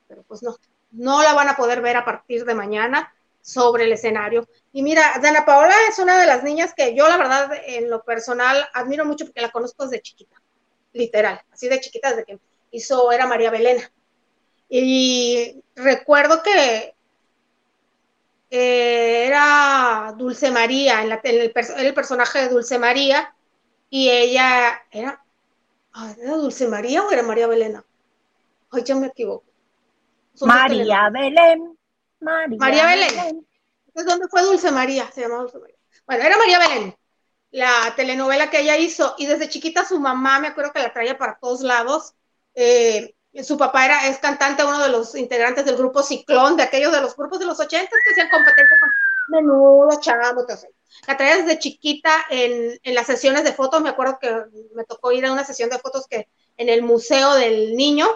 pero 0.07 0.23
pues 0.23 0.41
no, 0.45 0.55
no 0.93 1.25
la 1.25 1.35
van 1.35 1.49
a 1.49 1.57
poder 1.57 1.81
ver 1.83 1.97
a 1.97 2.05
partir 2.05 2.45
de 2.45 2.55
mañana 2.55 3.13
sobre 3.49 3.85
el 3.85 3.93
escenario. 3.93 4.47
Y 4.73 4.83
mira, 4.83 5.19
Dana 5.23 5.47
Paola 5.47 5.75
es 5.89 5.99
una 5.99 6.21
de 6.21 6.27
las 6.27 6.45
niñas 6.45 6.75
que 6.75 6.95
yo 6.95 7.09
la 7.09 7.17
verdad 7.17 7.51
en 7.65 7.89
lo 7.89 8.03
personal 8.03 8.69
admiro 8.75 9.07
mucho 9.07 9.25
porque 9.25 9.41
la 9.41 9.51
conozco 9.51 9.85
desde 9.85 10.03
chiquita, 10.03 10.37
literal, 10.93 11.41
así 11.51 11.67
de 11.67 11.81
chiquita 11.81 12.11
desde 12.11 12.25
que 12.25 12.39
hizo, 12.73 13.11
era 13.11 13.27
María 13.27 13.51
Belena. 13.51 13.91
Y 14.69 15.63
recuerdo 15.75 16.43
que 16.43 16.95
era 18.51 20.15
Dulce 20.19 20.51
María, 20.51 21.01
en, 21.01 21.09
la, 21.09 21.21
el, 21.25 21.53
el, 21.79 21.95
personaje 21.95 22.43
de 22.43 22.49
Dulce 22.49 22.79
María, 22.79 23.35
y 23.89 24.11
ella 24.11 24.83
era 24.91 25.23
¿Era 26.21 26.37
Dulce 26.37 26.69
María 26.69 27.03
o 27.03 27.11
era 27.11 27.23
María 27.23 27.47
Belén? 27.47 27.83
Ay, 28.71 28.83
ya 28.85 28.95
me 28.95 29.07
equivoco. 29.07 29.45
María 30.43 31.09
Belén. 31.11 31.78
María, 32.21 32.87
Belén. 32.87 33.47
¿Es 33.95 34.05
dónde 34.05 34.29
fue 34.29 34.43
Dulce 34.43 34.71
María? 34.71 35.11
Se 35.13 35.23
llamaba 35.23 35.43
Dulce 35.43 35.59
María. 35.59 35.77
Bueno, 36.07 36.25
era 36.25 36.37
María 36.37 36.59
Belén, 36.59 36.97
la 37.51 37.95
telenovela 37.97 38.51
que 38.51 38.61
ella 38.61 38.77
hizo, 38.77 39.15
y 39.19 39.27
desde 39.27 39.49
chiquita 39.49 39.85
su 39.85 39.99
mamá, 40.01 40.39
me 40.41 40.49
acuerdo 40.49 40.73
que 40.73 40.83
la 40.83 40.93
traía 40.93 41.19
para 41.19 41.39
todos 41.39 41.63
lados. 41.63 42.15
Eh, 42.55 43.15
su 43.43 43.57
papá 43.57 43.85
era, 43.85 44.09
es 44.09 44.19
cantante, 44.19 44.65
uno 44.65 44.83
de 44.83 44.89
los 44.89 45.15
integrantes 45.15 45.65
del 45.65 45.77
grupo 45.77 46.03
Ciclón, 46.03 46.57
de 46.57 46.63
aquellos 46.65 46.93
de 46.93 47.01
los 47.01 47.17
grupos 47.17 47.39
de 47.39 47.47
los 47.47 47.61
ochentas 47.61 47.99
que 48.05 48.11
hacían 48.11 48.31
competencia 48.31 48.77
con 48.81 48.91
menudo, 49.29 49.89
todo 50.01 50.59
La 51.07 51.17
traía 51.17 51.37
desde 51.37 51.59
chiquita 51.59 52.11
en, 52.31 52.79
en, 52.83 52.95
las 52.95 53.07
sesiones 53.07 53.45
de 53.45 53.53
fotos, 53.53 53.83
me 53.83 53.91
acuerdo 53.91 54.19
que 54.19 54.45
me 54.75 54.85
tocó 54.85 55.13
ir 55.13 55.27
a 55.27 55.33
una 55.33 55.45
sesión 55.45 55.71
de 55.71 55.79
fotos 55.79 56.07
que 56.09 56.29
en 56.57 56.69
el 56.69 56.83
Museo 56.83 57.35
del 57.35 57.77
Niño, 57.77 58.09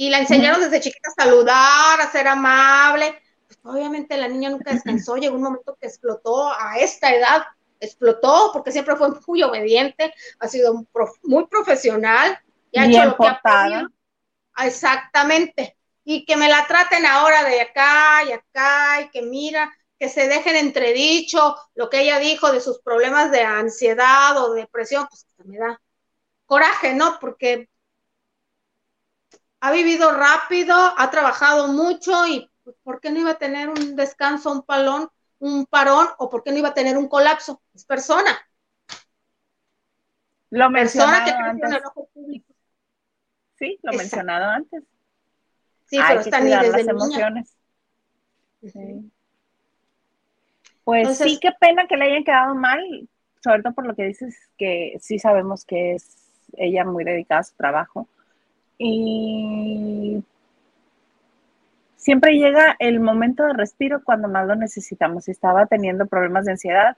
y 0.00 0.08
la 0.08 0.20
enseñaron 0.20 0.62
desde 0.62 0.80
chiquita 0.80 1.10
a 1.10 1.24
saludar, 1.24 2.00
a 2.00 2.10
ser 2.10 2.26
amable. 2.26 3.20
Pues, 3.46 3.58
obviamente 3.62 4.16
la 4.16 4.28
niña 4.28 4.48
nunca 4.48 4.72
descansó, 4.72 5.16
llegó 5.16 5.36
un 5.36 5.42
momento 5.42 5.76
que 5.78 5.88
explotó 5.88 6.50
a 6.50 6.78
esta 6.78 7.14
edad, 7.14 7.42
explotó 7.78 8.48
porque 8.50 8.72
siempre 8.72 8.96
fue 8.96 9.08
muy 9.26 9.42
obediente, 9.42 10.14
ha 10.38 10.48
sido 10.48 10.86
muy 11.24 11.46
profesional 11.48 12.40
y 12.72 12.78
ha 12.78 12.86
hecho 12.86 13.04
lo 13.04 13.16
que 13.18 13.26
ha 13.26 13.40
podido. 13.42 13.88
Exactamente. 14.64 15.76
Y 16.02 16.24
que 16.24 16.38
me 16.38 16.48
la 16.48 16.66
traten 16.66 17.04
ahora 17.04 17.44
de 17.44 17.60
acá 17.60 18.24
y 18.26 18.32
acá 18.32 19.02
y 19.02 19.10
que 19.10 19.20
mira, 19.20 19.70
que 19.98 20.08
se 20.08 20.28
dejen 20.28 20.56
entredicho 20.56 21.56
lo 21.74 21.90
que 21.90 22.00
ella 22.00 22.18
dijo 22.18 22.50
de 22.50 22.62
sus 22.62 22.80
problemas 22.80 23.30
de 23.32 23.42
ansiedad 23.42 24.42
o 24.42 24.54
depresión, 24.54 25.06
pues 25.10 25.26
me 25.44 25.58
da 25.58 25.78
coraje, 26.46 26.94
¿no? 26.94 27.18
Porque 27.20 27.68
ha 29.60 29.72
vivido 29.72 30.10
rápido, 30.12 30.74
ha 30.74 31.10
trabajado 31.10 31.68
mucho 31.68 32.26
y 32.26 32.50
pues, 32.64 32.76
¿por 32.82 33.00
qué 33.00 33.10
no 33.10 33.20
iba 33.20 33.32
a 33.32 33.38
tener 33.38 33.68
un 33.68 33.94
descanso, 33.94 34.50
un 34.50 34.62
palón, 34.62 35.10
un 35.38 35.66
parón 35.66 36.08
o 36.18 36.30
por 36.30 36.42
qué 36.42 36.50
no 36.50 36.58
iba 36.58 36.70
a 36.70 36.74
tener 36.74 36.96
un 36.96 37.08
colapso? 37.08 37.60
Es 37.74 37.84
persona. 37.84 38.38
Lo 40.48 40.70
mencionado 40.70 41.30
antes. 41.38 41.82
Sí, 43.58 43.78
lo 43.82 43.92
mencionado 43.92 44.50
antes. 44.50 44.82
Sí, 45.86 45.98
pero 46.08 46.20
están 46.20 46.44
desde 46.44 46.70
las 46.70 46.88
emociones. 46.88 47.56
Pues 50.84 51.18
sí, 51.18 51.38
qué 51.40 51.52
pena 51.60 51.86
que 51.86 51.96
le 51.96 52.06
hayan 52.06 52.24
quedado 52.24 52.54
mal, 52.54 53.08
sobre 53.42 53.62
todo 53.62 53.74
por 53.74 53.86
lo 53.86 53.94
que 53.94 54.04
dices 54.04 54.36
que 54.56 54.96
sí 55.00 55.18
sabemos 55.18 55.64
que 55.64 55.94
es 55.94 56.30
ella 56.56 56.84
muy 56.84 57.04
dedicada 57.04 57.42
a 57.42 57.44
su 57.44 57.54
trabajo 57.54 58.08
y 58.82 60.24
siempre 61.96 62.38
llega 62.38 62.76
el 62.78 62.98
momento 62.98 63.44
de 63.44 63.52
respiro 63.52 64.02
cuando 64.02 64.26
más 64.26 64.46
lo 64.46 64.56
necesitamos. 64.56 65.24
Si 65.24 65.32
estaba 65.32 65.66
teniendo 65.66 66.06
problemas 66.06 66.46
de 66.46 66.52
ansiedad, 66.52 66.96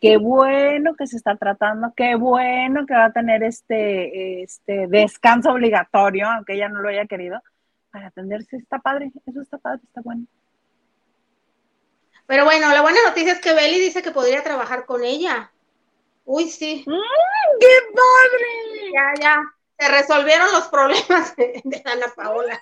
qué 0.00 0.16
bueno 0.16 0.94
que 0.94 1.06
se 1.06 1.18
está 1.18 1.36
tratando, 1.36 1.92
qué 1.94 2.14
bueno 2.14 2.86
que 2.86 2.94
va 2.94 3.04
a 3.04 3.12
tener 3.12 3.42
este, 3.42 4.44
este 4.44 4.86
descanso 4.86 5.50
obligatorio, 5.50 6.26
aunque 6.26 6.54
ella 6.54 6.70
no 6.70 6.80
lo 6.80 6.88
haya 6.88 7.04
querido, 7.04 7.42
para 7.90 8.06
atenderse. 8.06 8.56
Está 8.56 8.78
padre, 8.78 9.12
eso 9.26 9.42
está 9.42 9.58
padre, 9.58 9.82
está 9.84 10.00
bueno. 10.00 10.24
Pero 12.24 12.46
bueno, 12.46 12.72
la 12.72 12.80
buena 12.80 13.00
noticia 13.06 13.34
es 13.34 13.40
que 13.40 13.52
Beli 13.52 13.78
dice 13.78 14.00
que 14.00 14.10
podría 14.10 14.42
trabajar 14.42 14.86
con 14.86 15.04
ella. 15.04 15.50
Uy, 16.24 16.44
sí. 16.44 16.82
¡Mm, 16.86 17.60
¡Qué 17.60 17.76
padre! 17.92 18.90
Ya, 18.94 19.20
ya 19.20 19.59
se 19.80 19.88
resolvieron 19.88 20.52
los 20.52 20.68
problemas 20.68 21.34
de, 21.36 21.82
Ana 21.84 22.06
Paola. 22.14 22.60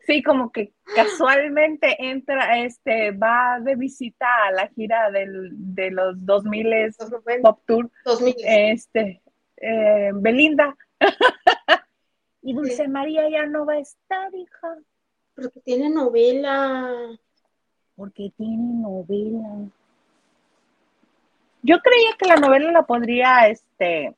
Sí, 0.00 0.22
como 0.22 0.50
que 0.50 0.72
casualmente 0.94 1.96
entra, 1.98 2.58
este, 2.58 3.12
va 3.12 3.60
de 3.60 3.76
visita 3.76 4.26
a 4.46 4.50
la 4.50 4.68
gira 4.68 5.10
del, 5.10 5.50
de 5.52 5.90
los 5.90 6.14
2000 6.26 6.94
Pop 7.40 7.60
Tour. 7.66 7.90
2000. 8.04 8.34
Este, 8.44 9.22
eh, 9.56 10.10
Belinda. 10.12 10.76
y 12.42 12.52
Dulce 12.52 12.88
María 12.88 13.28
ya 13.30 13.46
no 13.46 13.64
va 13.64 13.74
a 13.74 13.78
estar, 13.78 14.34
hija. 14.34 14.76
Porque 15.34 15.60
tiene 15.60 15.88
novela. 15.88 17.16
Porque 17.94 18.32
tiene 18.36 18.82
novela. 18.82 19.70
Yo 21.62 21.78
creía 21.78 22.10
que 22.18 22.28
la 22.28 22.36
novela 22.36 22.72
la 22.72 22.82
podría, 22.82 23.46
este, 23.46 24.16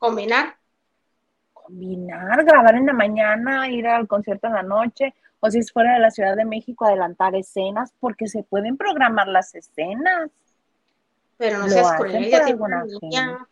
Combinar. 0.00 0.56
Combinar, 1.52 2.42
grabar 2.44 2.74
en 2.74 2.86
la 2.86 2.94
mañana, 2.94 3.68
ir 3.68 3.86
al 3.86 4.08
concierto 4.08 4.46
en 4.46 4.54
la 4.54 4.62
noche, 4.62 5.14
o 5.40 5.50
si 5.50 5.58
es 5.58 5.70
fuera 5.70 5.92
de 5.92 6.00
la 6.00 6.10
Ciudad 6.10 6.34
de 6.36 6.46
México, 6.46 6.86
adelantar 6.86 7.34
escenas, 7.36 7.92
porque 8.00 8.26
se 8.26 8.42
pueden 8.42 8.78
programar 8.78 9.28
las 9.28 9.54
escenas. 9.54 10.30
Pero 11.36 11.58
no 11.58 11.68
seas 11.68 11.92
cruel, 11.92 12.30
ya 12.30 12.44
tiene 12.46 12.60
una 12.60 12.84
niña. 12.84 13.46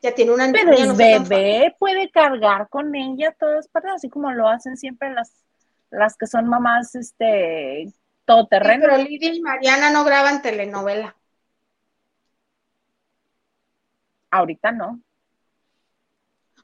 Ya 0.00 0.14
tiene 0.14 0.32
una 0.32 0.50
Pero 0.52 0.70
niña. 0.70 0.92
bebé, 0.94 1.76
puede 1.78 2.10
cargar 2.10 2.68
con 2.68 2.94
ella 2.94 3.34
todas 3.38 3.66
partes, 3.66 3.92
así 3.96 4.08
como 4.08 4.30
lo 4.30 4.48
hacen 4.48 4.76
siempre 4.76 5.12
las, 5.12 5.32
las 5.90 6.16
que 6.16 6.28
son 6.28 6.46
mamás, 6.48 6.94
este, 6.94 7.92
todoterreno. 8.24 8.86
pero 8.88 9.02
Lidia 9.02 9.34
y 9.34 9.40
Mariana 9.40 9.90
no 9.90 10.04
graban 10.04 10.42
telenovela. 10.42 11.16
Ahorita 14.30 14.70
no. 14.70 15.00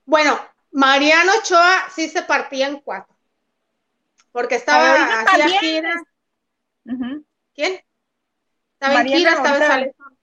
Bueno, 0.08 0.40
Mariano 0.70 1.32
Ochoa 1.38 1.84
sí 1.94 2.08
se 2.08 2.22
partía 2.22 2.66
en 2.66 2.80
cuatro. 2.80 3.14
Porque 4.32 4.54
estaba 4.54 5.20
hacía 5.20 5.48
gira. 5.60 6.02
¿Quién? 7.54 7.84
Estaba 8.72 9.02
en 9.02 9.08
gira, 9.08 9.32
estaba 9.32 9.56
en 9.58 9.66
Salensol. 9.66 10.18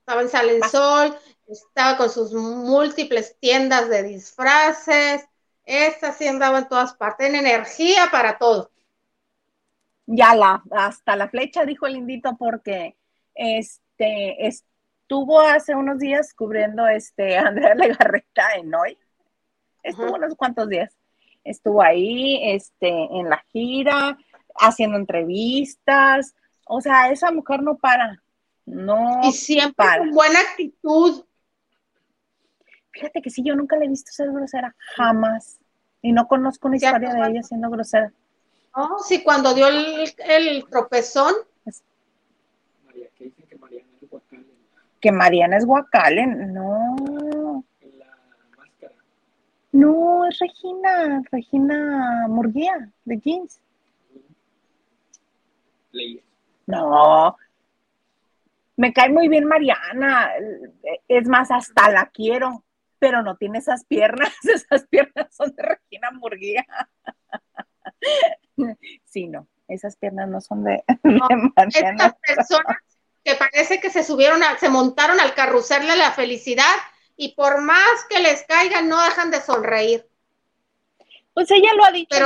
Estaba 0.00 0.20
en 0.20 0.28
Salensol, 0.28 1.18
estaba 1.48 1.96
con 1.96 2.10
sus 2.10 2.34
múltiples 2.34 3.38
tiendas 3.40 3.88
de 3.88 4.02
disfraces. 4.02 5.26
Esta 5.64 6.12
sí 6.12 6.28
andaba 6.28 6.58
en 6.58 6.68
todas 6.68 6.92
partes, 6.92 7.26
en 7.26 7.36
energía 7.36 8.10
para 8.12 8.36
todo. 8.36 8.70
Ya 10.04 10.34
la, 10.34 10.62
hasta 10.72 11.16
la 11.16 11.30
flecha, 11.30 11.64
dijo 11.64 11.86
el 11.86 11.96
indito, 11.96 12.36
porque 12.36 12.98
este, 13.34 14.46
es, 14.46 14.66
estuvo 15.10 15.40
hace 15.40 15.74
unos 15.74 15.98
días 15.98 16.32
cubriendo 16.32 16.86
este 16.86 17.36
Andrea 17.36 17.74
Legarreta 17.74 18.52
en 18.54 18.72
hoy. 18.72 18.96
Estuvo 19.82 20.14
unos 20.14 20.36
cuantos 20.36 20.68
días. 20.68 20.96
Estuvo 21.42 21.82
ahí, 21.82 22.38
este, 22.54 22.88
en 22.88 23.28
la 23.28 23.44
gira, 23.50 24.16
haciendo 24.54 24.96
entrevistas. 24.96 26.36
O 26.64 26.80
sea, 26.80 27.10
esa 27.10 27.32
mujer 27.32 27.60
no 27.60 27.76
para. 27.76 28.22
No. 28.66 29.18
Y 29.24 29.32
siempre 29.32 29.84
con 29.98 30.12
buena 30.12 30.38
actitud. 30.38 31.24
Fíjate 32.92 33.20
que 33.20 33.30
sí, 33.30 33.42
yo 33.44 33.56
nunca 33.56 33.76
le 33.76 33.86
he 33.86 33.88
visto 33.88 34.12
ser 34.12 34.30
grosera, 34.30 34.76
jamás. 34.94 35.58
Y 36.02 36.12
no 36.12 36.28
conozco 36.28 36.68
una 36.68 36.76
historia 36.76 37.14
de 37.14 37.30
ella 37.30 37.42
siendo 37.42 37.68
grosera. 37.68 38.12
No, 38.76 39.00
sí, 39.00 39.24
cuando 39.24 39.54
dio 39.54 39.66
el, 39.66 40.14
el 40.18 40.68
tropezón. 40.68 41.34
María, 42.86 43.08
¿qué 43.16 43.24
dicen 43.24 43.46
que 43.48 43.56
Mariana 43.56 43.88
es 44.00 44.08
que 45.00 45.12
Mariana 45.12 45.56
es 45.56 45.66
Guacale, 45.66 46.26
no. 46.26 47.64
La 47.98 48.16
máscara. 48.56 48.94
No, 49.72 50.26
es 50.26 50.38
Regina, 50.38 51.22
Regina 51.30 52.26
Murguía, 52.28 52.90
de 53.04 53.18
Jeans. 53.18 53.60
No. 56.66 57.36
Me 58.76 58.92
cae 58.92 59.10
muy 59.10 59.28
bien 59.28 59.44
Mariana. 59.44 60.30
Es 61.08 61.28
más, 61.28 61.50
hasta 61.50 61.90
la 61.90 62.06
quiero, 62.06 62.64
pero 62.98 63.22
no 63.22 63.36
tiene 63.36 63.58
esas 63.58 63.84
piernas. 63.84 64.32
Esas 64.44 64.86
piernas 64.86 65.34
son 65.34 65.54
de 65.56 65.62
Regina 65.62 66.10
Murguía. 66.12 66.66
Sí, 69.04 69.26
no, 69.26 69.46
esas 69.68 69.96
piernas 69.96 70.28
no 70.28 70.40
son 70.42 70.64
de, 70.64 70.84
Mariana. 71.56 72.14
personas 72.26 72.76
que 73.30 73.36
parece 73.36 73.80
que 73.80 73.90
se 73.90 74.02
subieron, 74.02 74.42
a, 74.42 74.58
se 74.58 74.68
montaron 74.68 75.20
al 75.20 75.34
carrusel 75.34 75.86
de 75.86 75.96
la 75.96 76.10
felicidad 76.10 76.74
y 77.16 77.34
por 77.34 77.60
más 77.62 78.04
que 78.08 78.18
les 78.18 78.44
caigan, 78.44 78.88
no 78.88 79.00
dejan 79.02 79.30
de 79.30 79.40
sonreír. 79.40 80.06
Pues 81.32 81.50
ella 81.50 81.70
lo 81.76 81.84
ha 81.84 81.92
dicho 81.92 82.16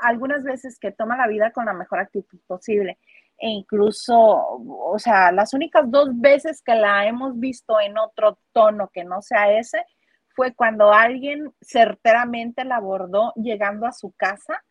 algunas 0.00 0.42
veces 0.42 0.78
que 0.80 0.90
toma 0.90 1.16
la 1.16 1.28
vida 1.28 1.52
con 1.52 1.66
la 1.66 1.72
mejor 1.72 2.00
actitud 2.00 2.38
posible. 2.46 2.98
E 3.38 3.48
incluso, 3.48 4.16
o 4.16 4.98
sea, 4.98 5.30
las 5.30 5.52
únicas 5.54 5.88
dos 5.90 6.08
veces 6.12 6.60
que 6.62 6.74
la 6.74 7.06
hemos 7.06 7.38
visto 7.38 7.78
en 7.78 7.98
otro 7.98 8.38
tono 8.52 8.90
que 8.92 9.04
no 9.04 9.22
sea 9.22 9.52
ese, 9.52 9.84
fue 10.34 10.54
cuando 10.54 10.92
alguien 10.92 11.52
certeramente 11.60 12.64
la 12.64 12.76
abordó 12.76 13.32
llegando 13.36 13.86
a 13.86 13.92
su 13.92 14.12
casa 14.12 14.64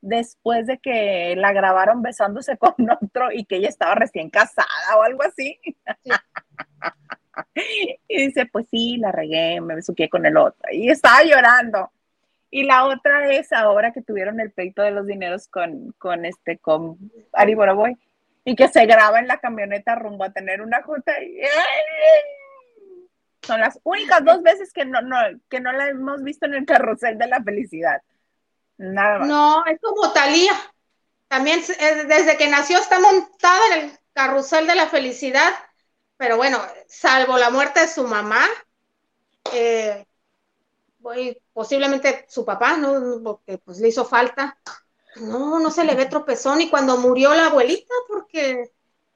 después 0.00 0.66
de 0.66 0.78
que 0.78 1.34
la 1.36 1.52
grabaron 1.52 2.02
besándose 2.02 2.56
con 2.58 2.74
otro 2.90 3.32
y 3.32 3.44
que 3.44 3.56
ella 3.56 3.68
estaba 3.68 3.94
recién 3.94 4.30
casada 4.30 4.96
o 4.98 5.02
algo 5.02 5.22
así. 5.22 5.58
y 8.08 8.26
dice, 8.26 8.46
pues 8.46 8.66
sí, 8.70 8.96
la 8.98 9.12
regué, 9.12 9.60
me 9.60 9.74
besuqué 9.74 10.08
con 10.08 10.26
el 10.26 10.36
otro. 10.36 10.72
Y 10.72 10.90
estaba 10.90 11.22
llorando. 11.22 11.90
Y 12.50 12.64
la 12.64 12.84
otra 12.86 13.32
es 13.32 13.52
ahora 13.52 13.92
que 13.92 14.02
tuvieron 14.02 14.40
el 14.40 14.52
pleito 14.52 14.82
de 14.82 14.92
los 14.92 15.06
dineros 15.06 15.48
con, 15.48 15.92
con 15.98 16.24
este, 16.24 16.58
con 16.58 16.96
Ari 17.32 17.54
Boroboy, 17.54 17.98
y 18.44 18.54
que 18.54 18.68
se 18.68 18.86
graba 18.86 19.18
en 19.18 19.26
la 19.26 19.38
camioneta 19.38 19.96
rumbo 19.96 20.24
a 20.24 20.32
tener 20.32 20.62
una 20.62 20.80
junta. 20.82 21.12
son 23.42 23.60
las 23.60 23.78
únicas 23.82 24.24
dos 24.24 24.42
veces 24.42 24.72
que 24.72 24.84
no, 24.84 25.02
no, 25.02 25.16
que 25.50 25.60
no 25.60 25.72
la 25.72 25.88
hemos 25.88 26.22
visto 26.22 26.46
en 26.46 26.54
el 26.54 26.64
carrusel 26.64 27.18
de 27.18 27.26
la 27.26 27.42
felicidad. 27.42 28.00
No, 29.26 29.64
es 29.66 29.80
como 29.80 30.12
Talía. 30.12 30.52
También 31.28 31.60
desde 32.08 32.36
que 32.36 32.48
nació 32.48 32.78
está 32.78 33.00
montada 33.00 33.66
en 33.74 33.84
el 33.84 33.98
carrusel 34.12 34.66
de 34.66 34.74
la 34.74 34.86
felicidad, 34.88 35.52
pero 36.16 36.36
bueno, 36.36 36.60
salvo 36.88 37.36
la 37.36 37.50
muerte 37.50 37.80
de 37.80 37.88
su 37.88 38.04
mamá, 38.06 38.46
eh, 39.52 40.06
posiblemente 41.52 42.26
su 42.28 42.44
papá, 42.44 42.76
¿no? 42.76 43.20
Porque 43.22 43.58
pues 43.58 43.78
le 43.78 43.88
hizo 43.88 44.04
falta. 44.04 44.58
No, 45.16 45.58
no 45.58 45.70
se 45.70 45.84
le 45.84 45.94
ve 45.94 46.06
tropezón 46.06 46.60
y 46.60 46.70
cuando 46.70 46.98
murió 46.98 47.34
la 47.34 47.46
abuelita, 47.46 47.94
porque 48.08 48.70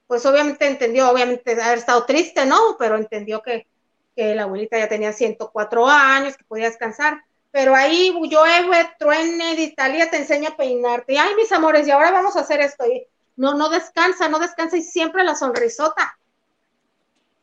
pues 0.07 0.25
obviamente 0.27 0.67
entendió, 0.67 1.11
obviamente 1.11 1.53
haber 1.61 1.79
estado 1.79 2.05
triste, 2.07 2.47
¿no? 2.47 2.77
Pero 2.79 2.97
entendió 2.97 3.43
que, 3.43 3.69
que 4.17 4.35
la 4.35 4.45
abuelita 4.45 4.79
ya 4.79 4.89
tenía 4.89 5.13
104 5.13 5.87
años, 5.87 6.37
que 6.37 6.45
podía 6.45 6.67
descansar. 6.67 7.23
Pero 7.51 7.75
ahí 7.75 8.13
llueve, 8.13 8.91
truene, 8.99 9.57
de 9.57 9.63
Italia 9.63 10.11
te 10.11 10.19
enseña 10.19 10.51
a 10.51 10.57
peinarte. 10.57 11.15
Y, 11.15 11.17
ay, 11.17 11.35
mis 11.37 11.51
amores, 11.53 11.87
y 11.87 11.91
ahora 11.91 12.11
vamos 12.11 12.37
a 12.37 12.41
hacer 12.41 12.61
esto. 12.61 12.87
Y 12.87 13.07
no, 13.37 13.55
no 13.55 13.69
descansa, 13.69 14.29
no 14.29 14.39
descansa 14.39 14.77
y 14.77 14.83
siempre 14.83 15.25
la 15.25 15.35
sonrisota. 15.35 16.17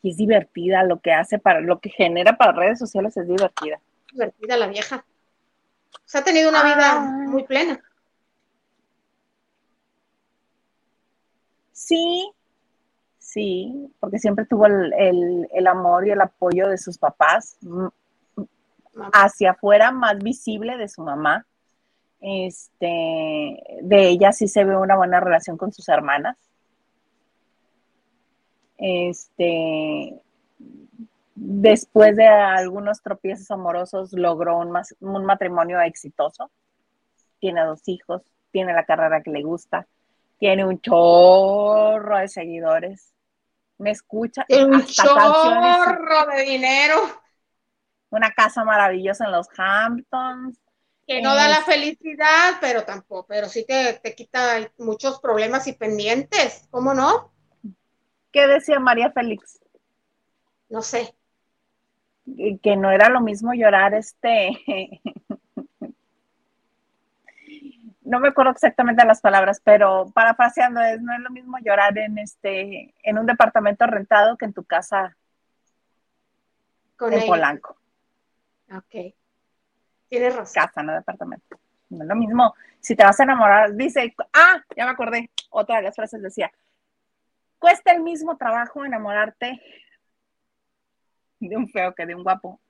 Y 0.02 0.10
es 0.10 0.16
divertida 0.16 0.84
lo 0.84 1.00
que 1.00 1.12
hace 1.12 1.38
para, 1.38 1.60
lo 1.60 1.80
que 1.80 1.90
genera 1.90 2.36
para 2.36 2.52
redes 2.52 2.78
sociales 2.78 3.16
es 3.16 3.26
divertida 3.26 3.80
divertida 4.12 4.56
la 4.56 4.66
vieja. 4.66 5.04
se 6.04 6.18
ha 6.18 6.24
tenido 6.24 6.50
una 6.50 6.62
vida 6.62 6.92
ah. 6.92 7.00
muy 7.00 7.44
plena. 7.44 7.80
Sí, 11.72 12.32
sí, 13.18 13.92
porque 14.00 14.18
siempre 14.18 14.44
tuvo 14.46 14.66
el, 14.66 15.66
amor 15.66 16.06
y 16.06 16.10
el 16.10 16.20
apoyo 16.20 16.68
de 16.68 16.76
sus 16.76 16.98
papás, 16.98 17.56
hacia 19.12 19.52
afuera 19.52 19.90
más 19.92 20.18
visible 20.18 20.76
de 20.76 20.88
su 20.88 21.02
mamá. 21.02 21.46
Este, 22.20 22.86
de 23.82 24.08
ella 24.08 24.32
sí 24.32 24.48
se 24.48 24.64
ve 24.64 24.76
una 24.76 24.96
buena 24.96 25.20
relación 25.20 25.56
con 25.56 25.72
sus 25.72 25.88
hermanas. 25.88 26.36
Este, 28.76 30.20
después 31.34 32.16
de 32.16 32.26
algunos 32.26 33.02
tropiezos 33.02 33.50
amorosos, 33.50 34.12
logró 34.12 34.58
un, 34.58 35.24
matrimonio 35.24 35.80
exitoso. 35.80 36.50
Tiene 37.40 37.64
dos 37.64 37.86
hijos, 37.86 38.22
tiene 38.50 38.72
la 38.72 38.84
carrera 38.84 39.22
que 39.22 39.30
le 39.30 39.42
gusta, 39.42 39.86
tiene 40.38 40.64
un 40.64 40.80
chorro 40.80 42.18
de 42.18 42.28
seguidores. 42.28 43.12
Me 43.78 43.92
escucha. 43.92 44.44
un 44.48 44.84
chorro 44.84 46.26
de 46.34 46.42
dinero. 46.42 46.96
Una 48.10 48.30
casa 48.32 48.64
maravillosa 48.64 49.26
en 49.26 49.32
los 49.32 49.48
Hamptons. 49.56 50.58
Que 51.06 51.22
no 51.22 51.34
da 51.34 51.48
la 51.48 51.62
felicidad, 51.62 52.56
pero 52.60 52.84
tampoco, 52.84 53.26
pero 53.26 53.48
sí 53.48 53.64
te, 53.66 53.94
te 53.94 54.14
quita 54.14 54.70
muchos 54.78 55.20
problemas 55.20 55.66
y 55.66 55.72
pendientes. 55.72 56.68
¿Cómo 56.70 56.92
no? 56.92 57.32
¿Qué 58.30 58.46
decía 58.46 58.78
María 58.78 59.10
Félix? 59.10 59.60
No 60.68 60.82
sé 60.82 61.14
que 62.62 62.76
no 62.76 62.90
era 62.90 63.08
lo 63.08 63.20
mismo 63.20 63.54
llorar 63.54 63.94
este, 63.94 64.50
no 68.02 68.20
me 68.20 68.28
acuerdo 68.28 68.52
exactamente 68.52 69.04
las 69.04 69.20
palabras, 69.20 69.60
pero 69.62 70.10
parafraseando 70.14 70.80
es, 70.80 71.00
no 71.00 71.12
es 71.12 71.20
lo 71.20 71.30
mismo 71.30 71.58
llorar 71.58 71.96
en 71.98 72.18
este, 72.18 72.94
en 73.02 73.18
un 73.18 73.26
departamento 73.26 73.86
rentado 73.86 74.36
que 74.36 74.46
en 74.46 74.52
tu 74.52 74.64
casa 74.64 75.16
Con 76.96 77.12
en 77.12 77.26
Polanco. 77.26 77.77
Ok. 78.70 79.14
Tienes 80.08 80.36
razón. 80.36 80.54
Casa, 80.54 80.82
no 80.82 80.94
departamento. 80.94 81.58
No 81.90 82.02
es 82.02 82.08
lo 82.08 82.16
mismo. 82.16 82.54
Si 82.80 82.94
te 82.94 83.04
vas 83.04 83.18
a 83.20 83.22
enamorar, 83.22 83.74
dice, 83.74 84.14
ah, 84.32 84.62
ya 84.76 84.84
me 84.84 84.92
acordé, 84.92 85.30
otra 85.50 85.76
de 85.76 85.82
las 85.82 85.96
frases 85.96 86.22
decía, 86.22 86.50
cuesta 87.58 87.92
el 87.92 88.02
mismo 88.02 88.36
trabajo 88.36 88.84
enamorarte 88.84 89.60
de 91.40 91.56
un 91.56 91.68
feo 91.68 91.94
que 91.94 92.06
de 92.06 92.14
un 92.14 92.22
guapo. 92.22 92.60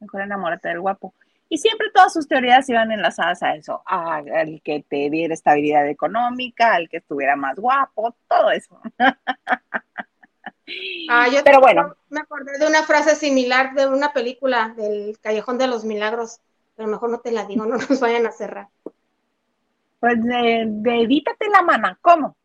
Mejor 0.00 0.22
enamórate 0.22 0.68
del 0.68 0.80
guapo. 0.80 1.14
Y 1.50 1.58
siempre 1.58 1.88
todas 1.94 2.12
sus 2.12 2.28
teorías 2.28 2.68
iban 2.68 2.92
enlazadas 2.92 3.42
a 3.42 3.54
eso, 3.54 3.82
al 3.86 4.60
que 4.62 4.84
te 4.86 5.08
diera 5.08 5.32
estabilidad 5.32 5.88
económica, 5.88 6.74
al 6.74 6.88
que 6.88 6.98
estuviera 6.98 7.36
más 7.36 7.56
guapo, 7.56 8.14
todo 8.28 8.50
eso. 8.50 8.78
Ah, 11.08 11.28
yo 11.28 11.42
Pero 11.44 11.60
bueno. 11.60 11.96
Me 12.10 12.20
acordé 12.20 12.58
de 12.58 12.66
una 12.66 12.82
frase 12.82 13.16
similar 13.16 13.74
de 13.74 13.86
una 13.86 14.12
película 14.12 14.74
del 14.76 15.18
Callejón 15.20 15.58
de 15.58 15.66
los 15.66 15.84
Milagros, 15.84 16.40
pero 16.76 16.88
mejor 16.88 17.10
no 17.10 17.20
te 17.20 17.32
la 17.32 17.44
digo, 17.44 17.64
no 17.66 17.76
nos 17.76 18.00
vayan 18.00 18.26
a 18.26 18.32
cerrar. 18.32 18.68
Pues 20.00 20.22
de, 20.22 20.64
de 20.66 21.48
la 21.52 21.62
mano, 21.62 21.96
¿cómo? 22.00 22.36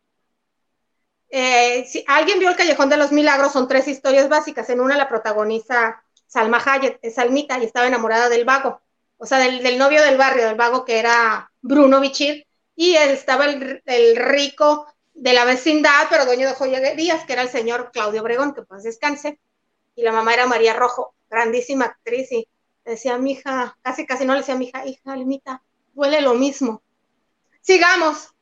Eh, 1.29 1.85
si 1.85 2.03
alguien 2.07 2.39
vio 2.39 2.49
El 2.49 2.55
Callejón 2.55 2.89
de 2.89 2.97
los 2.97 3.11
Milagros, 3.11 3.51
son 3.51 3.67
tres 3.67 3.87
historias 3.87 4.29
básicas. 4.29 4.69
En 4.69 4.79
una 4.79 4.95
la 4.95 5.09
protagoniza 5.09 6.03
Salma 6.33 6.61
Hayek, 6.63 6.99
es 7.01 7.15
Salmita, 7.15 7.59
y 7.59 7.65
estaba 7.65 7.87
enamorada 7.87 8.27
del 8.27 8.43
vago, 8.43 8.81
o 9.17 9.25
sea, 9.25 9.37
del, 9.37 9.77
novio 9.77 10.01
del 10.01 10.17
barrio, 10.17 10.47
del 10.47 10.55
vago 10.55 10.83
que 10.83 10.97
era 10.97 11.51
Bruno 11.61 11.99
Bichir, 11.99 12.47
y 12.75 12.95
estaba 12.95 13.45
el, 13.45 14.15
rico 14.15 14.87
de 15.13 15.33
la 15.33 15.45
vecindad, 15.45 16.07
pero 16.09 16.25
dueño 16.25 16.47
de 16.47 16.55
joyerías, 16.55 17.25
que 17.25 17.33
era 17.33 17.43
el 17.43 17.49
señor 17.49 17.91
Claudio 17.91 18.21
Obregón, 18.21 18.53
que 18.53 18.63
pues 18.63 18.83
descanse, 18.83 19.39
y 19.95 20.03
la 20.03 20.11
mamá 20.11 20.33
era 20.33 20.47
María 20.47 20.73
Rojo, 20.73 21.13
grandísima 21.29 21.85
actriz, 21.85 22.31
y 22.31 22.47
decía, 22.83 23.17
mi 23.17 23.33
hija, 23.33 23.77
casi 23.81 24.05
casi 24.05 24.25
no 24.25 24.33
le 24.33 24.39
decía 24.39 24.55
a 24.55 24.57
mi 24.57 24.65
hija, 24.65 24.85
hija, 24.85 25.01
Salmita, 25.05 25.63
duele 25.93 26.21
lo 26.21 26.33
mismo. 26.33 26.81
Sigamos. 27.61 28.33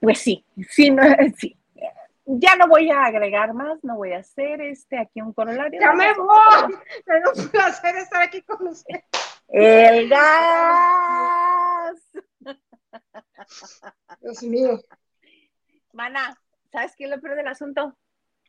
Pues 0.00 0.18
sí, 0.18 0.44
sí, 0.68 0.90
no, 0.90 1.02
sí. 1.38 1.56
Ya 2.26 2.54
no 2.54 2.68
voy 2.68 2.90
a 2.90 3.06
agregar 3.06 3.54
más, 3.54 3.82
no 3.82 3.96
voy 3.96 4.12
a 4.12 4.18
hacer 4.18 4.60
este 4.60 4.98
aquí 4.98 5.20
un 5.20 5.32
corolario. 5.32 5.80
Ya 5.80 5.92
me 5.92 6.12
voy. 6.14 6.76
Pero 7.04 7.32
un 7.34 7.48
placer 7.48 7.96
estar 7.96 8.22
aquí 8.22 8.42
con 8.42 8.68
usted. 8.68 9.00
El 9.52 10.08
gas. 10.08 12.00
Dios 14.20 14.42
mío. 14.42 14.80
Mana, 15.92 16.36
¿sabes 16.70 16.94
qué 16.96 17.04
es 17.04 17.10
lo 17.10 17.20
peor 17.20 17.36
del 17.36 17.48
asunto? 17.48 17.96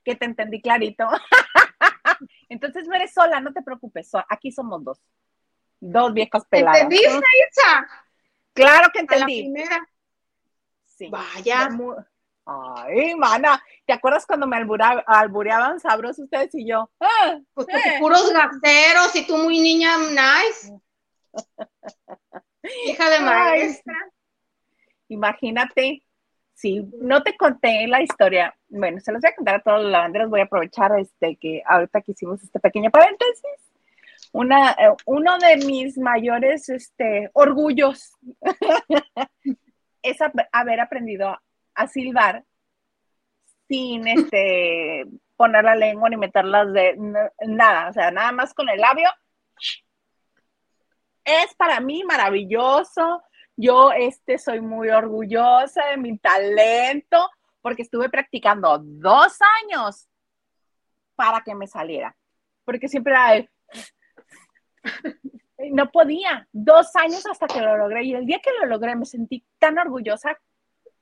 Que 0.03 0.15
te 0.15 0.25
entendí 0.25 0.61
clarito. 0.61 1.07
Entonces 2.49 2.87
no 2.87 2.95
eres 2.95 3.13
sola, 3.13 3.39
no 3.39 3.51
te 3.51 3.63
preocupes. 3.63 4.11
Aquí 4.29 4.51
somos 4.51 4.83
dos. 4.83 5.01
Dos 5.79 6.13
viejas 6.13 6.45
peladas. 6.47 6.81
¿Entendiste, 6.81 7.09
Isa? 7.49 7.87
Claro 8.53 8.91
que 8.93 8.99
entendí. 8.99 9.19
la 9.19 9.51
primera. 9.51 9.89
Vaya. 11.09 11.69
Ay, 12.45 13.15
mana, 13.15 13.63
¿te 13.85 13.93
acuerdas 13.93 14.25
cuando 14.25 14.47
me 14.47 14.57
albureaban 14.57 15.79
sabrosos 15.79 16.25
ustedes 16.25 16.53
y 16.55 16.67
yo? 16.67 16.91
Ah, 16.99 17.37
pues 17.53 17.67
eh. 17.69 17.97
puros 17.99 18.31
gaseros 18.33 19.15
y 19.15 19.25
tú 19.25 19.37
muy 19.37 19.59
niña 19.59 19.97
nice. 19.97 20.73
Hija 22.87 23.09
de 23.09 23.19
maestra. 23.19 23.95
Imagínate, 25.09 26.03
si 26.53 26.87
no 26.99 27.23
te 27.23 27.35
conté 27.35 27.87
la 27.87 28.01
historia, 28.01 28.55
bueno, 28.69 28.99
se 28.99 29.11
los 29.11 29.21
voy 29.21 29.31
a 29.31 29.35
contar 29.35 29.55
a 29.55 29.61
todos 29.61 29.81
los 29.83 29.91
lavanderos, 29.91 30.29
voy 30.29 30.41
a 30.41 30.43
aprovechar 30.43 30.91
este 30.99 31.35
que 31.35 31.61
ahorita 31.65 32.01
que 32.01 32.11
hicimos 32.11 32.41
este 32.43 32.59
pequeño 32.59 32.91
paréntesis. 32.91 33.43
Una, 34.31 34.71
eh, 34.71 34.95
uno 35.05 35.37
de 35.39 35.57
mis 35.65 35.97
mayores 35.97 36.69
este, 36.69 37.29
orgullos 37.33 38.13
es 40.03 40.17
haber 40.51 40.79
aprendido 40.79 41.37
a 41.73 41.87
silbar 41.87 42.45
sin 43.67 44.07
este 44.07 45.05
poner 45.35 45.63
la 45.63 45.75
lengua 45.75 46.09
ni 46.09 46.17
meterlas 46.17 46.71
de 46.71 46.95
nada, 47.47 47.89
o 47.89 47.93
sea, 47.93 48.11
nada 48.11 48.31
más 48.31 48.53
con 48.53 48.69
el 48.69 48.79
labio. 48.79 49.09
Es 51.23 51.53
para 51.55 51.79
mí 51.79 52.03
maravilloso. 52.03 53.23
Yo 53.55 53.91
este 53.91 54.37
soy 54.37 54.61
muy 54.61 54.89
orgullosa 54.89 55.85
de 55.87 55.97
mi 55.97 56.17
talento 56.17 57.29
porque 57.61 57.83
estuve 57.83 58.09
practicando 58.09 58.79
dos 58.79 59.37
años 59.63 60.07
para 61.15 61.41
que 61.41 61.53
me 61.53 61.67
saliera. 61.67 62.15
Porque 62.65 62.87
siempre 62.87 63.13
era 63.13 63.45
no 65.71 65.91
podía, 65.91 66.47
dos 66.51 66.95
años 66.95 67.25
hasta 67.27 67.47
que 67.47 67.61
lo 67.61 67.77
logré. 67.77 68.03
Y 68.05 68.15
el 68.15 68.25
día 68.25 68.39
que 68.39 68.51
lo 68.59 68.65
logré 68.65 68.95
me 68.95 69.05
sentí 69.05 69.43
tan 69.59 69.77
orgullosa 69.77 70.37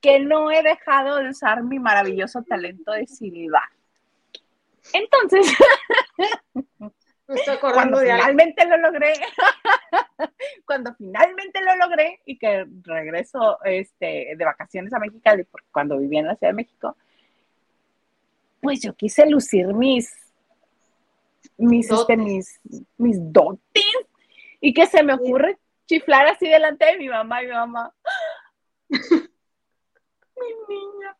que 0.02 0.20
no 0.20 0.52
he 0.52 0.64
dejado 0.64 1.18
de 1.18 1.30
usar 1.30 1.64
mi 1.64 1.80
maravilloso 1.80 2.44
talento 2.44 2.92
de 2.92 3.08
silbar. 3.08 3.70
Entonces, 4.94 5.48
cuando 7.74 8.00
finalmente 8.00 8.66
lo 8.66 8.78
logré, 8.78 9.14
cuando 10.66 10.94
finalmente 10.96 11.62
lo 11.62 11.76
logré 11.76 12.22
y 12.26 12.38
que 12.38 12.66
regreso 12.84 13.58
este, 13.64 14.34
de 14.36 14.46
vacaciones 14.46 14.94
a 14.94 15.00
México, 15.00 15.22
cuando 15.72 15.98
vivía 15.98 16.20
en 16.22 16.28
la 16.28 16.36
Ciudad 16.36 16.52
de 16.52 16.58
México, 16.58 16.96
pues 18.62 18.82
yo 18.82 18.94
quise 18.94 19.26
lucir 19.30 19.68
mis, 19.68 20.14
mis, 21.58 21.90
este, 21.90 22.18
mis, 22.18 22.60
mis 22.98 23.18
dotes 23.32 23.84
y 24.60 24.74
que 24.74 24.86
se 24.86 25.04
me 25.04 25.14
ocurre 25.14 25.58
chiflar 25.86 26.28
así 26.28 26.48
delante 26.48 26.86
de 26.86 26.98
mi 26.98 27.10
mamá 27.10 27.42
y 27.42 27.48
mi 27.48 27.54
mamá. 27.54 27.94
mi 28.90 29.00
niña, 30.68 31.18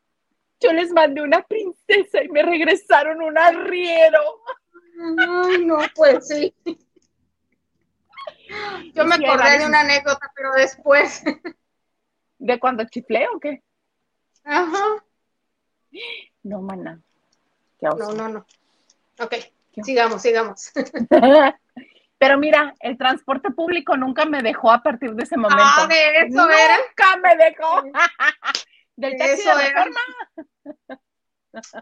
yo 0.60 0.74
les 0.74 0.92
mandé 0.92 1.22
una 1.22 1.42
princesa 1.42 2.24
y 2.24 2.30
me 2.30 2.44
regresaron 2.44 3.22
un 3.22 3.38
arriero. 3.38 4.20
Ay, 5.18 5.66
no, 5.66 5.78
pues 5.96 6.28
sí. 6.28 6.54
Yo 8.94 9.06
me 9.06 9.16
acordé 9.16 9.60
de 9.60 9.66
una 9.66 9.82
anécdota, 9.82 10.32
pero 10.36 10.52
después. 10.54 11.24
¿De 12.40 12.60
cuando 12.60 12.86
chiflé 12.86 13.28
o 13.34 13.40
qué? 13.40 13.62
Ajá. 14.44 15.04
No, 16.44 16.62
mana. 16.62 17.02
No, 17.82 18.14
no, 18.14 18.30
no. 18.30 18.46
Ok, 19.20 19.36
sigamos, 19.84 20.22
sigamos. 20.22 20.72
Pero 22.18 22.38
mira, 22.38 22.76
el 22.82 22.98
transporte 22.98 23.50
público 23.52 23.96
nunca 23.96 24.26
me 24.26 24.42
dejó 24.42 24.72
a 24.72 24.84
partir 24.84 25.12
de 25.12 25.24
ese 25.24 25.38
momento. 25.38 25.64
Ah, 25.64 25.88
de 25.88 26.28
eso 26.28 26.50
era. 26.50 26.78
Nunca 26.78 27.16
me 27.24 27.36
dejó. 27.38 27.84
Del 28.98 29.18
taxi 29.18 29.42
eso 29.42 29.58
de 29.58 29.64
reforma. 29.64 30.02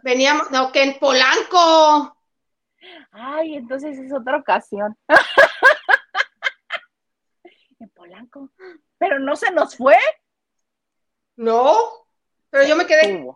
Veníamos, 0.03 0.51
no, 0.51 0.71
que 0.71 0.83
en 0.83 0.99
Polanco. 0.99 2.15
Ay, 3.11 3.55
entonces 3.55 3.97
es 3.97 4.13
otra 4.13 4.37
ocasión. 4.37 4.95
En 7.79 7.89
Polanco. 7.89 8.51
Pero 8.97 9.19
no 9.19 9.35
se 9.35 9.51
nos 9.51 9.75
fue. 9.75 9.97
No, 11.35 11.75
pero 12.49 12.67
yo 12.67 12.75
me 12.75 12.85
quedé. 12.85 13.27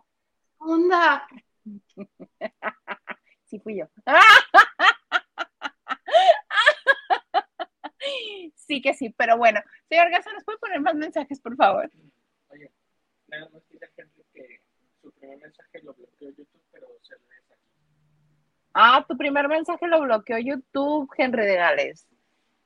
Onda. 0.58 1.26
sí 3.44 3.60
fui 3.60 3.78
yo. 3.78 3.86
sí 8.56 8.82
que 8.82 8.94
sí, 8.94 9.10
pero 9.10 9.36
bueno. 9.36 9.60
Señor 9.88 10.10
Gaza, 10.10 10.32
¿nos 10.32 10.44
puede 10.44 10.58
poner 10.58 10.80
más 10.80 10.94
mensajes, 10.94 11.40
por 11.40 11.56
favor? 11.56 11.90
Oye, 12.48 12.70
nada 13.28 13.48
más 13.50 13.62
dice 13.68 13.90
Henry 13.96 14.24
que 14.32 14.60
su 15.00 15.12
primer 15.12 15.38
mensaje 15.38 15.80
lo 15.82 15.94
bloqueó 15.94 16.30
YouTube, 16.30 16.62
pero 16.72 16.88
se 17.02 17.14
lee 17.16 17.22
aquí. 17.50 17.62
Ah, 18.74 19.04
tu 19.08 19.16
primer 19.16 19.48
mensaje 19.48 19.86
lo 19.86 20.00
bloqueó 20.00 20.38
YouTube, 20.38 21.08
Henry 21.16 21.44
de 21.44 21.56
Gales. 21.56 22.08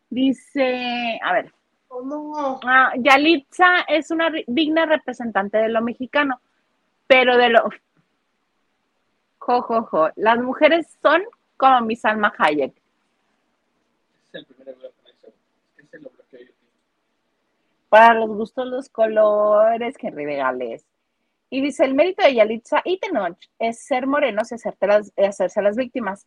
Dice, 0.09 1.19
a 1.23 1.33
ver. 1.33 1.53
¿Cómo? 1.89 2.61
Ah, 2.65 2.93
Yalitza 2.97 3.81
es 3.89 4.11
una 4.11 4.31
digna 4.47 4.87
representante 4.87 5.59
de 5.59 5.69
lo 5.69 5.83
mexicano, 5.83 6.41
pero 7.07 7.37
de 7.37 7.51
lo 7.51 7.71
Jo, 9.47 9.63
jo, 9.63 9.83
jo. 9.85 10.09
Las 10.17 10.39
mujeres 10.39 10.99
son 11.01 11.23
como 11.57 11.81
mi 11.83 11.95
Salma 11.95 12.35
Hayek. 12.37 12.75
Es 14.27 14.35
el 14.35 14.45
primer 14.45 14.75
es 15.93 16.03
lo 16.03 16.11
Para 17.89 18.15
los 18.15 18.29
gustos, 18.29 18.67
los 18.67 18.89
colores, 18.89 19.97
que 19.97 20.11
regales. 20.11 20.85
Y 21.49 21.61
dice, 21.61 21.85
el 21.85 21.95
mérito 21.95 22.25
de 22.25 22.35
Yalitza 22.35 22.83
y 22.85 22.99
Tenoch 22.99 23.39
es 23.61 23.79
ser 23.79 24.09
morenos 24.09 24.51
y 24.51 24.57
hacerse 25.25 25.63
las 25.63 25.77
víctimas. 25.77 26.27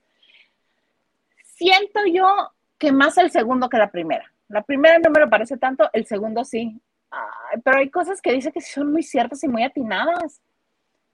Siento 1.43 2.00
yo 2.06 2.54
que 2.78 2.93
más 2.93 3.17
el 3.17 3.32
segundo 3.32 3.67
que 3.67 3.78
la 3.78 3.91
primera. 3.91 4.32
La 4.49 4.63
primera 4.63 4.99
no 4.99 5.12
me 5.12 5.19
lo 5.19 5.29
parece 5.29 5.57
tanto, 5.57 5.89
el 5.93 6.05
segundo 6.05 6.43
sí. 6.43 6.81
pero 7.63 7.77
hay 7.77 7.89
cosas 7.89 8.21
que 8.21 8.33
dice 8.33 8.51
que 8.51 8.62
son 8.62 8.91
muy 8.91 9.03
ciertas 9.03 9.43
y 9.43 9.47
muy 9.47 9.63
atinadas. 9.63 10.41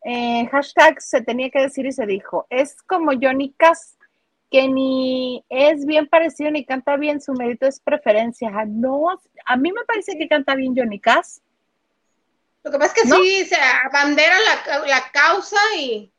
Eh, 0.07 0.47
hashtag 0.51 1.01
se 1.01 1.21
tenía 1.21 1.49
que 1.49 1.61
decir 1.61 1.85
y 1.85 1.91
se 1.91 2.05
dijo. 2.05 2.47
Es 2.49 2.81
como 2.83 3.11
Johnny 3.19 3.53
Cass, 3.57 3.97
que 4.49 4.67
ni 4.67 5.43
es 5.49 5.85
bien 5.85 6.07
parecido 6.07 6.51
ni 6.51 6.63
canta 6.63 6.95
bien, 6.95 7.19
su 7.19 7.33
mérito 7.33 7.67
es 7.67 7.79
preferencia. 7.79 8.51
Ah, 8.53 8.65
no, 8.65 9.07
a 9.45 9.57
mí 9.57 9.71
me 9.71 9.83
parece 9.83 10.17
que 10.17 10.29
canta 10.29 10.55
bien 10.55 10.73
Johnny 10.75 10.99
Cass. 10.99 11.41
Lo 12.63 12.71
que 12.71 12.77
pasa 12.77 12.93
es 12.95 13.03
que 13.03 13.09
sí, 13.09 13.45
se 13.45 13.57
abandera 13.83 14.35
la, 14.87 15.11
causa 15.11 15.57
y... 15.77 16.11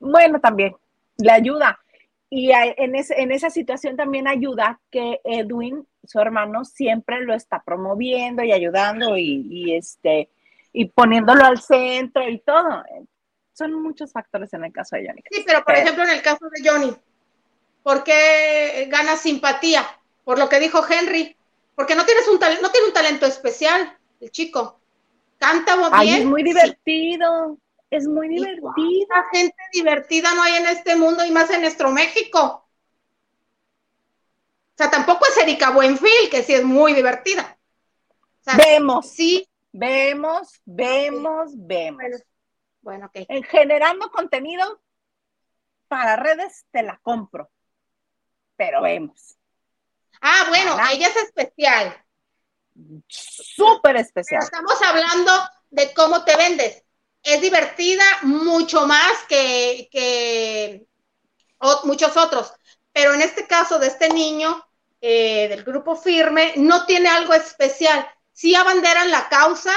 Bueno, 0.00 0.40
también, 0.40 0.74
le 1.16 1.30
ayuda. 1.30 1.78
Y 2.30 2.50
en, 2.50 2.94
en 2.94 3.32
esa 3.32 3.50
situación 3.50 3.96
también 3.96 4.26
ayuda 4.26 4.80
que 4.90 5.20
Edwin, 5.24 5.86
su 6.08 6.18
hermano, 6.20 6.64
siempre 6.64 7.20
lo 7.20 7.34
está 7.34 7.62
promoviendo 7.62 8.42
y 8.42 8.50
ayudando 8.50 9.18
y, 9.18 9.46
y 9.50 9.76
este 9.76 10.30
y 10.72 10.86
poniéndolo 10.86 11.44
al 11.44 11.60
centro 11.60 12.26
y 12.26 12.38
todo. 12.38 12.82
Son 13.52 13.74
muchos 13.74 14.10
factores 14.10 14.52
en 14.54 14.64
el 14.64 14.72
caso 14.72 14.96
de 14.96 15.06
Johnny. 15.06 15.22
Sí, 15.30 15.44
pero 15.46 15.62
por 15.64 15.74
ejemplo 15.74 16.04
en 16.04 16.10
el 16.10 16.22
caso 16.22 16.48
de 16.48 16.66
Johnny, 16.66 16.96
¿por 17.82 18.04
qué 18.04 18.88
gana 18.90 19.16
simpatía? 19.16 19.84
Por 20.24 20.38
lo 20.38 20.48
que 20.48 20.60
dijo 20.60 20.80
Henry, 20.88 21.36
porque 21.74 21.94
no 21.94 22.06
tienes 22.06 22.26
un 22.28 22.38
no 22.38 22.70
tiene 22.70 22.86
un 22.86 22.94
talento 22.94 23.26
especial, 23.26 23.94
el 24.20 24.30
chico. 24.30 24.80
Canta 25.36 25.76
muy 25.76 26.06
bien. 26.06 26.20
es 26.20 26.24
muy 26.24 26.42
divertido. 26.42 27.58
Es 27.90 28.06
muy 28.06 28.28
divertido. 28.28 29.06
La 29.10 29.26
gente 29.30 29.56
divertida 29.72 30.34
no 30.34 30.42
hay 30.42 30.54
en 30.54 30.66
este 30.66 30.96
mundo 30.96 31.24
y 31.24 31.30
más 31.30 31.50
en 31.50 31.60
nuestro 31.60 31.90
México. 31.90 32.67
O 34.78 34.82
sea, 34.82 34.90
tampoco 34.90 35.26
es 35.26 35.36
Erika 35.38 35.70
Buenfil, 35.70 36.30
que 36.30 36.42
sí 36.42 36.54
es 36.54 36.64
muy 36.64 36.92
divertida. 36.92 37.58
Vemos. 38.56 39.10
Sí, 39.10 39.48
Vemos, 39.72 40.60
vemos, 40.64 41.52
vemos. 41.54 42.22
Bueno, 42.80 43.06
ok. 43.06 43.26
En 43.28 43.42
generando 43.42 44.10
contenido 44.10 44.80
para 45.88 46.16
redes 46.16 46.64
te 46.70 46.82
la 46.82 46.98
compro, 47.02 47.50
pero 48.56 48.82
vemos. 48.82 49.36
Ah, 50.20 50.46
bueno, 50.48 50.76
ella 50.90 51.06
es 51.06 51.16
especial. 51.16 52.04
Súper 53.08 53.96
especial. 53.96 54.42
estamos 54.42 54.80
hablando 54.82 55.32
de 55.70 55.92
cómo 55.94 56.24
te 56.24 56.36
vendes. 56.36 56.84
Es 57.22 57.40
divertida 57.40 58.04
mucho 58.22 58.86
más 58.86 59.24
que, 59.28 59.88
que 59.90 60.86
muchos 61.84 62.16
otros, 62.16 62.52
pero 62.92 63.12
en 63.14 63.22
este 63.22 63.46
caso 63.46 63.78
de 63.78 63.88
este 63.88 64.08
niño 64.08 64.67
eh, 65.00 65.48
del 65.48 65.64
grupo 65.64 65.96
firme, 65.96 66.54
no 66.56 66.84
tiene 66.86 67.08
algo 67.08 67.34
especial. 67.34 68.06
Sí 68.32 68.54
abanderan 68.54 69.10
la 69.10 69.28
causa, 69.28 69.72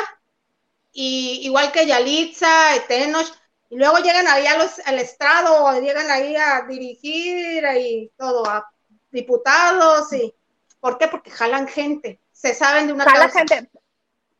y 0.91 1.41
igual 1.43 1.71
que 1.71 1.85
Yalitza, 1.85 2.47
Tenoch, 2.87 3.31
y 3.69 3.77
luego 3.77 3.97
llegan 3.99 4.27
ahí 4.27 4.45
al 4.47 4.99
estrado, 4.99 5.79
llegan 5.79 6.09
ahí 6.11 6.35
a 6.35 6.63
dirigir 6.67 7.63
y 7.77 8.11
todo, 8.17 8.45
a 8.45 8.69
diputados, 9.09 10.11
y 10.13 10.33
¿por 10.79 10.97
qué? 10.97 11.07
Porque 11.07 11.31
jalan 11.31 11.67
gente, 11.67 12.19
se 12.31 12.53
saben 12.53 12.87
de 12.87 12.93
una 12.93 13.05
jalan 13.05 13.31
gente, 13.31 13.69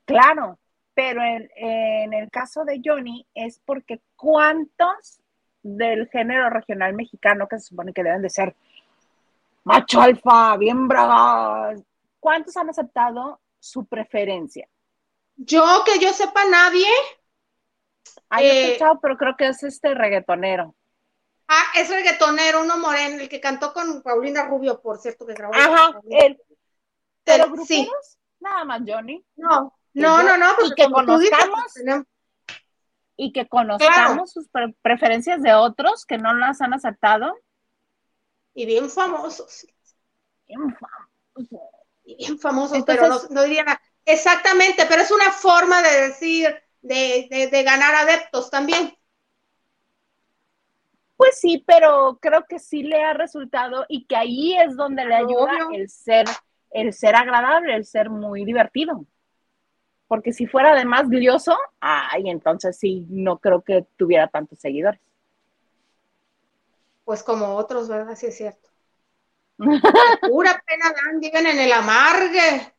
claro, 0.06 0.60
pero 0.94 1.22
en, 1.24 1.50
en 1.56 2.14
el 2.14 2.30
caso 2.30 2.66
de 2.66 2.82
Johnny 2.84 3.26
es 3.34 3.62
porque 3.66 4.02
cuántos 4.18 5.22
del 5.64 6.10
género 6.10 6.50
regional 6.50 6.94
mexicano 6.94 7.48
que 7.48 7.60
se 7.60 7.68
supone 7.68 7.94
que 7.94 8.04
deben 8.04 8.22
de 8.22 8.30
ser 8.30 8.56
macho 9.64 10.02
alfa, 10.02 10.58
bien 10.58 10.88
bragas, 10.88 11.82
¿cuántos 12.20 12.56
han 12.58 12.70
aceptado 12.70 13.42
su 13.60 13.86
preferencia? 13.86 14.68
Yo, 15.36 15.84
que 15.86 16.00
yo 16.00 16.14
sepa, 16.14 16.46
nadie. 16.46 16.88
Hay 18.30 18.46
he 18.46 18.50
eh, 18.50 18.68
escuchado, 18.68 19.00
pero 19.02 19.18
creo 19.18 19.36
que 19.38 19.48
es 19.48 19.64
este 19.64 19.94
reggaetonero. 19.94 20.76
Ah, 21.48 21.64
es 21.76 21.90
reggaetonero, 21.90 22.62
uno 22.62 22.78
moreno, 22.78 23.22
el 23.22 23.30
que 23.30 23.42
cantó 23.42 23.74
con 23.74 24.02
Paulina 24.02 24.46
Rubio, 24.46 24.82
por 24.82 25.00
cierto, 25.00 25.26
que 25.26 25.34
grabó. 25.34 25.54
Ajá, 25.54 26.00
él. 26.10 26.42
Pero 27.24 27.46
gruperos, 27.48 27.68
sí. 27.68 27.90
nada 28.40 28.64
más, 28.66 28.82
Johnny. 28.86 29.24
No, 29.36 29.74
no, 29.94 30.24
no, 30.24 30.38
no, 30.38 30.48
y 30.66 30.74
que 30.74 30.90
conozcamos, 30.90 31.74
y 33.18 33.32
que 33.34 33.48
conozcamos 33.48 34.32
sus 34.32 34.50
preferencias 34.82 35.42
de 35.42 35.54
otros 35.54 36.06
que 36.06 36.18
no 36.18 36.34
las 36.34 36.62
han 36.62 36.74
aceptado. 36.74 37.36
Y 38.54 38.66
bien 38.66 38.90
famosos. 38.90 39.66
Bien 40.48 40.76
famosos 40.76 41.72
bien 42.18 42.40
famosos, 42.40 42.84
pero 42.86 43.08
no, 43.30 43.44
diría 43.44 43.64
nada. 43.64 43.82
Exactamente, 44.06 44.86
pero 44.88 45.02
es 45.02 45.12
una 45.12 45.32
forma 45.32 45.82
de 45.82 46.08
decir, 46.08 46.56
de, 46.82 47.64
ganar 47.66 47.96
adeptos 47.96 48.50
también. 48.50 48.94
Pues 51.16 51.40
sí, 51.40 51.64
pero 51.66 52.18
creo 52.20 52.46
que 52.50 52.58
sí 52.58 52.82
le 52.82 53.04
ha 53.04 53.14
resultado 53.14 53.86
y 53.88 54.06
que 54.06 54.16
ahí 54.16 54.58
es 54.58 54.76
donde 54.76 55.06
le 55.06 55.16
ayuda 55.16 55.52
el 55.72 55.88
ser, 55.90 56.26
el 56.72 56.94
ser 56.94 57.16
agradable, 57.16 57.76
el 57.76 57.86
ser 57.86 58.10
muy 58.10 58.44
divertido. 58.44 59.06
porque 60.08 60.34
si 60.34 60.46
fuera 60.46 60.74
además 60.74 61.08
glioso, 61.08 61.56
ay, 61.80 62.30
entonces 62.30 62.78
sí, 62.78 63.06
no 63.10 63.38
creo 63.38 63.62
que 63.62 63.86
tuviera 63.96 64.28
tantos 64.28 64.60
seguidores. 64.60 65.00
Pues 67.04 67.24
como 67.24 67.56
otros, 67.56 67.88
¿verdad? 67.88 68.16
Sí 68.16 68.28
es 68.28 68.38
cierto. 68.38 68.70
pura 70.22 70.64
pena 70.66 70.94
dan, 70.94 71.20
viven 71.20 71.48
en 71.48 71.60
el 71.60 71.72
amargue. 71.72 72.74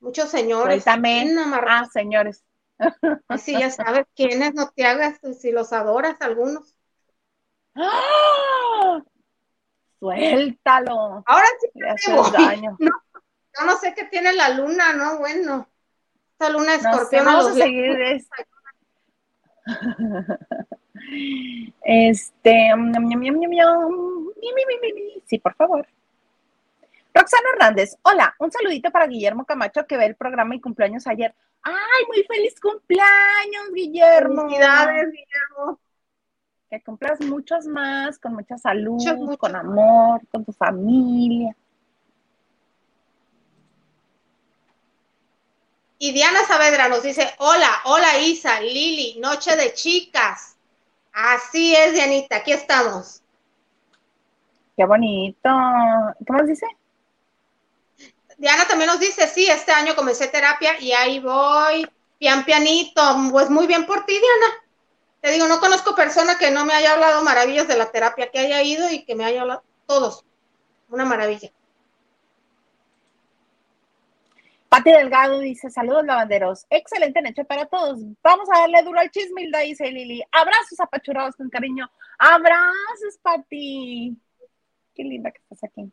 Muchos 0.00 0.30
señores. 0.30 0.84
también. 0.84 1.36
Ah, 1.38 1.86
señores. 1.92 2.44
Así 3.28 3.58
ya 3.58 3.70
sabes 3.70 4.06
quiénes, 4.16 4.54
no 4.54 4.70
te 4.70 4.84
hagas, 4.86 5.20
si 5.38 5.52
los 5.52 5.72
adoras 5.72 6.16
algunos. 6.20 6.74
¡Ah! 7.74 9.02
Suéltalo. 9.98 11.22
Ahora 11.26 11.46
sí 11.60 11.68
me 11.74 11.94
Daño. 12.32 12.76
No, 12.78 12.90
yo 13.58 13.66
no 13.66 13.76
sé 13.76 13.94
qué 13.94 14.04
tiene 14.04 14.32
la 14.32 14.48
luna, 14.50 14.94
¿no? 14.94 15.18
Bueno, 15.18 15.68
esta 16.32 16.48
luna 16.48 16.76
escorpión. 16.76 17.26
vamos 17.26 17.48
a 17.48 17.52
seguir 17.54 18.24
Este, 21.82 22.70
sí, 25.26 25.38
por 25.38 25.54
favor. 25.54 25.86
Roxana 27.12 27.48
Hernández, 27.54 27.96
hola, 28.02 28.34
un 28.38 28.52
saludito 28.52 28.90
para 28.90 29.06
Guillermo 29.06 29.44
Camacho 29.44 29.86
que 29.86 29.96
ve 29.96 30.06
el 30.06 30.14
programa 30.14 30.54
y 30.54 30.60
cumpleaños 30.60 31.06
ayer. 31.06 31.34
¡Ay, 31.62 32.04
muy 32.08 32.22
feliz 32.24 32.58
cumpleaños, 32.60 33.72
Guillermo! 33.74 34.42
Felicidades, 34.42 35.10
Guillermo. 35.10 35.80
Que 36.70 36.82
cumplas 36.82 37.20
muchos 37.20 37.66
más, 37.66 38.18
con 38.18 38.34
mucha 38.34 38.56
salud, 38.56 39.36
con 39.38 39.56
amor, 39.56 40.20
con 40.30 40.44
tu 40.44 40.52
familia. 40.52 41.54
Y 45.98 46.12
Diana 46.12 46.44
Saavedra 46.44 46.88
nos 46.88 47.02
dice, 47.02 47.28
hola, 47.38 47.70
hola 47.84 48.18
Isa, 48.20 48.60
Lili, 48.60 49.18
noche 49.20 49.56
de 49.56 49.74
chicas. 49.74 50.56
Así 51.12 51.74
es, 51.74 51.94
Dianita, 51.94 52.36
aquí 52.36 52.52
estamos. 52.52 53.22
Qué 54.76 54.84
bonito. 54.84 55.50
¿Qué 56.24 56.32
más 56.32 56.46
dice? 56.46 56.66
Diana 58.38 58.66
también 58.66 58.88
nos 58.88 59.00
dice, 59.00 59.28
sí, 59.28 59.46
este 59.46 59.72
año 59.72 59.94
comencé 59.94 60.28
terapia 60.28 60.80
y 60.80 60.92
ahí 60.92 61.20
voy, 61.20 61.86
pian 62.18 62.44
pianito. 62.44 63.02
Pues 63.30 63.50
muy 63.50 63.66
bien 63.66 63.84
por 63.84 64.06
ti, 64.06 64.12
Diana. 64.12 64.54
Te 65.20 65.30
digo, 65.32 65.46
no 65.46 65.60
conozco 65.60 65.94
persona 65.94 66.38
que 66.38 66.50
no 66.50 66.64
me 66.64 66.72
haya 66.72 66.94
hablado 66.94 67.22
maravillas 67.22 67.68
de 67.68 67.76
la 67.76 67.90
terapia, 67.90 68.30
que 68.30 68.38
haya 68.38 68.62
ido 68.62 68.90
y 68.90 69.04
que 69.04 69.14
me 69.14 69.24
haya 69.24 69.42
hablado 69.42 69.62
todos. 69.86 70.24
Una 70.88 71.04
maravilla. 71.04 71.50
Pati 74.70 74.92
Delgado 74.92 75.40
dice, 75.40 75.68
saludos 75.68 76.06
lavanderos, 76.06 76.64
excelente 76.70 77.20
noche 77.20 77.44
para 77.44 77.66
todos. 77.66 77.98
Vamos 78.22 78.48
a 78.54 78.60
darle 78.60 78.84
duro 78.84 79.00
al 79.00 79.10
chismilda, 79.10 79.58
dice 79.58 79.90
Lili. 79.90 80.22
Abrazos 80.30 80.78
apachurados 80.78 81.34
con 81.34 81.50
cariño. 81.50 81.90
Abrazos, 82.16 83.18
Pati. 83.20 84.16
Qué 84.94 85.02
linda 85.02 85.32
que 85.32 85.40
estás 85.40 85.64
aquí. 85.64 85.90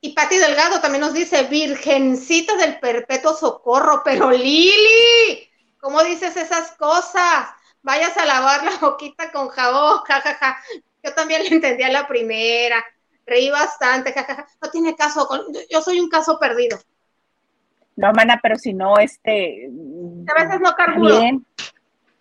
Y 0.00 0.14
Pati 0.14 0.38
Delgado 0.38 0.80
también 0.80 1.02
nos 1.02 1.12
dice, 1.12 1.42
Virgencita 1.42 2.56
del 2.56 2.80
Perpetuo 2.80 3.34
Socorro, 3.34 4.00
pero 4.02 4.30
Lili, 4.30 5.50
¿cómo 5.80 6.02
dices 6.02 6.34
esas 6.38 6.72
cosas? 6.78 7.46
Vayas 7.82 8.16
a 8.16 8.24
lavar 8.24 8.64
la 8.64 8.78
boquita 8.78 9.30
con 9.32 9.48
jabón, 9.48 9.98
jajaja. 10.06 10.56
Yo 11.02 11.12
también 11.12 11.42
le 11.42 11.48
entendía 11.50 11.90
la 11.90 12.08
primera 12.08 12.82
reí 13.30 13.48
bastante, 13.48 14.12
no 14.60 14.70
tiene 14.70 14.96
caso, 14.96 15.28
yo 15.70 15.80
soy 15.80 16.00
un 16.00 16.10
caso 16.10 16.38
perdido. 16.38 16.78
No, 17.96 18.12
mana, 18.12 18.40
pero 18.42 18.56
si 18.56 18.74
no, 18.74 18.98
este... 18.98 19.70
A 20.26 20.42
veces 20.42 20.60
no 20.60 20.74
carbulo. 20.74 21.20
Bien. 21.20 21.46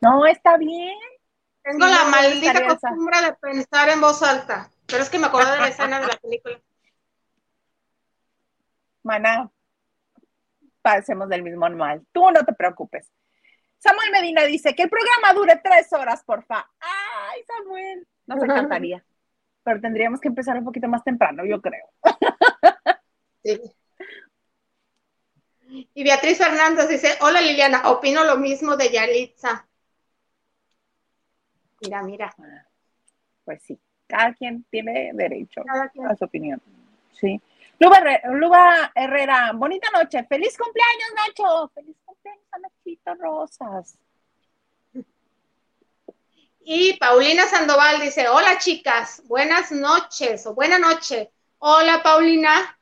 No, 0.02 0.26
está 0.26 0.58
bien. 0.58 0.98
Tengo 1.64 1.86
la 1.86 2.06
maldita 2.06 2.68
costumbre 2.68 3.22
de 3.22 3.34
pensar 3.34 3.90
en 3.90 4.02
voz 4.02 4.22
alta, 4.22 4.70
pero 4.86 5.04
es 5.04 5.10
que 5.10 5.20
me 5.20 5.28
acuerdo 5.28 5.52
de 5.52 5.60
la 5.60 5.68
escena 5.68 6.00
de 6.00 6.08
la 6.08 6.18
película. 6.18 6.60
Mana, 9.04 9.50
pasemos 10.82 11.28
del 11.28 11.44
mismo 11.44 11.70
mal. 11.70 12.06
Tú 12.12 12.30
no 12.32 12.46
te 12.46 12.54
preocupes. 12.54 13.12
Samuel 13.78 14.12
Medina 14.12 14.44
dice 14.44 14.76
que 14.76 14.84
el 14.84 14.90
programa 14.90 15.34
dure 15.34 15.60
tres 15.64 15.92
horas, 15.94 16.24
porfa. 16.24 16.70
Ay, 16.80 17.44
Samuel, 17.46 18.08
nos 18.28 18.44
encantaría 18.44 19.04
pero 19.64 19.80
tendríamos 19.82 20.20
que 20.20 20.28
empezar 20.28 20.58
un 20.58 20.66
poquito 20.66 20.88
más 20.88 21.04
temprano, 21.04 21.46
yo 21.46 21.62
creo. 21.62 21.86
Sí. 23.44 23.60
Y 25.94 26.04
Beatriz 26.04 26.38
Fernández 26.38 26.90
dice, 26.90 27.18
hola 27.22 27.42
Liliana, 27.42 27.90
opino 27.92 28.24
lo 28.24 28.38
mismo 28.38 28.76
de 28.76 28.92
Yalitza. 28.92 29.68
Mira, 31.82 32.04
mira. 32.04 32.36
Pues 33.46 33.64
sí, 33.64 33.80
cada 34.08 34.34
quien 34.34 34.64
tiene 34.70 35.12
derecho 35.14 35.64
a 35.68 36.16
su 36.16 36.26
opinión. 36.26 36.62
Sí. 37.12 37.40
Luba, 37.80 38.92
Herrera, 38.94 39.52
bonita 39.54 39.88
noche. 39.94 40.26
Feliz 40.26 40.58
cumpleaños, 40.58 41.10
Nacho. 41.16 41.70
Feliz 41.74 41.96
cumpleaños 42.04 42.46
a 42.52 42.60
Nachito 42.60 43.16
Rosas. 43.16 43.98
Y 46.72 47.00
Paulina 47.00 47.48
Sandoval 47.48 48.00
dice, 48.00 48.30
hola 48.30 48.60
chicas, 48.60 49.24
buenas 49.26 49.72
noches 49.72 50.46
o 50.46 50.54
buena 50.54 50.78
noche. 50.78 51.32
Hola 51.58 52.04
Paulina. 52.04 52.78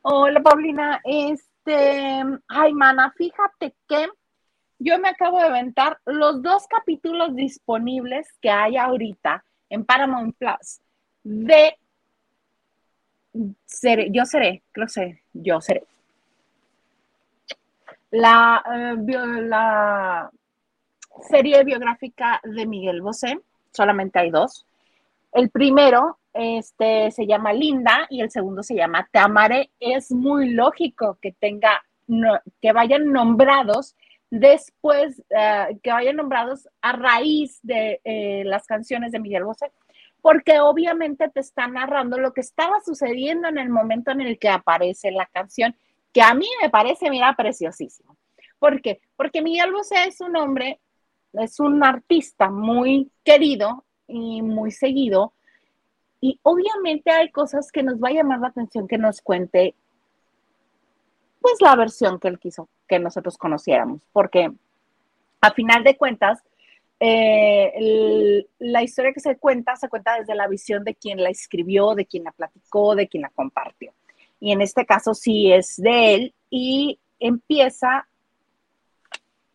Hola 0.00 0.40
Paulina, 0.40 1.02
este, 1.04 2.24
ay 2.48 2.72
mana, 2.72 3.12
fíjate 3.18 3.74
que 3.86 4.08
yo 4.78 4.98
me 4.98 5.10
acabo 5.10 5.40
de 5.40 5.44
aventar 5.44 5.98
los 6.06 6.40
dos 6.40 6.66
capítulos 6.68 7.36
disponibles 7.36 8.26
que 8.40 8.48
hay 8.48 8.78
ahorita 8.78 9.44
en 9.68 9.84
Paramount 9.84 10.34
Plus 10.38 10.80
de 11.22 11.76
yo 13.34 14.24
seré, 14.24 14.62
creo 14.72 14.88
sé, 14.88 15.22
yo 15.34 15.60
seré. 15.60 15.84
La, 18.10 18.64
eh, 18.74 19.42
la 19.42 20.30
serie 21.28 21.62
biográfica 21.64 22.40
de 22.44 22.66
Miguel 22.66 23.02
Bosé, 23.02 23.38
solamente 23.70 24.18
hay 24.18 24.30
dos. 24.30 24.66
El 25.32 25.50
primero 25.50 26.18
este, 26.34 27.10
se 27.10 27.26
llama 27.26 27.52
Linda 27.52 28.06
y 28.10 28.20
el 28.20 28.30
segundo 28.30 28.62
se 28.62 28.74
llama 28.74 29.08
Te 29.10 29.18
amaré. 29.18 29.70
Es 29.80 30.10
muy 30.10 30.50
lógico 30.50 31.18
que 31.20 31.32
tenga, 31.32 31.84
que 32.60 32.72
vayan 32.72 33.12
nombrados 33.12 33.96
después, 34.30 35.22
eh, 35.30 35.78
que 35.82 35.92
vayan 35.92 36.16
nombrados 36.16 36.68
a 36.80 36.92
raíz 36.92 37.60
de 37.62 38.00
eh, 38.04 38.42
las 38.46 38.66
canciones 38.66 39.12
de 39.12 39.20
Miguel 39.20 39.44
Bosé, 39.44 39.70
porque 40.22 40.58
obviamente 40.60 41.28
te 41.28 41.40
está 41.40 41.66
narrando 41.66 42.18
lo 42.18 42.32
que 42.32 42.40
estaba 42.40 42.80
sucediendo 42.80 43.48
en 43.48 43.58
el 43.58 43.68
momento 43.68 44.10
en 44.10 44.22
el 44.22 44.38
que 44.38 44.48
aparece 44.48 45.10
la 45.10 45.26
canción, 45.26 45.74
que 46.14 46.22
a 46.22 46.32
mí 46.34 46.46
me 46.62 46.70
parece, 46.70 47.10
mira, 47.10 47.34
preciosísimo. 47.36 48.16
¿Por 48.58 48.80
qué? 48.80 49.00
Porque 49.16 49.42
Miguel 49.42 49.72
Bosé 49.72 50.04
es 50.06 50.20
un 50.20 50.36
hombre 50.36 50.80
es 51.34 51.60
un 51.60 51.82
artista 51.84 52.50
muy 52.50 53.10
querido 53.24 53.84
y 54.06 54.42
muy 54.42 54.70
seguido. 54.70 55.32
Y 56.20 56.38
obviamente 56.42 57.10
hay 57.10 57.30
cosas 57.30 57.72
que 57.72 57.82
nos 57.82 57.96
va 57.96 58.08
a 58.08 58.12
llamar 58.12 58.40
la 58.40 58.48
atención 58.48 58.86
que 58.86 58.98
nos 58.98 59.20
cuente, 59.20 59.74
pues 61.40 61.54
la 61.60 61.74
versión 61.74 62.20
que 62.20 62.28
él 62.28 62.38
quiso 62.38 62.68
que 62.86 62.98
nosotros 62.98 63.36
conociéramos, 63.36 64.00
porque 64.12 64.52
a 65.40 65.52
final 65.52 65.82
de 65.82 65.96
cuentas, 65.96 66.40
eh, 67.00 68.46
la 68.60 68.82
historia 68.84 69.12
que 69.12 69.18
se 69.18 69.36
cuenta 69.36 69.74
se 69.74 69.88
cuenta 69.88 70.18
desde 70.20 70.36
la 70.36 70.46
visión 70.46 70.84
de 70.84 70.94
quien 70.94 71.20
la 71.20 71.30
escribió, 71.30 71.96
de 71.96 72.06
quien 72.06 72.22
la 72.24 72.30
platicó, 72.30 72.94
de 72.94 73.08
quien 73.08 73.22
la 73.22 73.30
compartió. 73.30 73.92
Y 74.38 74.52
en 74.52 74.60
este 74.60 74.86
caso 74.86 75.14
sí 75.14 75.52
es 75.52 75.76
de 75.78 76.14
él 76.14 76.34
y 76.48 77.00
empieza 77.18 78.06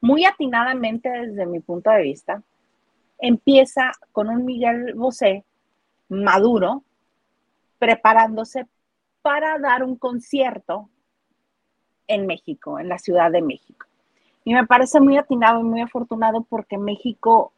muy 0.02 0.26
atinadamente 0.26 1.10
desde 1.10 1.46
mi 1.46 1.60
punto 1.60 1.90
de 1.90 2.02
vista, 2.02 2.44
empieza 3.20 3.92
con 4.12 4.30
un 4.30 4.46
Miguel 4.46 4.94
Bosé 4.94 5.44
maduro, 6.10 6.84
preparándose 7.80 8.68
para 9.22 9.58
dar 9.60 9.84
un 9.84 9.96
concierto 9.98 10.90
en 12.08 12.26
México, 12.26 12.80
en 12.80 12.90
la 12.90 12.98
Ciudad 12.98 13.32
de 13.32 13.42
México. 13.42 13.88
Y 14.44 14.54
me 14.54 14.66
parece 14.66 15.02
muy 15.02 15.18
atinado 15.18 15.60
y 15.60 15.64
muy 15.64 15.82
afortunado 15.82 16.44
porque 16.44 16.78
México 16.78 17.52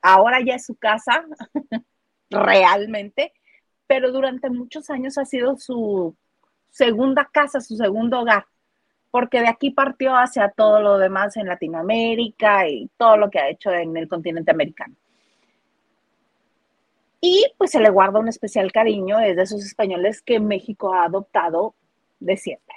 ahora 0.00 0.40
ya 0.40 0.54
es 0.54 0.66
su 0.66 0.76
casa, 0.76 1.24
realmente, 2.30 3.32
pero 3.86 4.12
durante 4.12 4.48
muchos 4.48 4.90
años 4.90 5.18
ha 5.18 5.24
sido 5.24 5.56
su 5.56 6.14
segunda 6.70 7.28
casa, 7.30 7.60
su 7.60 7.76
segundo 7.76 8.20
hogar 8.20 8.46
porque 9.12 9.40
de 9.40 9.48
aquí 9.48 9.70
partió 9.70 10.16
hacia 10.16 10.48
todo 10.48 10.80
lo 10.80 10.96
demás 10.96 11.36
en 11.36 11.46
Latinoamérica 11.46 12.66
y 12.66 12.90
todo 12.96 13.18
lo 13.18 13.30
que 13.30 13.38
ha 13.38 13.50
hecho 13.50 13.70
en 13.70 13.94
el 13.96 14.08
continente 14.08 14.50
americano. 14.50 14.96
Y 17.20 17.46
pues 17.58 17.70
se 17.70 17.78
le 17.78 17.90
guarda 17.90 18.18
un 18.18 18.28
especial 18.28 18.72
cariño, 18.72 19.20
es 19.20 19.36
de 19.36 19.42
esos 19.42 19.64
españoles 19.64 20.22
que 20.22 20.40
México 20.40 20.94
ha 20.94 21.04
adoptado 21.04 21.74
de 22.18 22.36
siempre. 22.36 22.74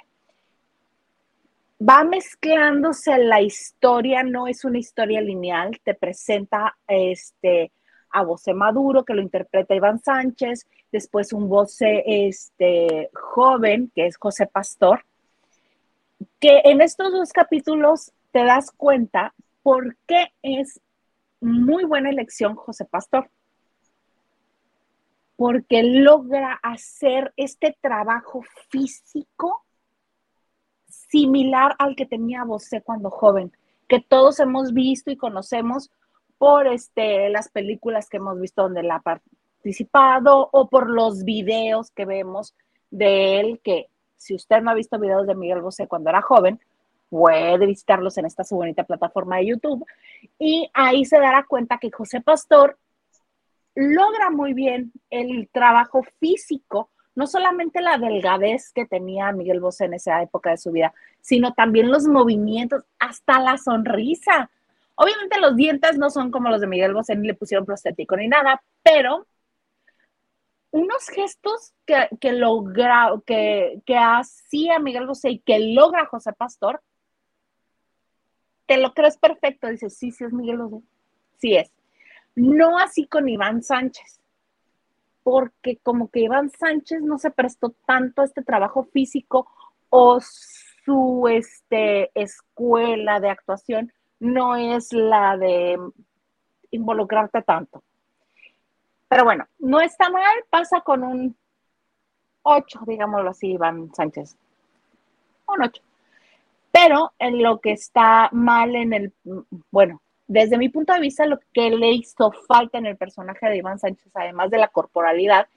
va 1.80 2.04
mezclándose 2.04 3.16
la 3.18 3.40
historia, 3.40 4.22
no 4.22 4.46
es 4.46 4.64
una 4.64 4.78
historia 4.78 5.20
lineal, 5.20 5.80
te 5.82 5.94
presenta 5.94 6.76
este 6.86 7.72
a 8.10 8.22
Voce 8.22 8.54
Maduro, 8.54 9.04
que 9.04 9.14
lo 9.14 9.22
interpreta 9.22 9.74
Iván 9.74 10.00
Sánchez, 10.00 10.66
después 10.92 11.32
un 11.32 11.48
voce 11.48 12.02
este, 12.06 13.10
joven, 13.12 13.90
que 13.94 14.06
es 14.06 14.16
José 14.16 14.46
Pastor, 14.46 15.04
que 16.40 16.62
en 16.64 16.80
estos 16.80 17.12
dos 17.12 17.32
capítulos 17.32 18.12
te 18.32 18.44
das 18.44 18.70
cuenta 18.70 19.34
por 19.62 19.96
qué 20.06 20.32
es 20.42 20.80
muy 21.40 21.84
buena 21.84 22.10
elección 22.10 22.54
José 22.54 22.84
Pastor. 22.84 23.30
Porque 25.36 25.82
logra 25.82 26.58
hacer 26.62 27.32
este 27.36 27.76
trabajo 27.80 28.42
físico 28.70 29.64
similar 30.88 31.74
al 31.78 31.94
que 31.94 32.06
tenía 32.06 32.44
Bosé 32.44 32.82
cuando 32.82 33.10
joven, 33.10 33.52
que 33.88 34.00
todos 34.00 34.40
hemos 34.40 34.72
visto 34.72 35.10
y 35.10 35.16
conocemos 35.16 35.90
por 36.38 36.66
este, 36.66 37.28
las 37.30 37.48
películas 37.48 38.08
que 38.08 38.18
hemos 38.18 38.40
visto 38.40 38.62
donde 38.62 38.80
él 38.80 38.90
ha 38.90 39.00
participado 39.00 40.48
o 40.52 40.68
por 40.68 40.88
los 40.90 41.24
videos 41.24 41.90
que 41.90 42.04
vemos 42.04 42.54
de 42.90 43.40
él, 43.40 43.60
que 43.62 43.88
si 44.16 44.34
usted 44.34 44.60
no 44.62 44.70
ha 44.70 44.74
visto 44.74 44.98
videos 44.98 45.26
de 45.26 45.34
Miguel 45.34 45.62
Bosé 45.62 45.86
cuando 45.86 46.10
era 46.10 46.22
joven, 46.22 46.60
puede 47.08 47.66
visitarlos 47.66 48.18
en 48.18 48.26
esta 48.26 48.44
su 48.44 48.56
bonita 48.56 48.84
plataforma 48.84 49.36
de 49.36 49.46
YouTube 49.46 49.84
y 50.38 50.68
ahí 50.74 51.04
se 51.04 51.18
dará 51.18 51.44
cuenta 51.44 51.78
que 51.78 51.90
José 51.90 52.20
Pastor 52.20 52.78
logra 53.74 54.30
muy 54.30 54.54
bien 54.54 54.92
el 55.10 55.48
trabajo 55.52 56.02
físico, 56.18 56.90
no 57.14 57.26
solamente 57.26 57.80
la 57.80 57.98
delgadez 57.98 58.72
que 58.72 58.86
tenía 58.86 59.32
Miguel 59.32 59.60
Bosé 59.60 59.84
en 59.84 59.94
esa 59.94 60.22
época 60.22 60.50
de 60.50 60.56
su 60.56 60.72
vida, 60.72 60.92
sino 61.20 61.52
también 61.52 61.90
los 61.90 62.06
movimientos, 62.06 62.84
hasta 62.98 63.38
la 63.40 63.58
sonrisa. 63.58 64.50
Obviamente 64.94 65.38
los 65.40 65.56
dientes 65.56 65.98
no 65.98 66.08
son 66.10 66.30
como 66.30 66.48
los 66.48 66.60
de 66.60 66.66
Miguel 66.66 66.94
Bosé, 66.94 67.16
ni 67.16 67.26
le 67.26 67.34
pusieron 67.34 67.66
prostético 67.66 68.16
ni 68.16 68.28
nada, 68.28 68.62
pero 68.82 69.26
unos 70.70 71.08
gestos 71.08 71.74
que, 71.86 72.08
que 72.20 72.32
logra, 72.32 73.12
que, 73.24 73.80
que 73.86 73.96
hacía 73.96 74.78
Miguel 74.78 75.06
Bosé 75.06 75.30
y 75.30 75.38
que 75.38 75.58
logra 75.58 76.06
José 76.06 76.32
Pastor, 76.32 76.82
te 78.66 78.76
lo 78.78 78.92
crees 78.92 79.16
perfecto. 79.16 79.68
Dices, 79.68 79.96
sí, 79.96 80.10
sí 80.10 80.24
es 80.24 80.32
Miguel 80.32 80.58
Bosé. 80.58 80.86
Sí 81.38 81.56
es. 81.56 81.72
No 82.34 82.78
así 82.78 83.06
con 83.06 83.28
Iván 83.28 83.62
Sánchez, 83.62 84.20
porque 85.22 85.78
como 85.78 86.10
que 86.10 86.20
Iván 86.20 86.50
Sánchez 86.50 87.00
no 87.02 87.18
se 87.18 87.30
prestó 87.30 87.70
tanto 87.86 88.22
a 88.22 88.24
este 88.26 88.42
trabajo 88.42 88.84
físico 88.84 89.50
o 89.88 90.20
su 90.20 91.26
este, 91.28 92.10
escuela 92.14 93.20
de 93.20 93.30
actuación 93.30 93.92
no 94.18 94.56
es 94.56 94.92
la 94.92 95.36
de 95.36 95.78
involucrarte 96.70 97.42
tanto. 97.42 97.82
Pero 99.08 99.24
bueno, 99.24 99.46
no 99.58 99.80
está 99.80 100.10
mal, 100.10 100.44
pasa 100.50 100.80
con 100.80 101.02
un 101.02 101.36
8, 102.42 102.80
digámoslo 102.86 103.30
así, 103.30 103.52
Iván 103.52 103.92
Sánchez. 103.94 104.36
Un 105.48 105.62
8. 105.62 105.82
Pero 106.72 107.12
en 107.18 107.42
lo 107.42 107.60
que 107.60 107.72
está 107.72 108.28
mal 108.32 108.74
en 108.74 108.92
el, 108.92 109.12
bueno, 109.70 110.02
desde 110.26 110.58
mi 110.58 110.68
punto 110.68 110.92
de 110.92 111.00
vista, 111.00 111.24
lo 111.26 111.38
que 111.52 111.70
le 111.70 111.92
hizo 111.92 112.32
falta 112.32 112.78
en 112.78 112.86
el 112.86 112.96
personaje 112.96 113.48
de 113.48 113.56
Iván 113.56 113.78
Sánchez, 113.78 114.10
además 114.14 114.50
de 114.50 114.58
la 114.58 114.68
corporalidad, 114.68 115.48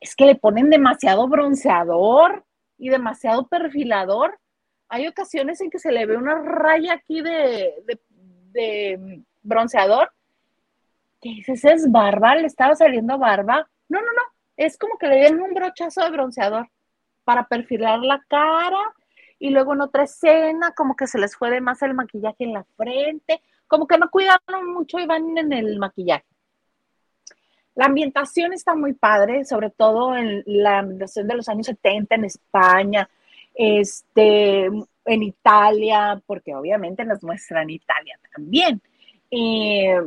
es 0.00 0.16
que 0.16 0.26
le 0.26 0.34
ponen 0.34 0.70
demasiado 0.70 1.28
bronceador 1.28 2.44
y 2.78 2.88
demasiado 2.88 3.46
perfilador 3.46 4.38
hay 4.88 5.06
ocasiones 5.06 5.60
en 5.60 5.70
que 5.70 5.78
se 5.78 5.92
le 5.92 6.06
ve 6.06 6.16
una 6.16 6.40
raya 6.40 6.94
aquí 6.94 7.20
de, 7.20 7.74
bronceador, 9.42 10.12
dices, 11.34 11.64
es 11.64 11.90
barba, 11.90 12.36
le 12.36 12.46
estaba 12.46 12.74
saliendo 12.74 13.18
barba. 13.18 13.68
No, 13.88 14.00
no, 14.00 14.06
no, 14.06 14.22
es 14.56 14.78
como 14.78 14.98
que 14.98 15.08
le 15.08 15.16
dieron 15.16 15.42
un 15.42 15.54
brochazo 15.54 16.02
de 16.02 16.10
bronceador 16.10 16.68
para 17.24 17.46
perfilar 17.46 18.00
la 18.00 18.24
cara 18.28 18.78
y 19.38 19.50
luego 19.50 19.74
en 19.74 19.82
otra 19.82 20.04
escena 20.04 20.72
como 20.72 20.96
que 20.96 21.06
se 21.06 21.18
les 21.18 21.36
fue 21.36 21.50
de 21.50 21.60
más 21.60 21.82
el 21.82 21.94
maquillaje 21.94 22.44
en 22.44 22.54
la 22.54 22.64
frente, 22.76 23.42
como 23.66 23.86
que 23.86 23.98
no 23.98 24.10
cuidaron 24.10 24.72
mucho 24.72 24.98
y 24.98 25.06
van 25.06 25.36
en 25.36 25.52
el 25.52 25.78
maquillaje. 25.78 26.24
La 27.74 27.86
ambientación 27.86 28.54
está 28.54 28.74
muy 28.74 28.94
padre, 28.94 29.44
sobre 29.44 29.68
todo 29.70 30.16
en 30.16 30.42
la 30.46 30.78
ambientación 30.78 31.28
de 31.28 31.34
los 31.34 31.48
años 31.48 31.66
70 31.66 32.14
en 32.14 32.24
España, 32.24 33.08
este, 33.54 34.64
en 34.64 35.22
Italia, 35.22 36.22
porque 36.26 36.54
obviamente 36.54 37.04
nos 37.04 37.22
muestran 37.22 37.68
Italia 37.68 38.18
también. 38.34 38.80
Eh, 39.30 40.00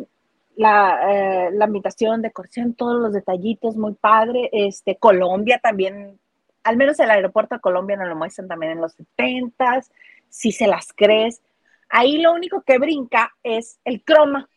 la, 0.59 0.99
eh, 1.09 1.51
la 1.53 1.67
invitación, 1.67 2.21
decoración, 2.21 2.73
todos 2.73 3.01
los 3.01 3.13
detallitos, 3.13 3.77
muy 3.77 3.93
padre. 3.93 4.49
Este, 4.51 4.97
Colombia 4.97 5.57
también, 5.63 6.19
al 6.65 6.75
menos 6.75 6.99
el 6.99 7.09
aeropuerto 7.09 7.55
de 7.55 7.61
Colombia 7.61 7.95
nos 7.95 8.09
lo 8.09 8.17
muestran 8.17 8.49
también 8.49 8.73
en 8.73 8.81
los 8.81 8.91
70 8.91 9.83
si 10.27 10.51
se 10.51 10.67
las 10.67 10.91
crees. 10.93 11.41
Ahí 11.87 12.17
lo 12.17 12.33
único 12.33 12.61
que 12.63 12.77
brinca 12.77 13.33
es 13.41 13.79
el 13.85 14.03
croma, 14.03 14.49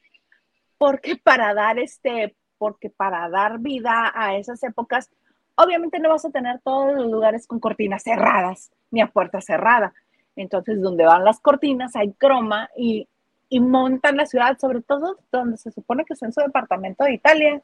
porque 0.76 1.14
para 1.14 1.54
dar 1.54 1.78
este, 1.78 2.34
porque 2.58 2.90
para 2.90 3.28
dar 3.28 3.60
vida 3.60 4.10
a 4.12 4.34
esas 4.34 4.60
épocas, 4.64 5.08
obviamente 5.54 6.00
no 6.00 6.08
vas 6.08 6.24
a 6.24 6.30
tener 6.30 6.58
todos 6.64 6.96
los 6.96 7.12
lugares 7.12 7.46
con 7.46 7.60
cortinas 7.60 8.02
cerradas 8.02 8.72
ni 8.90 9.00
a 9.00 9.06
puerta 9.06 9.40
cerrada. 9.40 9.94
Entonces, 10.34 10.82
donde 10.82 11.04
van 11.04 11.24
las 11.24 11.38
cortinas 11.38 11.94
hay 11.94 12.12
croma 12.14 12.70
y, 12.76 13.06
montan 13.60 14.16
la 14.16 14.26
ciudad, 14.26 14.58
sobre 14.58 14.80
todo 14.82 15.18
donde 15.30 15.56
se 15.56 15.70
supone 15.70 16.04
que 16.04 16.14
es 16.14 16.22
en 16.22 16.32
su 16.32 16.40
departamento 16.40 17.04
de 17.04 17.14
Italia. 17.14 17.62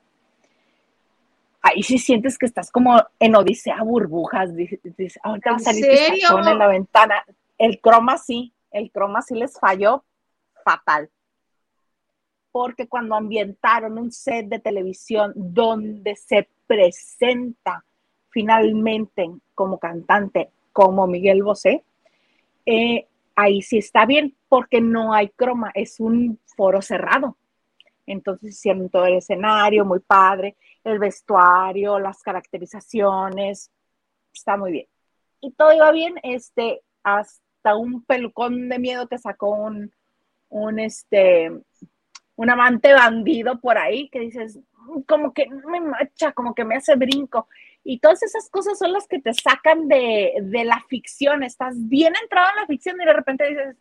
Ahí 1.62 1.82
sí 1.82 1.98
sientes 1.98 2.38
que 2.38 2.46
estás 2.46 2.70
como 2.70 3.02
en 3.18 3.36
Odisea 3.36 3.82
burbujas. 3.82 4.54
Dices, 4.54 5.18
ahorita 5.22 5.50
va 5.50 5.56
a 5.56 5.60
salir 5.60 5.86
en 5.86 6.58
la 6.58 6.66
ventana. 6.68 7.24
El 7.56 7.80
croma 7.80 8.18
sí, 8.18 8.52
el 8.70 8.90
croma 8.90 9.22
sí 9.22 9.34
les 9.34 9.58
falló 9.58 10.04
fatal. 10.64 11.10
Porque 12.52 12.88
cuando 12.88 13.14
ambientaron 13.14 13.98
un 13.98 14.12
set 14.12 14.46
de 14.46 14.58
televisión 14.58 15.32
donde 15.34 16.16
se 16.16 16.48
presenta 16.66 17.84
finalmente 18.30 19.30
como 19.54 19.78
cantante 19.78 20.50
como 20.72 21.06
Miguel 21.06 21.42
Bosé, 21.42 21.82
eh, 22.64 23.06
ahí 23.38 23.62
sí 23.62 23.78
está 23.78 24.04
bien 24.04 24.36
porque 24.48 24.80
no 24.80 25.14
hay 25.14 25.28
croma, 25.28 25.70
es 25.74 26.00
un 26.00 26.40
foro 26.56 26.82
cerrado. 26.82 27.38
Entonces 28.04 28.50
hicieron 28.50 28.88
todo 28.88 29.06
el 29.06 29.18
escenario, 29.18 29.84
muy 29.84 30.00
padre, 30.00 30.56
el 30.82 30.98
vestuario, 30.98 32.00
las 32.00 32.20
caracterizaciones, 32.22 33.70
está 34.34 34.56
muy 34.56 34.72
bien. 34.72 34.86
Y 35.40 35.52
todo 35.52 35.72
iba 35.72 35.92
bien, 35.92 36.14
este, 36.24 36.82
hasta 37.04 37.76
un 37.76 38.02
pelucón 38.04 38.68
de 38.68 38.80
miedo 38.80 39.06
que 39.06 39.18
sacó 39.18 39.50
un, 39.50 39.92
un, 40.48 40.80
este, 40.80 41.52
un 42.34 42.50
amante 42.50 42.92
bandido 42.92 43.60
por 43.60 43.78
ahí 43.78 44.08
que 44.08 44.18
dices, 44.18 44.58
como 45.06 45.32
que 45.32 45.48
me 45.48 45.80
macha, 45.80 46.32
como 46.32 46.54
que 46.56 46.64
me 46.64 46.74
hace 46.74 46.96
brinco. 46.96 47.46
Y 47.90 48.00
todas 48.00 48.22
esas 48.22 48.50
cosas 48.50 48.78
son 48.78 48.92
las 48.92 49.08
que 49.08 49.18
te 49.18 49.32
sacan 49.32 49.88
de, 49.88 50.34
la 50.42 50.84
ficción. 50.90 51.42
Estás 51.42 51.74
bien 51.88 52.12
entrado 52.20 52.50
en 52.50 52.56
la 52.56 52.66
ficción 52.66 53.00
y 53.00 53.04
de 53.06 53.12
repente 53.14 53.48
dices, 53.48 53.76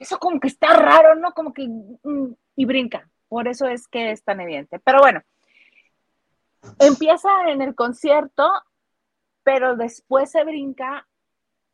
eso 0.00 0.18
como 0.18 0.40
que 0.40 0.48
está 0.48 0.72
raro, 0.74 1.14
¿no? 1.14 1.32
Como 1.32 1.54
que... 1.54 1.68
Mm, 1.68 2.32
y 2.56 2.64
brinca. 2.64 3.08
Por 3.28 3.46
eso 3.46 3.68
es 3.68 3.86
que 3.86 4.10
es 4.10 4.24
tan 4.24 4.40
evidente. 4.40 4.80
Pero 4.80 4.98
bueno, 4.98 5.22
empieza 6.80 7.28
en 7.46 7.62
el 7.62 7.76
concierto, 7.76 8.50
pero 9.44 9.76
después 9.76 10.32
se 10.32 10.42
brinca 10.42 11.06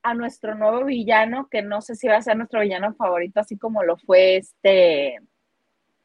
a 0.03 0.13
nuestro 0.13 0.55
nuevo 0.55 0.85
villano, 0.85 1.49
que 1.51 1.63
no 1.63 1.81
sé 1.81 1.95
si 1.95 2.07
va 2.07 2.19
a 2.19 2.23
ser 2.23 2.37
nuestro 2.37 2.61
villano 2.61 2.93
favorito, 2.97 3.41
así 3.41 3.57
como 3.57 3.83
lo 3.83 3.97
fue 3.97 4.37
este 4.37 5.21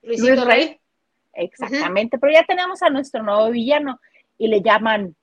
Luis 0.01 0.45
Rey. 0.45 0.80
Exactamente, 1.34 2.17
pero 2.19 2.32
ya 2.32 2.45
tenemos 2.45 2.82
a 2.84 2.89
nuestro 2.89 3.21
nuevo 3.21 3.51
villano 3.51 3.99
y 4.38 4.47
le 4.47 4.61
llaman 4.61 5.15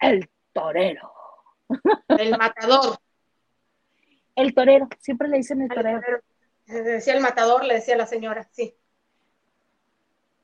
el 0.00 0.28
torero. 0.52 1.12
El 2.08 2.30
matador. 2.36 2.98
El 4.36 4.54
torero, 4.54 4.88
siempre 5.00 5.28
le 5.28 5.38
dicen 5.38 5.62
el 5.62 5.68
torero. 5.68 6.00
decía 6.66 7.14
el 7.14 7.20
matador, 7.20 7.64
le 7.64 7.74
decía 7.74 7.96
la 7.96 8.06
señora, 8.06 8.48
sí. 8.50 8.74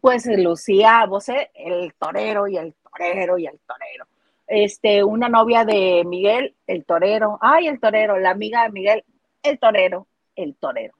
Pues 0.01 0.27
Lucía 0.27 1.05
Bosé, 1.07 1.51
el 1.55 1.93
torero 1.95 2.47
y 2.49 2.57
el 2.57 2.75
torero 2.75 3.37
y 3.37 3.47
el 3.47 3.59
torero. 3.61 4.07
Este, 4.47 5.05
una 5.05 5.29
novia 5.29 5.64
de 5.64 6.05
Miguel, 6.07 6.57
el 6.66 6.85
torero. 6.85 7.39
Ay, 7.41 7.68
el 7.68 7.79
torero, 7.79 8.18
la 8.18 8.31
amiga 8.31 8.62
de 8.62 8.71
Miguel, 8.71 9.05
el 9.43 9.59
torero, 9.59 10.07
el 10.37 10.57
torero. 10.57 10.95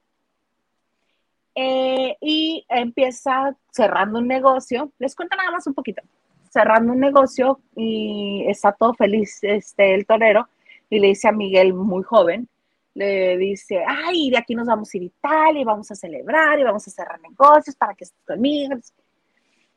Eh, 1.55 2.17
y 2.21 2.65
empieza 2.69 3.57
cerrando 3.71 4.19
un 4.19 4.29
negocio. 4.29 4.93
Les 4.99 5.15
cuento 5.15 5.37
nada 5.37 5.51
más 5.51 5.67
un 5.67 5.75
poquito. 5.75 6.03
Cerrando 6.51 6.93
un 6.93 7.01
negocio 7.01 7.61
y 7.75 8.45
está 8.49 8.73
todo 8.73 8.93
feliz 8.95 9.39
este, 9.43 9.95
el 9.95 10.05
torero. 10.05 10.49
y 10.91 10.99
le 10.99 11.09
dice 11.09 11.29
a 11.29 11.33
Miguel, 11.33 11.73
muy 11.73 12.03
joven, 12.03 12.49
le 12.95 13.37
dice, 13.39 13.85
ay, 13.87 14.31
de 14.31 14.39
aquí 14.39 14.55
nos 14.55 14.67
vamos 14.67 14.93
a 14.93 14.97
ir 14.97 15.05
a 15.05 15.07
Italia 15.07 15.61
y 15.63 15.65
vamos 15.65 15.91
a 15.91 15.95
celebrar 15.95 16.59
y 16.59 16.65
vamos 16.65 16.87
a 16.87 16.91
cerrar 16.91 17.21
negocios 17.21 17.77
para 17.77 17.95
que 17.95 18.05
estés 18.05 18.23
conmigo. 18.27 18.77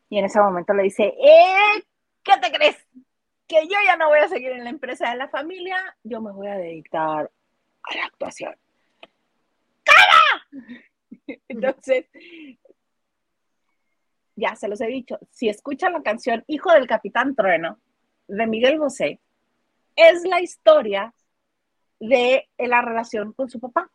Y 0.09 0.17
en 0.17 0.25
ese 0.25 0.39
momento 0.39 0.73
le 0.73 0.83
dice, 0.83 1.03
¿eh? 1.03 1.83
¿Qué 2.23 2.33
te 2.41 2.51
crees? 2.51 2.77
Que 3.47 3.67
yo 3.67 3.77
ya 3.85 3.95
no 3.97 4.09
voy 4.09 4.19
a 4.19 4.27
seguir 4.27 4.51
en 4.51 4.63
la 4.63 4.69
empresa 4.69 5.09
de 5.11 5.17
la 5.17 5.27
familia, 5.27 5.77
yo 6.03 6.21
me 6.21 6.31
voy 6.31 6.47
a 6.47 6.57
dedicar 6.57 7.29
a 7.83 7.95
la 7.95 8.05
actuación. 8.05 8.55
¡Cara! 9.83 10.63
Entonces, 11.47 12.05
ya 14.35 14.55
se 14.55 14.67
los 14.67 14.81
he 14.81 14.87
dicho, 14.87 15.17
si 15.31 15.49
escuchan 15.49 15.93
la 15.93 16.01
canción 16.01 16.43
Hijo 16.47 16.71
del 16.71 16.87
Capitán 16.87 17.35
Trueno 17.35 17.79
de 18.27 18.47
Miguel 18.47 18.79
Bosé, 18.79 19.19
es 19.95 20.23
la 20.25 20.41
historia 20.41 21.13
de 21.99 22.49
la 22.57 22.81
relación 22.81 23.33
con 23.33 23.49
su 23.49 23.59
papá, 23.59 23.89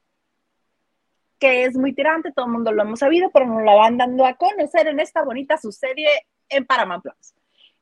que 1.38 1.64
es 1.64 1.76
muy 1.76 1.92
tirante, 1.94 2.32
todo 2.32 2.46
el 2.46 2.52
mundo 2.52 2.72
lo 2.72 2.82
hemos 2.82 3.00
sabido, 3.00 3.30
pero 3.30 3.46
nos 3.46 3.62
la 3.62 3.74
van 3.74 3.96
dando 3.96 4.24
a 4.26 4.34
conocer 4.34 4.88
en 4.88 5.00
esta 5.00 5.22
bonita 5.22 5.56
su 5.56 5.72
serie 5.72 6.08
en 6.48 6.66
Paramount 6.66 7.02
Plus. 7.02 7.34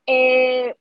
Eh, 0.07 0.75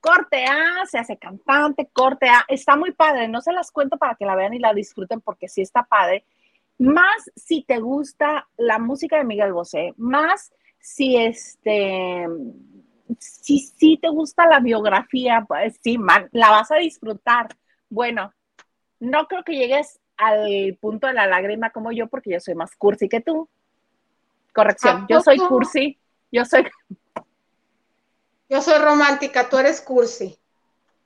corte 0.00 0.44
A, 0.44 0.86
se 0.86 0.98
hace 0.98 1.16
cantante, 1.16 1.88
corte 1.92 2.28
A, 2.28 2.44
está 2.48 2.76
muy 2.76 2.92
padre, 2.92 3.28
no 3.28 3.40
se 3.40 3.52
las 3.52 3.70
cuento 3.70 3.96
para 3.96 4.14
que 4.14 4.26
la 4.26 4.34
vean 4.34 4.54
y 4.54 4.58
la 4.58 4.74
disfruten 4.74 5.20
porque 5.20 5.48
sí 5.48 5.62
está 5.62 5.84
padre. 5.84 6.24
Más 6.78 7.30
si 7.34 7.64
te 7.64 7.78
gusta 7.80 8.48
la 8.56 8.78
música 8.78 9.18
de 9.18 9.24
Miguel 9.24 9.52
Bosé, 9.52 9.94
más 9.96 10.52
si 10.78 11.16
este, 11.16 12.26
si, 13.18 13.58
si 13.58 13.96
te 13.96 14.08
gusta 14.08 14.46
la 14.46 14.60
biografía, 14.60 15.44
pues 15.46 15.76
sí, 15.82 15.98
man, 15.98 16.28
la 16.32 16.50
vas 16.50 16.70
a 16.70 16.76
disfrutar. 16.76 17.48
Bueno, 17.88 18.32
no 19.00 19.26
creo 19.26 19.42
que 19.42 19.56
llegues 19.56 19.98
al 20.16 20.76
punto 20.80 21.06
de 21.06 21.14
la 21.14 21.26
lágrima 21.26 21.70
como 21.70 21.92
yo 21.92 22.08
porque 22.08 22.30
yo 22.30 22.40
soy 22.40 22.54
más 22.54 22.76
cursi 22.76 23.08
que 23.08 23.20
tú. 23.20 23.48
Corrección, 24.54 25.06
yo 25.08 25.20
soy 25.20 25.38
cursi, 25.38 25.98
yo 26.32 26.44
soy 26.44 26.64
yo 28.48 28.62
soy 28.62 28.78
romántica, 28.78 29.48
tú 29.48 29.58
eres 29.58 29.80
cursi. 29.80 30.38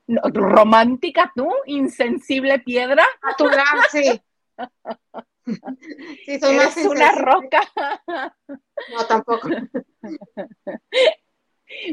¿Romántica 0.06 1.32
tú? 1.34 1.50
¿Insensible 1.66 2.58
piedra? 2.58 3.04
A 3.22 3.36
tu 3.36 3.46
lado, 3.46 3.82
sí. 3.90 4.20
sí, 6.24 6.38
soy 6.38 6.56
más 6.56 6.76
una 6.76 7.12
roca. 7.12 7.60
No, 8.06 9.06
tampoco. 9.08 9.48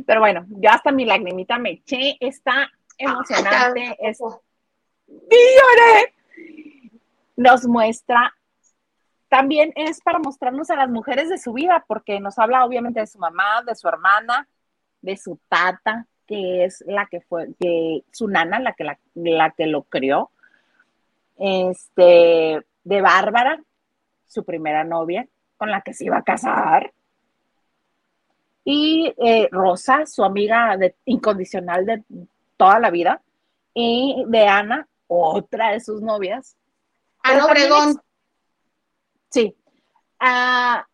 Pero 0.06 0.20
bueno, 0.20 0.46
yo 0.50 0.70
hasta 0.70 0.92
mi 0.92 1.06
lagrimita 1.06 1.58
me 1.58 1.72
eché, 1.72 2.18
está 2.20 2.70
emocionante. 2.98 3.98
es... 4.00 4.20
Nos 7.36 7.66
muestra, 7.66 8.36
también 9.30 9.72
es 9.76 10.02
para 10.02 10.20
mostrarnos 10.20 10.70
a 10.72 10.76
las 10.76 10.90
mujeres 10.90 11.30
de 11.30 11.38
su 11.38 11.54
vida, 11.54 11.86
porque 11.88 12.20
nos 12.20 12.38
habla 12.38 12.66
obviamente 12.66 13.00
de 13.00 13.08
su 13.08 13.20
mamá, 13.20 13.64
de 13.66 13.76
su 13.76 13.88
hermana, 13.88 14.50
de 15.02 15.16
su 15.16 15.40
tata, 15.48 16.06
que 16.28 16.66
es 16.66 16.84
la 16.86 17.06
que 17.06 17.22
fue, 17.22 17.48
que 17.60 18.04
su 18.12 18.28
nana, 18.28 18.60
la 18.60 18.74
que, 18.74 18.86
la, 19.16 19.52
que 19.52 19.68
lo 19.68 19.84
crió, 19.84 20.32
este, 21.38 22.62
de 22.90 23.02
Bárbara, 23.02 23.62
su 24.26 24.44
primera 24.44 24.84
novia, 24.84 25.28
con 25.58 25.70
la 25.70 25.82
que 25.82 25.94
se 25.94 26.06
iba 26.06 26.18
a 26.18 26.24
casar, 26.24 26.92
y 28.64 29.14
eh, 29.18 29.48
Rosa, 29.52 30.08
su 30.08 30.24
amiga 30.24 30.76
de, 30.76 30.96
incondicional 31.06 31.86
de 31.86 32.04
toda 32.58 32.80
la 32.80 32.90
vida, 32.90 33.22
y 33.76 34.24
de 34.28 34.48
Ana, 34.48 34.88
otra 35.08 35.72
de 35.72 35.82
sus 35.82 36.02
novias. 36.02 36.58
Ana 37.22 37.46
Obregón. 37.46 38.02
Sí. 39.30 39.56
Ah, 40.20 40.88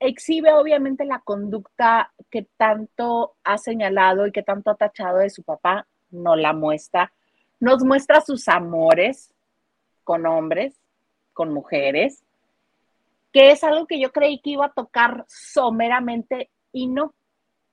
exhibe 0.00 0.52
obviamente 0.52 1.04
la 1.04 1.20
conducta 1.20 2.12
que 2.28 2.48
tanto 2.56 3.36
ha 3.44 3.56
señalado 3.56 4.26
y 4.26 4.32
que 4.32 4.42
tanto 4.42 4.72
ha 4.72 4.74
tachado 4.74 5.18
de 5.18 5.30
su 5.30 5.44
papá, 5.44 5.86
no 6.10 6.34
la 6.34 6.52
muestra. 6.52 7.12
Nos 7.60 7.84
muestra 7.84 8.20
sus 8.20 8.48
amores 8.48 9.32
con 10.02 10.26
hombres, 10.26 10.74
con 11.34 11.52
mujeres, 11.52 12.22
que 13.32 13.50
es 13.50 13.62
algo 13.64 13.86
que 13.86 14.00
yo 14.00 14.12
creí 14.12 14.38
que 14.38 14.50
iba 14.50 14.66
a 14.66 14.72
tocar 14.72 15.24
someramente 15.28 16.48
y 16.72 16.86
no. 16.86 17.12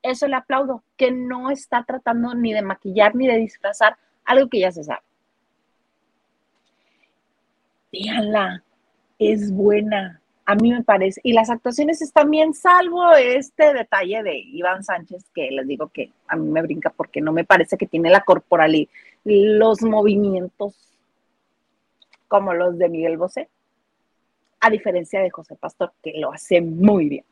Eso 0.01 0.27
le 0.27 0.35
aplaudo, 0.35 0.83
que 0.97 1.11
no 1.11 1.51
está 1.51 1.83
tratando 1.83 2.33
ni 2.33 2.51
de 2.51 2.63
maquillar 2.63 3.15
ni 3.15 3.27
de 3.27 3.37
disfrazar 3.37 3.95
algo 4.25 4.49
que 4.49 4.59
ya 4.59 4.71
se 4.71 4.83
sabe. 4.83 5.03
Díganla, 7.91 8.63
es 9.19 9.51
buena, 9.51 10.21
a 10.45 10.55
mí 10.55 10.71
me 10.71 10.83
parece. 10.83 11.21
Y 11.23 11.33
las 11.33 11.49
actuaciones 11.49 12.01
están 12.01 12.31
bien, 12.31 12.53
salvo 12.53 13.13
este 13.13 13.73
detalle 13.73 14.23
de 14.23 14.39
Iván 14.39 14.83
Sánchez, 14.83 15.29
que 15.33 15.51
les 15.51 15.67
digo 15.67 15.89
que 15.89 16.11
a 16.27 16.35
mí 16.35 16.49
me 16.49 16.61
brinca 16.61 16.89
porque 16.89 17.21
no 17.21 17.31
me 17.31 17.43
parece 17.43 17.77
que 17.77 17.85
tiene 17.85 18.09
la 18.09 18.21
corporalidad, 18.21 18.89
los 19.23 19.81
movimientos 19.83 20.90
como 22.31 22.53
los 22.53 22.77
de 22.77 22.87
Miguel 22.87 23.17
Bosé, 23.17 23.49
a 24.61 24.69
diferencia 24.69 25.19
de 25.19 25.29
José 25.29 25.57
Pastor, 25.57 25.91
que 26.01 26.13
lo 26.15 26.31
hace 26.31 26.61
muy 26.61 27.09
bien. 27.09 27.25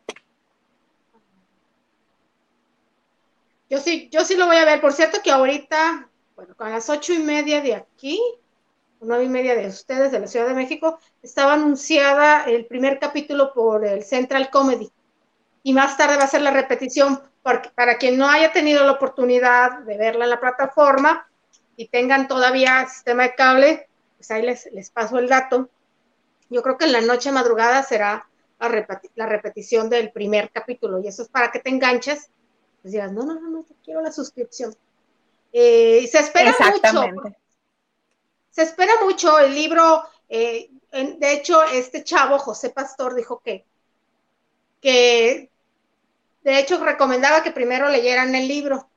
Yo 3.70 3.78
sí, 3.78 4.10
yo 4.12 4.26
sí 4.26 4.36
lo 4.36 4.46
voy 4.46 4.58
a 4.58 4.66
ver. 4.66 4.82
Por 4.82 4.92
cierto 4.92 5.20
que 5.24 5.32
ahorita, 5.32 6.10
bueno, 6.36 6.54
con 6.54 6.70
las 6.70 6.90
ocho 6.90 7.14
y 7.14 7.20
media 7.20 7.62
de 7.62 7.76
aquí, 7.76 8.22
nueve 9.00 9.24
y 9.24 9.30
media 9.30 9.56
de 9.56 9.68
ustedes 9.68 10.12
de 10.12 10.20
la 10.20 10.28
Ciudad 10.28 10.50
de 10.50 10.54
México, 10.54 11.00
estaba 11.24 11.54
anunciada 11.54 12.44
el 12.44 12.66
primer 12.66 13.00
capítulo 13.00 13.54
por 13.54 13.86
el 13.86 14.04
Central 14.04 14.50
Comedy. 14.50 14.92
Y 15.64 15.72
más 15.72 15.96
tarde 15.96 16.18
va 16.18 16.24
a 16.24 16.28
ser 16.28 16.42
la 16.42 16.52
repetición 16.52 17.22
porque, 17.42 17.70
para 17.70 17.98
quien 17.98 18.18
no 18.18 18.28
haya 18.28 18.52
tenido 18.52 18.84
la 18.84 18.92
oportunidad 18.92 19.80
de 19.80 19.98
verla 19.98 20.26
en 20.26 20.32
la 20.32 20.42
plataforma 20.42 21.26
y 21.78 21.88
tengan 21.88 22.28
todavía 22.28 22.86
sistema 22.90 23.24
de 23.24 23.36
cable, 23.36 23.89
pues 24.20 24.32
ahí 24.32 24.42
les, 24.42 24.70
les 24.74 24.90
paso 24.90 25.18
el 25.18 25.30
dato. 25.30 25.70
Yo 26.50 26.62
creo 26.62 26.78
que 26.78 26.84
en 26.84 26.92
la 26.92 27.00
noche 27.00 27.32
madrugada 27.32 27.84
será 27.84 28.28
la, 28.60 29.02
la 29.16 29.26
repetición 29.26 29.90
del 29.90 30.12
primer 30.12 30.52
capítulo 30.52 31.00
y 31.00 31.08
eso 31.08 31.24
es 31.24 31.30
para 31.30 31.52
que 31.52 31.60
te 31.60 31.70
enganches. 31.70 32.30
Pues 32.82 32.92
digas, 32.92 33.14
no, 33.14 33.24
no, 33.24 33.36
no, 33.36 33.50
no, 33.50 33.66
quiero 33.82 34.02
la 34.02 34.12
suscripción. 34.12 34.76
Eh, 35.54 36.06
se 36.12 36.20
espera 36.20 36.54
mucho 36.60 37.30
se 38.50 38.64
espera 38.64 38.92
mucho 39.06 39.40
el 39.40 39.56
libro. 39.56 40.04
Eh, 40.28 40.70
de 40.92 41.34
hecho, 41.34 41.64
este 41.64 42.04
chavo, 42.04 42.38
José 42.40 42.72
Pastor, 42.72 43.16
dijo 43.16 43.40
que, 43.40 43.64
que, 44.82 45.50
de 46.44 46.60
hecho, 46.60 46.84
recomendaba 46.84 47.42
que 47.42 47.52
primero 47.52 47.88
leyeran 47.88 48.36
el 48.36 48.50
libro. 48.50 48.90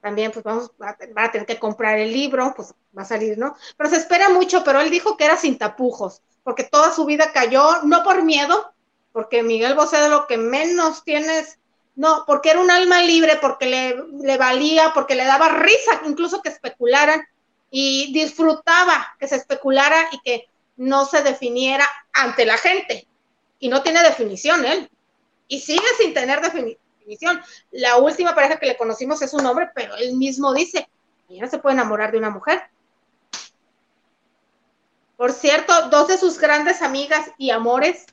También, 0.00 0.30
pues 0.30 0.44
vamos, 0.44 0.70
a 0.80 1.30
tener 1.30 1.46
que 1.46 1.58
comprar 1.58 1.98
el 1.98 2.12
libro, 2.12 2.52
pues 2.54 2.72
va 2.96 3.02
a 3.02 3.06
salir, 3.06 3.36
¿no? 3.36 3.56
Pero 3.76 3.90
se 3.90 3.96
espera 3.96 4.28
mucho, 4.28 4.62
pero 4.62 4.80
él 4.80 4.90
dijo 4.90 5.16
que 5.16 5.24
era 5.24 5.36
sin 5.36 5.58
tapujos, 5.58 6.22
porque 6.44 6.64
toda 6.64 6.92
su 6.92 7.04
vida 7.04 7.32
cayó, 7.32 7.82
no 7.82 8.04
por 8.04 8.22
miedo, 8.22 8.72
porque 9.12 9.42
Miguel 9.42 9.74
Bosé 9.74 9.98
de 9.98 10.08
lo 10.08 10.26
que 10.26 10.36
menos 10.36 11.02
tienes, 11.02 11.58
no, 11.96 12.24
porque 12.26 12.50
era 12.50 12.60
un 12.60 12.70
alma 12.70 13.02
libre, 13.02 13.38
porque 13.40 13.66
le, 13.66 14.04
le 14.22 14.36
valía, 14.36 14.92
porque 14.94 15.16
le 15.16 15.24
daba 15.24 15.48
risa, 15.48 16.02
incluso 16.06 16.42
que 16.42 16.48
especularan, 16.48 17.26
y 17.70 18.12
disfrutaba 18.12 19.16
que 19.18 19.28
se 19.28 19.36
especulara 19.36 20.08
y 20.12 20.20
que 20.20 20.48
no 20.76 21.04
se 21.04 21.22
definiera 21.22 21.86
ante 22.12 22.46
la 22.46 22.56
gente. 22.56 23.06
Y 23.58 23.68
no 23.68 23.82
tiene 23.82 24.02
definición 24.02 24.64
él. 24.64 24.88
Y 25.48 25.60
sigue 25.60 25.86
sin 26.00 26.14
tener 26.14 26.40
definición. 26.40 26.80
La 27.70 27.96
última 27.96 28.34
pareja 28.34 28.58
que 28.58 28.66
le 28.66 28.76
conocimos 28.76 29.22
es 29.22 29.32
un 29.34 29.46
hombre, 29.46 29.70
pero 29.74 29.96
él 29.96 30.16
mismo 30.16 30.52
dice, 30.52 30.88
ya 31.28 31.42
no 31.42 31.48
se 31.48 31.58
puede 31.58 31.74
enamorar 31.74 32.12
de 32.12 32.18
una 32.18 32.30
mujer. 32.30 32.62
Por 35.16 35.32
cierto, 35.32 35.88
dos 35.88 36.08
de 36.08 36.18
sus 36.18 36.38
grandes 36.38 36.82
amigas 36.82 37.30
y 37.38 37.50
amores, 37.50 38.06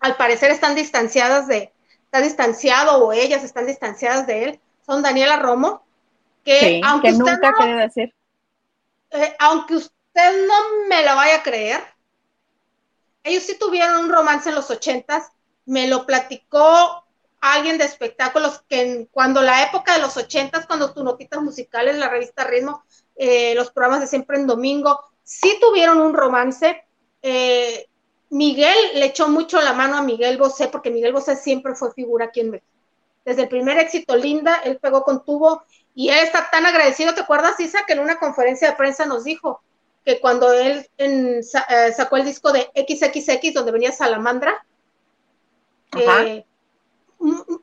al 0.00 0.16
parecer 0.16 0.50
están 0.50 0.74
distanciadas 0.74 1.46
de, 1.46 1.72
está 2.04 2.20
distanciado 2.20 3.04
o 3.04 3.12
ellas 3.12 3.44
están 3.44 3.66
distanciadas 3.66 4.26
de 4.26 4.44
él, 4.44 4.60
son 4.86 5.02
Daniela 5.02 5.36
Romo, 5.36 5.84
que 6.44 6.80
aunque 6.84 7.12
nunca 7.12 7.52
quiere 7.54 7.74
decir 7.74 8.14
eh, 9.14 9.36
aunque 9.38 9.76
usted 9.76 10.46
no 10.46 10.88
me 10.88 11.04
lo 11.04 11.14
vaya 11.14 11.36
a 11.36 11.42
creer, 11.42 11.80
ellos 13.22 13.44
sí 13.44 13.56
tuvieron 13.58 14.04
un 14.04 14.12
romance 14.12 14.48
en 14.48 14.56
los 14.56 14.70
ochentas, 14.70 15.30
me 15.66 15.86
lo 15.86 16.04
platicó 16.04 17.03
alguien 17.52 17.76
de 17.76 17.84
espectáculos 17.84 18.62
que 18.68 19.06
cuando 19.10 19.42
la 19.42 19.62
época 19.64 19.94
de 19.94 20.00
los 20.00 20.16
ochentas, 20.16 20.66
cuando 20.66 20.94
tu 20.94 21.04
notitas 21.04 21.42
musicales, 21.42 21.96
la 21.98 22.08
revista 22.08 22.44
Ritmo, 22.44 22.82
eh, 23.16 23.54
los 23.54 23.70
programas 23.70 24.00
de 24.00 24.06
siempre 24.06 24.38
en 24.38 24.46
domingo, 24.46 24.98
sí 25.22 25.58
tuvieron 25.60 26.00
un 26.00 26.14
romance. 26.14 26.84
Eh, 27.20 27.86
Miguel 28.30 28.76
le 28.94 29.06
echó 29.06 29.28
mucho 29.28 29.60
la 29.60 29.74
mano 29.74 29.96
a 29.96 30.02
Miguel 30.02 30.38
Bosé, 30.38 30.68
porque 30.68 30.90
Miguel 30.90 31.12
Bosé 31.12 31.36
siempre 31.36 31.74
fue 31.74 31.92
figura 31.92 32.26
aquí 32.26 32.40
en 32.40 32.50
México. 32.50 32.70
Desde 33.24 33.42
el 33.42 33.48
primer 33.48 33.78
éxito, 33.78 34.16
Linda, 34.16 34.60
él 34.64 34.78
pegó 34.78 35.02
con 35.02 35.24
tubo 35.24 35.64
Y 35.94 36.08
él 36.08 36.18
está 36.18 36.50
tan 36.50 36.66
agradecido, 36.66 37.14
¿te 37.14 37.20
acuerdas, 37.20 37.60
Isa, 37.60 37.84
que 37.86 37.92
en 37.92 38.00
una 38.00 38.18
conferencia 38.18 38.70
de 38.70 38.76
prensa 38.76 39.06
nos 39.06 39.24
dijo 39.24 39.62
que 40.04 40.18
cuando 40.20 40.52
él 40.52 40.88
eh, 40.98 41.42
sacó 41.42 42.16
el 42.16 42.24
disco 42.24 42.52
de 42.52 42.70
XXX, 42.74 43.54
donde 43.54 43.72
venía 43.72 43.92
Salamandra, 43.92 44.66
eh, 45.96 46.44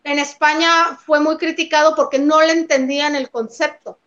en 0.03 0.20
España 0.20 0.97
fue 1.05 1.20
muy 1.20 1.38
criticado 1.38 1.95
porque 1.95 2.20
no 2.20 2.41
le 2.41 2.53
entendían 2.53 3.16
el 3.16 3.30
concepto. 3.30 3.97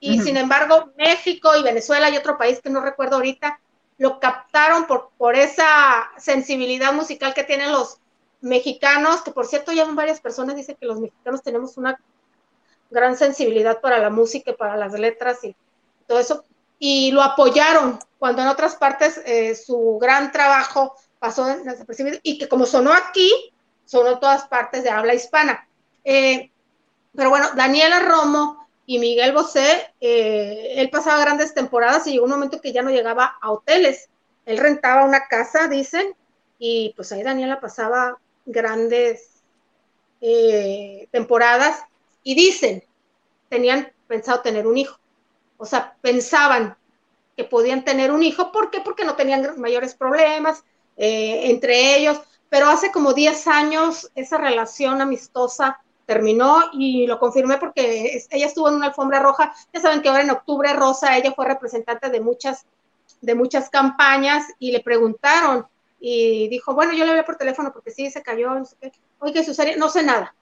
Y 0.00 0.20
sin 0.20 0.36
embargo, 0.36 0.90
México 0.96 1.54
y 1.56 1.62
Venezuela 1.62 2.10
y 2.10 2.16
otro 2.16 2.36
país 2.36 2.60
que 2.60 2.70
no 2.70 2.80
recuerdo 2.80 3.16
ahorita, 3.16 3.60
lo 3.98 4.18
captaron 4.18 4.86
por, 4.88 5.10
por 5.16 5.36
esa 5.36 6.10
sensibilidad 6.18 6.92
musical 6.92 7.34
que 7.34 7.44
tienen 7.44 7.70
los 7.70 7.98
mexicanos, 8.40 9.22
que 9.22 9.30
por 9.30 9.46
cierto 9.46 9.70
ya 9.70 9.84
varias 9.84 10.20
personas 10.20 10.56
dicen 10.56 10.76
que 10.78 10.86
los 10.86 10.98
mexicanos 10.98 11.42
tenemos 11.42 11.76
una 11.76 11.98
gran 12.90 13.16
sensibilidad 13.16 13.80
para 13.80 13.98
la 13.98 14.10
música 14.10 14.50
y 14.50 14.54
para 14.54 14.76
las 14.76 14.92
letras 14.92 15.44
y 15.44 15.54
todo 16.06 16.18
eso, 16.18 16.44
y 16.80 17.12
lo 17.12 17.22
apoyaron 17.22 18.00
cuando 18.18 18.42
en 18.42 18.48
otras 18.48 18.74
partes 18.74 19.20
eh, 19.24 19.54
su 19.54 19.98
gran 20.00 20.32
trabajo 20.32 20.96
pasó 21.20 21.44
desapercibido 21.46 22.18
y 22.24 22.38
que 22.38 22.48
como 22.48 22.66
sonó 22.66 22.92
aquí, 22.92 23.51
sonó 23.84 24.10
en 24.10 24.20
todas 24.20 24.44
partes 24.44 24.84
de 24.84 24.90
habla 24.90 25.14
hispana. 25.14 25.68
Eh, 26.04 26.50
pero 27.14 27.30
bueno, 27.30 27.50
Daniela 27.54 28.00
Romo 28.00 28.66
y 28.86 28.98
Miguel 28.98 29.32
Bosé, 29.32 29.92
eh, 30.00 30.74
él 30.76 30.90
pasaba 30.90 31.20
grandes 31.20 31.54
temporadas 31.54 32.06
y 32.06 32.12
llegó 32.12 32.24
un 32.24 32.32
momento 32.32 32.60
que 32.60 32.72
ya 32.72 32.82
no 32.82 32.90
llegaba 32.90 33.36
a 33.40 33.50
hoteles. 33.50 34.08
Él 34.46 34.58
rentaba 34.58 35.04
una 35.04 35.28
casa, 35.28 35.68
dicen, 35.68 36.14
y 36.58 36.92
pues 36.96 37.12
ahí 37.12 37.22
Daniela 37.22 37.60
pasaba 37.60 38.18
grandes 38.44 39.42
eh, 40.20 41.08
temporadas 41.12 41.82
y 42.22 42.34
dicen, 42.34 42.84
tenían 43.48 43.92
pensado 44.08 44.40
tener 44.40 44.66
un 44.66 44.78
hijo. 44.78 44.98
O 45.58 45.66
sea, 45.66 45.96
pensaban 46.00 46.76
que 47.36 47.44
podían 47.44 47.84
tener 47.84 48.10
un 48.10 48.22
hijo. 48.22 48.50
¿Por 48.50 48.70
qué? 48.70 48.80
Porque 48.80 49.04
no 49.04 49.14
tenían 49.14 49.60
mayores 49.60 49.94
problemas 49.94 50.64
entre 50.96 51.96
ellos. 51.96 52.20
Pero 52.52 52.68
hace 52.68 52.92
como 52.92 53.14
10 53.14 53.46
años 53.46 54.12
esa 54.14 54.36
relación 54.36 55.00
amistosa 55.00 55.80
terminó 56.04 56.60
y 56.74 57.06
lo 57.06 57.18
confirmé 57.18 57.56
porque 57.56 58.22
ella 58.28 58.46
estuvo 58.46 58.68
en 58.68 58.74
una 58.74 58.88
alfombra 58.88 59.20
roja. 59.20 59.54
Ya 59.72 59.80
saben 59.80 60.02
que 60.02 60.10
ahora 60.10 60.20
en 60.20 60.32
octubre 60.32 60.70
Rosa, 60.74 61.16
ella 61.16 61.32
fue 61.32 61.46
representante 61.46 62.10
de 62.10 62.20
muchas, 62.20 62.66
de 63.22 63.34
muchas 63.34 63.70
campañas 63.70 64.48
y 64.58 64.70
le 64.70 64.80
preguntaron 64.80 65.66
y 65.98 66.46
dijo, 66.48 66.74
bueno, 66.74 66.92
yo 66.92 67.06
le 67.06 67.12
hablé 67.12 67.22
por 67.22 67.36
teléfono 67.36 67.72
porque 67.72 67.90
sí, 67.90 68.10
se 68.10 68.22
cayó, 68.22 68.50
no 68.50 68.66
sé 68.66 68.76
qué. 68.78 68.92
Oye, 69.20 69.42
Susana, 69.42 69.72
no 69.78 69.88
sé 69.88 70.02
nada. 70.02 70.34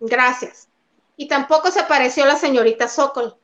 Gracias. 0.00 0.66
Y 1.16 1.28
tampoco 1.28 1.70
se 1.70 1.78
apareció 1.78 2.26
la 2.26 2.34
señorita 2.34 2.88
Sokol. 2.88 3.36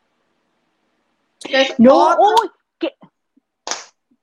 no, 1.79 2.09
otro, 2.09 2.53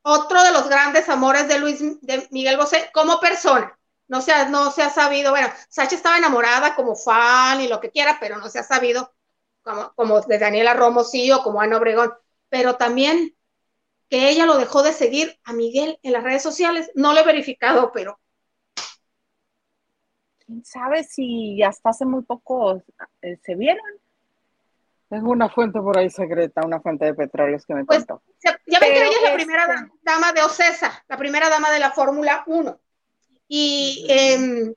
otro 0.08 0.44
de 0.44 0.52
los 0.52 0.70
grandes 0.70 1.10
amores 1.10 1.48
de 1.48 1.58
Luis, 1.58 1.80
de 2.02 2.28
Miguel 2.30 2.58
Bosé 2.58 2.92
como 2.94 3.20
persona. 3.20 3.78
No 4.08 4.22
se, 4.22 4.32
ha, 4.32 4.48
no 4.48 4.70
se 4.70 4.84
ha 4.84 4.92
sabido, 4.92 5.32
bueno, 5.32 5.48
Sacha 5.68 5.96
estaba 5.96 6.18
enamorada 6.20 6.76
como 6.76 6.96
fan 6.96 7.60
y 7.60 7.68
lo 7.68 7.80
que 7.80 7.90
quiera, 7.90 8.18
pero 8.20 8.38
no 8.38 8.48
se 8.48 8.60
ha 8.60 8.64
sabido 8.64 9.12
como, 9.64 9.94
como 9.96 10.22
de 10.22 10.38
Daniela 10.38 10.76
Romo 10.76 11.04
sí 11.04 11.32
o 11.32 11.42
como 11.42 11.60
Ana 11.60 11.78
Obregón, 11.78 12.14
pero 12.50 12.76
también 12.76 13.36
que 14.08 14.30
ella 14.30 14.46
lo 14.46 14.58
dejó 14.58 14.84
de 14.84 14.94
seguir 14.94 15.40
a 15.44 15.54
Miguel 15.54 15.98
en 16.04 16.14
las 16.14 16.24
redes 16.24 16.44
sociales, 16.44 16.92
no 16.94 17.14
lo 17.14 17.22
he 17.22 17.26
verificado, 17.26 17.92
pero... 17.92 18.20
¿Quién 20.46 20.64
sabe 20.64 21.04
si 21.04 21.64
hasta 21.64 21.90
hace 21.90 22.06
muy 22.06 22.22
poco 22.22 22.84
eh, 23.24 23.40
se 23.42 23.56
vieron? 23.56 23.84
Tengo 25.10 25.32
una 25.32 25.50
fuente 25.50 25.80
por 25.80 25.98
ahí 25.98 26.10
secreta, 26.10 26.66
una 26.66 26.82
fuente 26.82 27.06
de 27.06 27.14
petróleos 27.14 27.66
que 27.66 27.76
me 27.76 27.86
pues, 27.86 28.06
Ya 28.42 28.80
ven 28.80 28.94
que 28.94 29.06
ella 29.06 29.18
es 29.18 29.24
la 29.24 29.36
primera 29.36 29.64
este 29.66 29.92
dama 30.02 30.34
de 30.34 30.42
Ocesa, 30.42 31.04
la 31.08 31.18
primera 31.18 31.50
dama 31.50 31.72
de 31.72 31.80
la 31.80 31.92
Fórmula 31.92 32.44
1. 32.48 32.80
Em, 33.48 34.74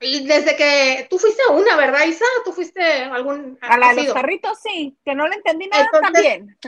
y, 0.00 0.26
desde 0.26 0.56
que 0.56 1.06
tú 1.08 1.16
fuiste 1.16 1.40
a 1.48 1.52
una, 1.52 1.76
¿verdad, 1.76 2.04
Isa? 2.06 2.24
¿Tú 2.44 2.52
fuiste 2.52 2.82
a 2.82 3.14
algún? 3.14 3.56
A 3.60 3.78
la 3.78 3.94
de 3.94 4.02
los 4.02 4.14
carritos, 4.14 4.58
sí, 4.60 4.98
que 5.04 5.14
no 5.14 5.28
le 5.28 5.36
entendí 5.36 5.68
nada 5.68 5.88
también. 5.92 6.58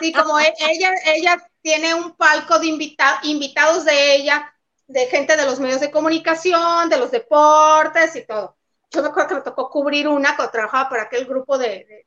Sí, 0.00 0.12
como 0.12 0.40
e, 0.40 0.52
ella, 0.68 0.92
ella 1.06 1.48
tiene 1.60 1.94
un 1.94 2.16
palco 2.16 2.58
de 2.58 2.66
invitados 2.66 3.84
de 3.84 4.16
ella, 4.16 4.52
de 4.88 5.06
gente 5.06 5.36
de 5.36 5.44
los 5.44 5.60
medios 5.60 5.80
de 5.80 5.92
comunicación, 5.92 6.88
de 6.88 6.98
los 6.98 7.12
deportes 7.12 8.16
y 8.16 8.26
todo. 8.26 8.56
Yo 8.90 9.00
me 9.00 9.08
acuerdo 9.08 9.28
que 9.28 9.34
me 9.36 9.40
tocó 9.42 9.70
cubrir 9.70 10.08
una 10.08 10.34
cuando 10.34 10.50
trabajaba 10.50 10.90
para 10.90 11.02
aquel 11.04 11.24
grupo 11.24 11.56
de, 11.56 12.06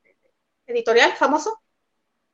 editorial 0.66 1.12
famoso, 1.12 1.60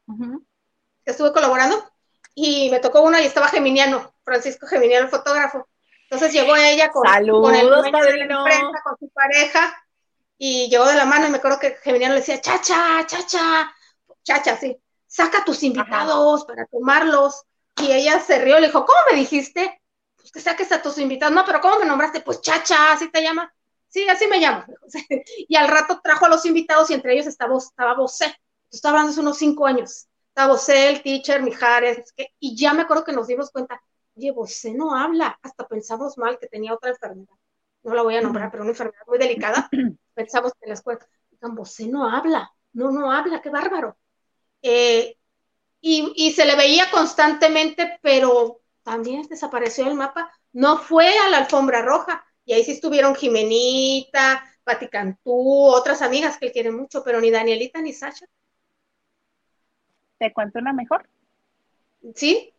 que 0.06 1.10
estuve 1.10 1.32
colaborando, 1.32 1.90
y 2.34 2.70
me 2.70 2.80
tocó 2.80 3.02
una 3.02 3.20
y 3.20 3.26
estaba 3.26 3.48
Geminiano, 3.48 4.14
Francisco 4.24 4.66
Geminiano, 4.66 5.04
el 5.04 5.10
fotógrafo 5.10 5.68
entonces 6.12 6.34
llegó 6.34 6.54
ella 6.54 6.90
con, 6.90 7.04
con 7.04 7.54
el 7.54 7.70
con 8.84 8.98
su 8.98 9.08
pareja, 9.14 9.82
y 10.36 10.68
llegó 10.68 10.84
de 10.84 10.94
la 10.94 11.06
mano 11.06 11.26
y 11.26 11.30
me 11.30 11.38
acuerdo 11.38 11.58
que 11.58 11.78
Geminiano 11.82 12.12
le 12.12 12.20
decía, 12.20 12.38
chacha, 12.38 13.06
chacha, 13.06 13.72
chacha, 14.22 14.56
sí, 14.58 14.78
saca 15.06 15.42
tus 15.42 15.62
invitados 15.62 16.44
para 16.44 16.66
tomarlos. 16.66 17.44
Y 17.80 17.90
ella 17.92 18.20
se 18.20 18.38
rió 18.40 18.58
y 18.58 18.60
le 18.60 18.66
dijo, 18.66 18.84
¿cómo 18.84 18.98
me 19.10 19.16
dijiste? 19.16 19.80
Pues 20.16 20.30
que 20.30 20.40
saques 20.40 20.70
a 20.72 20.82
tus 20.82 20.98
invitados. 20.98 21.34
No, 21.34 21.46
pero 21.46 21.62
¿cómo 21.62 21.78
me 21.78 21.86
nombraste? 21.86 22.20
Pues 22.20 22.42
chacha, 22.42 22.92
así 22.92 23.10
te 23.10 23.22
llama. 23.22 23.50
Sí, 23.92 24.08
así 24.08 24.26
me 24.26 24.38
llamo. 24.38 24.64
y 25.48 25.54
al 25.54 25.68
rato 25.68 26.00
trajo 26.02 26.24
a 26.24 26.30
los 26.30 26.46
invitados 26.46 26.90
y 26.90 26.94
entre 26.94 27.12
ellos 27.12 27.26
estaba, 27.26 27.58
estaba 27.58 27.94
Bosé. 27.94 28.34
Estaba 28.70 28.92
hablando 28.94 29.12
hace 29.12 29.20
unos 29.20 29.36
cinco 29.36 29.66
años. 29.66 30.08
Estaba 30.28 30.52
Bosé, 30.52 30.88
el 30.88 31.02
teacher, 31.02 31.42
Mijares, 31.42 32.14
y 32.38 32.56
ya 32.56 32.72
me 32.72 32.82
acuerdo 32.82 33.04
que 33.04 33.12
nos 33.12 33.26
dimos 33.26 33.50
cuenta, 33.50 33.82
oye, 34.16 34.30
Bosé 34.30 34.72
no 34.72 34.96
habla, 34.96 35.38
hasta 35.42 35.68
pensamos 35.68 36.16
mal 36.16 36.38
que 36.38 36.46
tenía 36.46 36.72
otra 36.72 36.88
enfermedad, 36.88 37.34
no 37.82 37.92
la 37.94 38.00
voy 38.00 38.16
a 38.16 38.22
nombrar, 38.22 38.50
pero 38.50 38.62
una 38.62 38.72
enfermedad 38.72 39.02
muy 39.06 39.18
delicada, 39.18 39.68
pensamos 40.14 40.52
que 40.52 40.60
en 40.64 40.68
la 40.70 40.74
escuela, 40.74 41.06
Bosé 41.42 41.86
no 41.86 42.08
habla, 42.08 42.50
no, 42.72 42.90
no 42.90 43.12
habla, 43.12 43.42
qué 43.42 43.50
bárbaro. 43.50 43.98
Eh, 44.62 45.18
y, 45.82 46.32
se 46.32 46.46
le 46.46 46.56
veía 46.56 46.90
constantemente, 46.90 47.98
pero 48.00 48.62
también 48.84 49.28
desapareció 49.28 49.86
el 49.86 49.96
mapa, 49.96 50.32
no 50.52 50.78
fue 50.78 51.18
a 51.18 51.28
la 51.28 51.38
alfombra 51.38 51.82
roja, 51.82 52.24
y 52.44 52.52
ahí 52.52 52.64
sí 52.64 52.72
estuvieron 52.72 53.14
Jimenita, 53.14 54.44
Pati 54.64 54.88
Cantú, 54.88 55.66
otras 55.66 56.02
amigas 56.02 56.38
que 56.38 56.46
él 56.46 56.52
quiere 56.52 56.70
mucho, 56.70 57.02
pero 57.04 57.20
ni 57.20 57.30
Danielita 57.30 57.80
ni 57.80 57.92
Sasha. 57.92 58.26
¿Te 60.18 60.32
cuento 60.32 60.58
una 60.58 60.72
mejor? 60.72 61.08
Sí, 62.14 62.52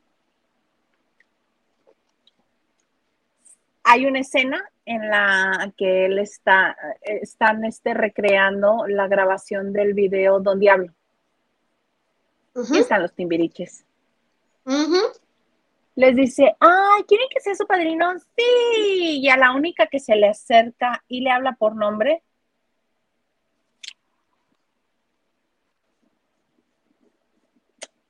hay 3.84 4.06
una 4.06 4.20
escena 4.20 4.64
en 4.86 5.10
la 5.10 5.72
que 5.78 6.06
él 6.06 6.20
está, 6.20 6.76
están 7.02 7.64
este, 7.66 7.94
recreando 7.94 8.86
la 8.88 9.08
grabación 9.08 9.74
del 9.74 9.94
video 9.94 10.40
Don 10.40 10.60
Diablo. 10.60 10.94
Y 12.72 12.78
están 12.78 13.02
los 13.02 13.14
timbiriches. 13.14 13.86
Les 15.96 16.16
dice, 16.16 16.56
ay, 16.60 17.04
¿quieren 17.08 17.28
que 17.30 17.40
sea 17.40 17.56
su 17.56 17.66
padrino? 17.68 18.14
Sí. 18.36 19.20
Y 19.22 19.30
a 19.30 19.38
la 19.38 19.54
única 19.54 19.88
que 19.88 20.00
se 20.00 20.16
le 20.16 20.28
acerca 20.30 21.04
y 21.08 21.22
le 21.22 21.32
habla 21.32 21.54
por 21.54 21.76
nombre. 21.76 22.24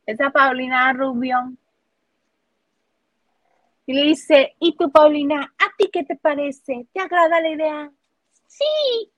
Es 0.06 0.20
a 0.22 0.30
Paulina 0.32 0.94
Rubio. 0.94 1.54
Y 3.86 3.94
le 3.94 4.04
dice, 4.04 4.56
¿y 4.60 4.78
tú, 4.78 4.90
Paulina? 4.92 5.54
¿A 5.58 5.66
ti 5.78 5.90
qué 5.92 6.04
te 6.04 6.16
parece? 6.16 6.88
¿Te 6.94 7.02
agrada 7.02 7.42
la 7.42 7.50
idea? 7.50 7.92
Sí. 8.48 9.12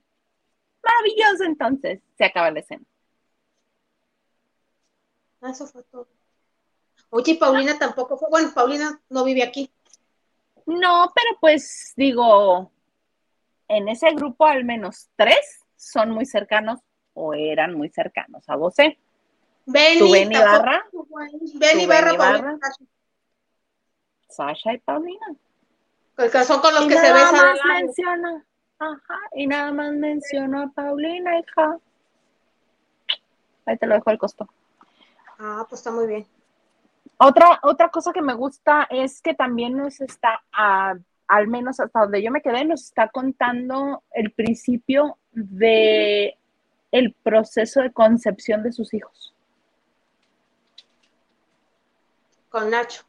Maravilloso, 0.84 1.44
entonces. 1.44 2.02
Se 2.18 2.26
acaba 2.26 2.52
la 2.52 2.60
escena. 2.60 2.84
Ah, 5.42 5.52
eso 5.52 5.68
fue 5.68 5.84
todo. 5.84 6.15
Oye, 7.10 7.36
Paulina 7.36 7.78
tampoco 7.78 8.18
fue. 8.18 8.30
Bueno, 8.30 8.52
Paulina 8.54 9.00
no 9.10 9.24
vive 9.24 9.44
aquí. 9.44 9.72
No, 10.66 11.12
pero 11.14 11.38
pues 11.40 11.94
digo, 11.96 12.72
en 13.68 13.88
ese 13.88 14.12
grupo 14.12 14.46
al 14.46 14.66
menos 14.66 15.10
tres 15.16 15.62
son 15.76 16.12
muy 16.12 16.26
cercanos 16.26 16.80
o 17.14 17.34
eran 17.34 17.76
muy 17.76 17.90
cercanos 17.90 18.44
a 18.50 18.56
vos. 18.56 18.76
Benny, 19.66 20.12
Benny 20.12 20.36
Barra. 20.36 20.86
Benny 21.56 21.86
Barra, 21.86 22.18
Paulina. 22.18 22.60
Sasha 24.28 24.74
y 24.74 24.80
Paulina. 24.80 25.36
Porque 26.16 26.44
son 26.44 26.62
con 26.62 26.74
los 26.74 26.86
que 26.88 26.94
se 26.94 27.14
besan. 27.14 27.34
Más 27.34 27.60
menciona, 27.66 28.46
ajá, 28.80 29.20
y 29.34 29.48
nada 29.48 29.72
más 29.72 29.94
mencionó 29.94 30.64
a 30.64 30.68
Paulina, 30.70 31.40
hija. 31.40 31.78
Ahí 33.66 33.78
te 33.78 33.88
lo 33.88 33.96
dejo 33.96 34.10
al 34.10 34.18
costo. 34.18 34.48
Ah, 35.40 35.66
pues 35.68 35.82
está 35.82 35.92
muy 35.92 36.08
bien. 36.08 36.35
Otra, 37.18 37.60
otra 37.64 37.90
cosa 37.90 38.12
que 38.12 38.22
me 38.22 38.34
gusta 38.34 38.88
es 38.90 39.22
que 39.22 39.34
también 39.34 39.78
nos 39.78 40.02
está, 40.02 40.44
al 40.52 41.48
menos 41.48 41.80
hasta 41.80 42.02
donde 42.02 42.22
yo 42.22 42.32
me 42.32 42.42
quedé, 42.42 42.66
nos 42.66 42.84
está 42.84 43.08
contando 43.10 44.04
el 44.12 44.32
principio 44.32 45.18
de 45.32 46.38
el 46.96 47.14
proceso 47.14 47.82
de 47.82 47.92
concepción 47.92 48.64
de 48.64 48.72
sus 48.72 48.94
hijos? 48.94 49.34
Con 52.50 52.70
Nacho. 52.70 53.04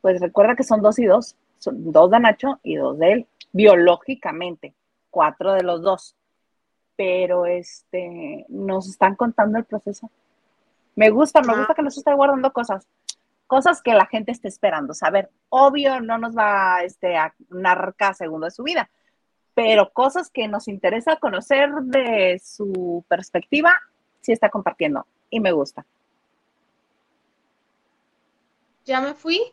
Pues 0.00 0.20
recuerda 0.20 0.56
que 0.56 0.64
son 0.64 0.80
dos 0.80 0.98
y 0.98 1.04
dos, 1.04 1.36
son 1.58 1.92
dos 1.92 2.10
de 2.10 2.20
Nacho 2.20 2.60
y 2.62 2.76
dos 2.76 2.98
de 2.98 3.12
él, 3.12 3.26
biológicamente, 3.52 4.72
cuatro 5.10 5.52
de 5.52 5.64
los 5.64 5.82
dos. 5.82 6.16
Pero 6.96 7.44
este, 7.44 8.46
nos 8.48 8.88
están 8.88 9.16
contando 9.16 9.58
el 9.58 9.66
proceso. 9.66 10.10
Me 10.96 11.10
gusta, 11.10 11.42
me 11.42 11.54
gusta 11.54 11.74
que 11.74 11.82
nos 11.82 11.96
esté 11.96 12.14
guardando 12.14 12.52
cosas, 12.52 12.88
cosas 13.46 13.82
que 13.82 13.92
la 13.92 14.06
gente 14.06 14.32
esté 14.32 14.48
esperando 14.48 14.94
saber. 14.94 15.30
Obvio, 15.50 16.00
no 16.00 16.16
nos 16.16 16.36
va 16.36 16.82
este, 16.82 17.16
a 17.16 17.34
narrar 17.50 17.94
cada 17.94 18.14
segundo 18.14 18.46
de 18.46 18.50
su 18.50 18.62
vida, 18.62 18.90
pero 19.54 19.92
cosas 19.92 20.30
que 20.30 20.48
nos 20.48 20.68
interesa 20.68 21.16
conocer 21.16 21.70
de 21.82 22.40
su 22.42 23.04
perspectiva, 23.08 23.78
sí 24.22 24.32
está 24.32 24.48
compartiendo 24.48 25.06
y 25.28 25.40
me 25.40 25.52
gusta. 25.52 25.84
¿Ya 28.86 29.00
me 29.02 29.14
fui? 29.14 29.52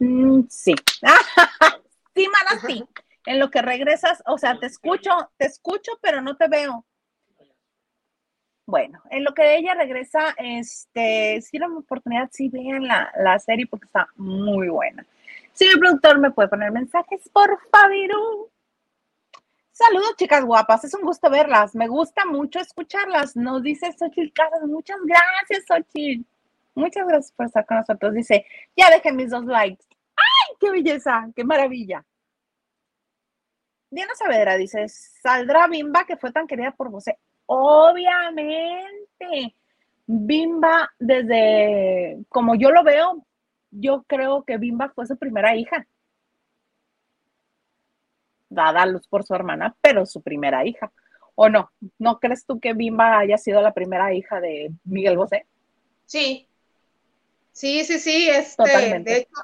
Mm, 0.00 0.42
sí. 0.48 0.74
sí, 2.14 2.28
mana, 2.28 2.60
sí. 2.66 2.84
En 3.26 3.38
lo 3.38 3.50
que 3.50 3.62
regresas, 3.62 4.22
o 4.26 4.36
sea, 4.36 4.58
te 4.58 4.66
escucho, 4.66 5.10
te 5.36 5.46
escucho, 5.46 5.92
pero 6.02 6.20
no 6.20 6.36
te 6.36 6.48
veo. 6.48 6.84
Bueno, 8.66 9.02
en 9.10 9.24
lo 9.24 9.34
que 9.34 9.56
ella 9.56 9.74
regresa, 9.74 10.34
este, 10.38 11.40
si 11.42 11.58
una 11.58 11.76
oportunidad, 11.76 12.30
sí 12.32 12.48
vean 12.48 12.86
la, 12.86 13.12
la 13.18 13.38
serie 13.38 13.66
porque 13.66 13.86
está 13.86 14.08
muy 14.16 14.68
buena. 14.68 15.04
Si 15.52 15.66
el 15.66 15.78
productor 15.78 16.18
me 16.18 16.30
puede 16.30 16.48
poner 16.48 16.72
mensajes, 16.72 17.28
por 17.28 17.58
favor. 17.70 18.50
Saludos, 19.70 20.16
chicas 20.16 20.44
guapas. 20.44 20.84
Es 20.84 20.94
un 20.94 21.02
gusto 21.02 21.28
verlas. 21.30 21.74
Me 21.74 21.88
gusta 21.88 22.24
mucho 22.24 22.60
escucharlas. 22.60 23.36
Nos 23.36 23.62
dice 23.62 23.92
Xochitl 23.92 24.32
Casas. 24.32 24.62
Muchas 24.62 24.98
gracias, 25.04 25.64
Xochitl. 25.66 26.24
Muchas 26.74 27.06
gracias 27.06 27.32
por 27.32 27.46
estar 27.46 27.66
con 27.66 27.78
nosotros. 27.78 28.14
Dice, 28.14 28.46
ya 28.76 28.90
dejen 28.90 29.16
mis 29.16 29.30
dos 29.30 29.44
likes. 29.44 29.84
¡Ay, 30.16 30.56
qué 30.60 30.70
belleza! 30.70 31.28
¡Qué 31.34 31.44
maravilla! 31.44 32.04
Diana 33.90 34.14
Saavedra 34.16 34.56
dice, 34.56 34.88
¿saldrá 34.88 35.68
Bimba 35.68 36.04
que 36.04 36.16
fue 36.16 36.32
tan 36.32 36.46
querida 36.46 36.72
por 36.72 36.90
vos? 36.90 37.04
Obviamente. 37.46 39.56
Bimba, 40.06 40.90
desde 40.98 42.18
como 42.28 42.56
yo 42.56 42.70
lo 42.70 42.84
veo, 42.84 43.24
yo 43.70 44.04
creo 44.06 44.44
que 44.44 44.58
Bimba 44.58 44.92
fue 44.94 45.06
su 45.06 45.16
primera 45.16 45.56
hija 45.56 45.86
dada 48.54 48.82
a 48.82 48.86
luz 48.86 49.06
por 49.08 49.24
su 49.24 49.34
hermana, 49.34 49.76
pero 49.80 50.06
su 50.06 50.22
primera 50.22 50.64
hija. 50.64 50.92
¿O 51.34 51.48
no? 51.48 51.72
¿No 51.98 52.20
crees 52.20 52.46
tú 52.46 52.60
que 52.60 52.74
Bimba 52.74 53.18
haya 53.18 53.36
sido 53.36 53.60
la 53.60 53.74
primera 53.74 54.14
hija 54.14 54.40
de 54.40 54.70
Miguel 54.84 55.16
Bosé? 55.16 55.46
Sí. 56.06 56.48
Sí, 57.50 57.84
sí, 57.84 57.98
sí. 57.98 58.30
Este, 58.30 59.00
de 59.00 59.16
hecho, 59.16 59.34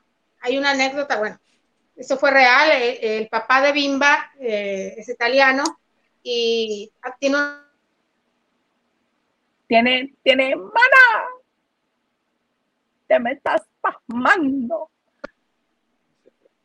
hay 0.41 0.57
una 0.57 0.71
anécdota, 0.71 1.19
bueno, 1.19 1.39
eso 1.97 2.17
fue 2.17 2.31
real. 2.31 2.71
Eh, 2.71 3.19
el, 3.19 3.29
papá 3.29 3.61
de 3.61 3.73
Bimba 3.73 4.31
eh, 4.39 4.95
es 4.97 5.09
italiano 5.09 5.65
y 6.23 6.93
tiene 7.19 7.39
Tiene, 9.71 10.13
tiene, 10.25 10.57
mana, 10.57 11.29
te 13.07 13.21
me 13.21 13.31
estás 13.31 13.63
pasmando. 13.81 14.91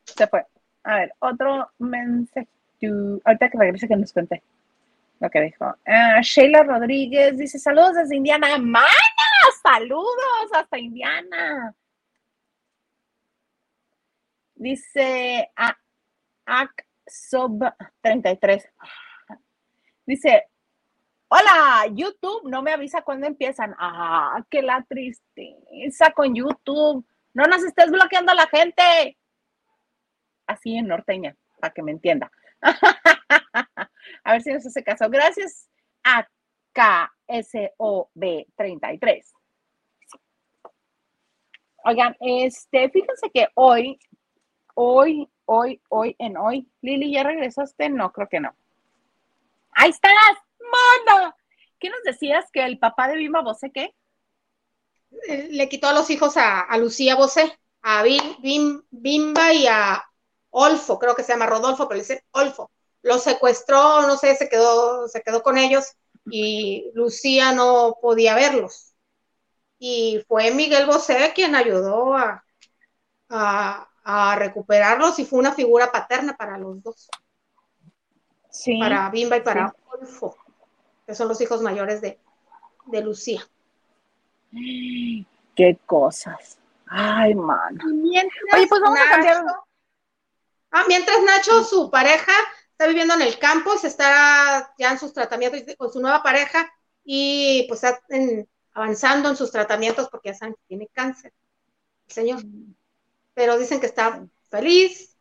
Se 0.06 0.26
fue. 0.26 0.44
A 0.84 0.96
ver, 0.96 1.14
otro 1.20 1.70
mensaje. 1.78 2.48
Ahorita 3.24 3.50
que 3.52 3.58
regrese 3.60 3.88
que 3.88 3.96
nos 3.96 4.12
cuente 4.12 4.42
lo 5.20 5.30
que 5.30 5.40
dijo. 5.40 5.68
Uh, 5.68 6.22
Sheila 6.24 6.64
Rodríguez 6.64 7.38
dice: 7.38 7.60
Saludos 7.60 7.94
desde 7.94 8.16
Indiana. 8.16 8.58
¡Mana! 8.58 8.90
¡Saludos 9.62 10.50
hasta 10.52 10.80
Indiana! 10.80 11.76
Dice 14.56 15.52
a 15.56 15.78
Sub 17.06 17.72
33. 18.02 18.68
Dice: 20.08 20.48
Hola, 21.28 21.88
YouTube 21.92 22.48
no 22.50 22.62
me 22.62 22.72
avisa 22.72 23.02
cuándo 23.02 23.26
empiezan. 23.26 23.74
Ah, 23.80 24.46
qué 24.50 24.62
la 24.62 24.86
tristeza 24.88 26.12
con 26.12 26.36
YouTube. 26.36 27.04
No 27.34 27.46
nos 27.46 27.64
estés 27.64 27.90
bloqueando 27.90 28.32
a 28.32 28.36
la 28.36 28.48
gente 28.48 29.18
así 30.46 30.76
en 30.78 30.88
norteña, 30.88 31.36
para 31.60 31.74
que 31.74 31.82
me 31.82 31.92
entienda. 31.92 32.32
a 34.24 34.32
ver 34.32 34.44
si 34.44 34.54
nos 34.54 34.66
hace 34.68 34.84
caso. 34.84 35.10
Gracias 35.10 35.68
a 36.04 36.28
KSOB33. 37.28 39.24
Oigan, 41.86 42.16
este, 42.20 42.90
fíjense 42.92 43.32
que 43.34 43.48
hoy, 43.56 44.00
hoy, 44.76 45.28
hoy, 45.46 45.82
hoy, 45.90 46.16
en 46.20 46.38
hoy, 46.38 46.70
Lili, 46.82 47.12
¿ya 47.14 47.24
regresaste? 47.24 47.90
No, 47.90 48.12
creo 48.12 48.30
que 48.30 48.40
no. 48.40 48.56
¡Ahí 49.72 49.90
estás! 49.90 50.45
¡Manda! 50.72 51.36
¿Qué 51.80 51.90
nos 51.90 52.02
decías 52.04 52.46
que 52.52 52.64
el 52.64 52.80
papá 52.80 53.08
de 53.08 53.18
Bimba 53.18 53.42
Bosé 53.42 53.72
qué? 53.72 53.94
Le 55.50 55.70
quitó 55.70 55.88
a 55.88 55.94
los 55.94 56.10
hijos 56.10 56.36
a, 56.38 56.76
Lucía 56.78 57.16
Bosé, 57.16 57.58
a 57.82 58.04
Bimba 58.04 59.54
y 59.54 59.68
a 59.68 60.04
Olfo, 60.50 61.00
creo 61.00 61.16
que 61.16 61.24
se 61.24 61.34
llama 61.34 61.46
Rodolfo, 61.46 61.88
pero 61.88 61.98
le 61.98 62.04
dice 62.04 62.24
Olfo. 62.32 62.72
Lo 63.02 63.20
secuestró, 63.20 64.02
no 64.04 64.18
sé, 64.18 64.36
se 64.36 64.50
quedó, 64.50 65.08
se 65.08 65.22
quedó 65.22 65.44
con 65.44 65.58
ellos 65.58 65.86
y 66.26 66.92
Lucía 66.94 67.52
no 67.52 67.98
podía 68.02 68.36
verlos. 68.36 68.96
Y 69.78 70.24
fue 70.28 70.52
Miguel 70.52 70.86
Bosé 70.86 71.34
quien 71.36 71.56
ayudó 71.56 72.16
a, 72.16 72.44
a, 73.30 74.36
recuperarlos 74.38 75.20
y 75.20 75.26
fue 75.26 75.40
una 75.40 75.54
figura 75.54 75.92
paterna 75.92 76.36
para 76.36 76.58
los 76.58 76.82
dos. 76.82 77.10
Sí. 78.50 78.80
Para 78.80 79.10
Bimba 79.10 79.38
y 79.38 79.42
para 79.42 79.76
Olfo, 79.92 80.38
que 81.06 81.16
son 81.16 81.28
los 81.28 81.40
hijos 81.42 81.62
mayores 81.62 82.02
de, 82.02 82.20
Lucía. 83.02 83.42
Qué 85.56 85.80
cosas. 85.86 86.58
Ay, 86.88 87.34
mano. 87.34 87.84
Oye, 88.54 88.68
pues 88.68 88.82
vamos 88.82 89.00
a 89.00 89.10
cambiar. 89.10 89.46
Ah, 90.72 90.84
mientras 90.88 91.18
Nacho, 91.24 91.64
su 91.64 91.90
pareja, 91.90 92.34
está 92.72 92.88
viviendo 92.88 93.14
en 93.14 93.22
el 93.22 93.40
campo, 93.40 93.78
se 93.78 93.88
está 93.88 94.74
ya 94.78 94.92
en 94.92 95.00
sus 95.00 95.14
tratamientos 95.14 95.62
con 95.78 95.92
su 95.92 96.02
nueva 96.02 96.22
pareja 96.22 96.70
y 97.06 97.66
pues 97.70 97.84
está 97.84 98.02
avanzando 98.74 99.30
en 99.30 99.38
sus 99.38 99.52
tratamientos 99.52 100.10
porque 100.10 100.30
ya 100.30 100.36
saben 100.36 100.56
que 100.56 100.68
tiene 100.68 100.88
cáncer, 100.92 101.34
el 102.08 102.14
señor. 102.14 102.44
Pero 103.34 103.58
dicen 103.58 103.80
que 103.80 103.86
está 103.86 104.28
feliz, 104.50 105.16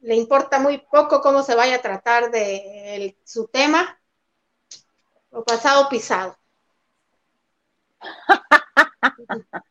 le 0.00 0.14
importa 0.14 0.58
muy 0.58 0.78
poco 0.78 1.20
cómo 1.20 1.42
se 1.42 1.54
vaya 1.54 1.76
a 1.76 1.82
tratar 1.82 2.30
de 2.30 3.18
su 3.24 3.48
tema, 3.48 4.00
lo 5.34 5.44
pasado 5.44 5.88
pisado. 5.88 6.38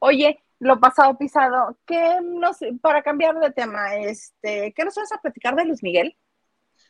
Oye, 0.00 0.44
lo 0.58 0.78
pasado 0.78 1.16
pisado. 1.16 1.78
¿Qué 1.86 2.18
nos, 2.22 2.58
para 2.82 3.02
cambiar 3.02 3.40
de 3.40 3.50
tema, 3.52 3.96
este, 3.96 4.74
¿qué 4.74 4.84
nos 4.84 4.94
vas 4.94 5.10
a 5.12 5.20
platicar 5.20 5.56
de 5.56 5.64
Luis 5.64 5.82
Miguel? 5.82 6.14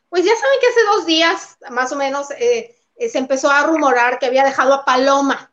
Pues 0.09 0.25
ya 0.25 0.33
saben 0.35 0.59
que 0.61 0.66
hace 0.66 0.81
dos 0.97 1.07
días, 1.07 1.59
más 1.71 1.93
o 1.93 1.97
menos, 1.97 2.33
eh, 2.33 2.77
eh, 2.97 3.09
se 3.09 3.18
empezó 3.18 3.49
a 3.49 3.62
rumorar 3.62 4.18
que 4.18 4.27
había 4.27 4.45
dejado 4.45 4.75
a 4.75 4.85
Paloma, 4.85 5.53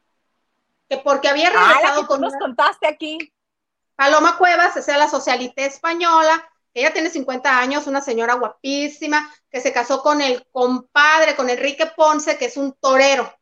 que 0.89 0.97
porque 0.97 1.30
había 1.30 1.49
ah, 1.49 1.51
regresado 1.51 2.07
con. 2.07 2.22
nos 2.22 2.34
contaste 2.38 2.88
aquí. 2.88 3.32
Paloma 3.95 4.38
Cuevas, 4.38 4.76
o 4.76 4.82
sea, 4.82 4.97
la 4.97 5.07
socialité 5.07 5.68
española, 5.68 6.49
ella 6.80 6.93
tiene 6.93 7.09
50 7.09 7.59
años, 7.59 7.88
una 7.88 8.01
señora 8.01 8.36
guapísima, 8.36 9.34
que 9.49 9.61
se 9.61 9.73
casó 9.73 10.01
con 10.01 10.21
el 10.21 10.45
compadre, 10.51 11.36
con 11.36 11.49
Enrique 11.49 11.91
Ponce, 11.95 12.38
que 12.38 12.45
es 12.45 12.57
un 12.57 12.73
torero 12.73 13.34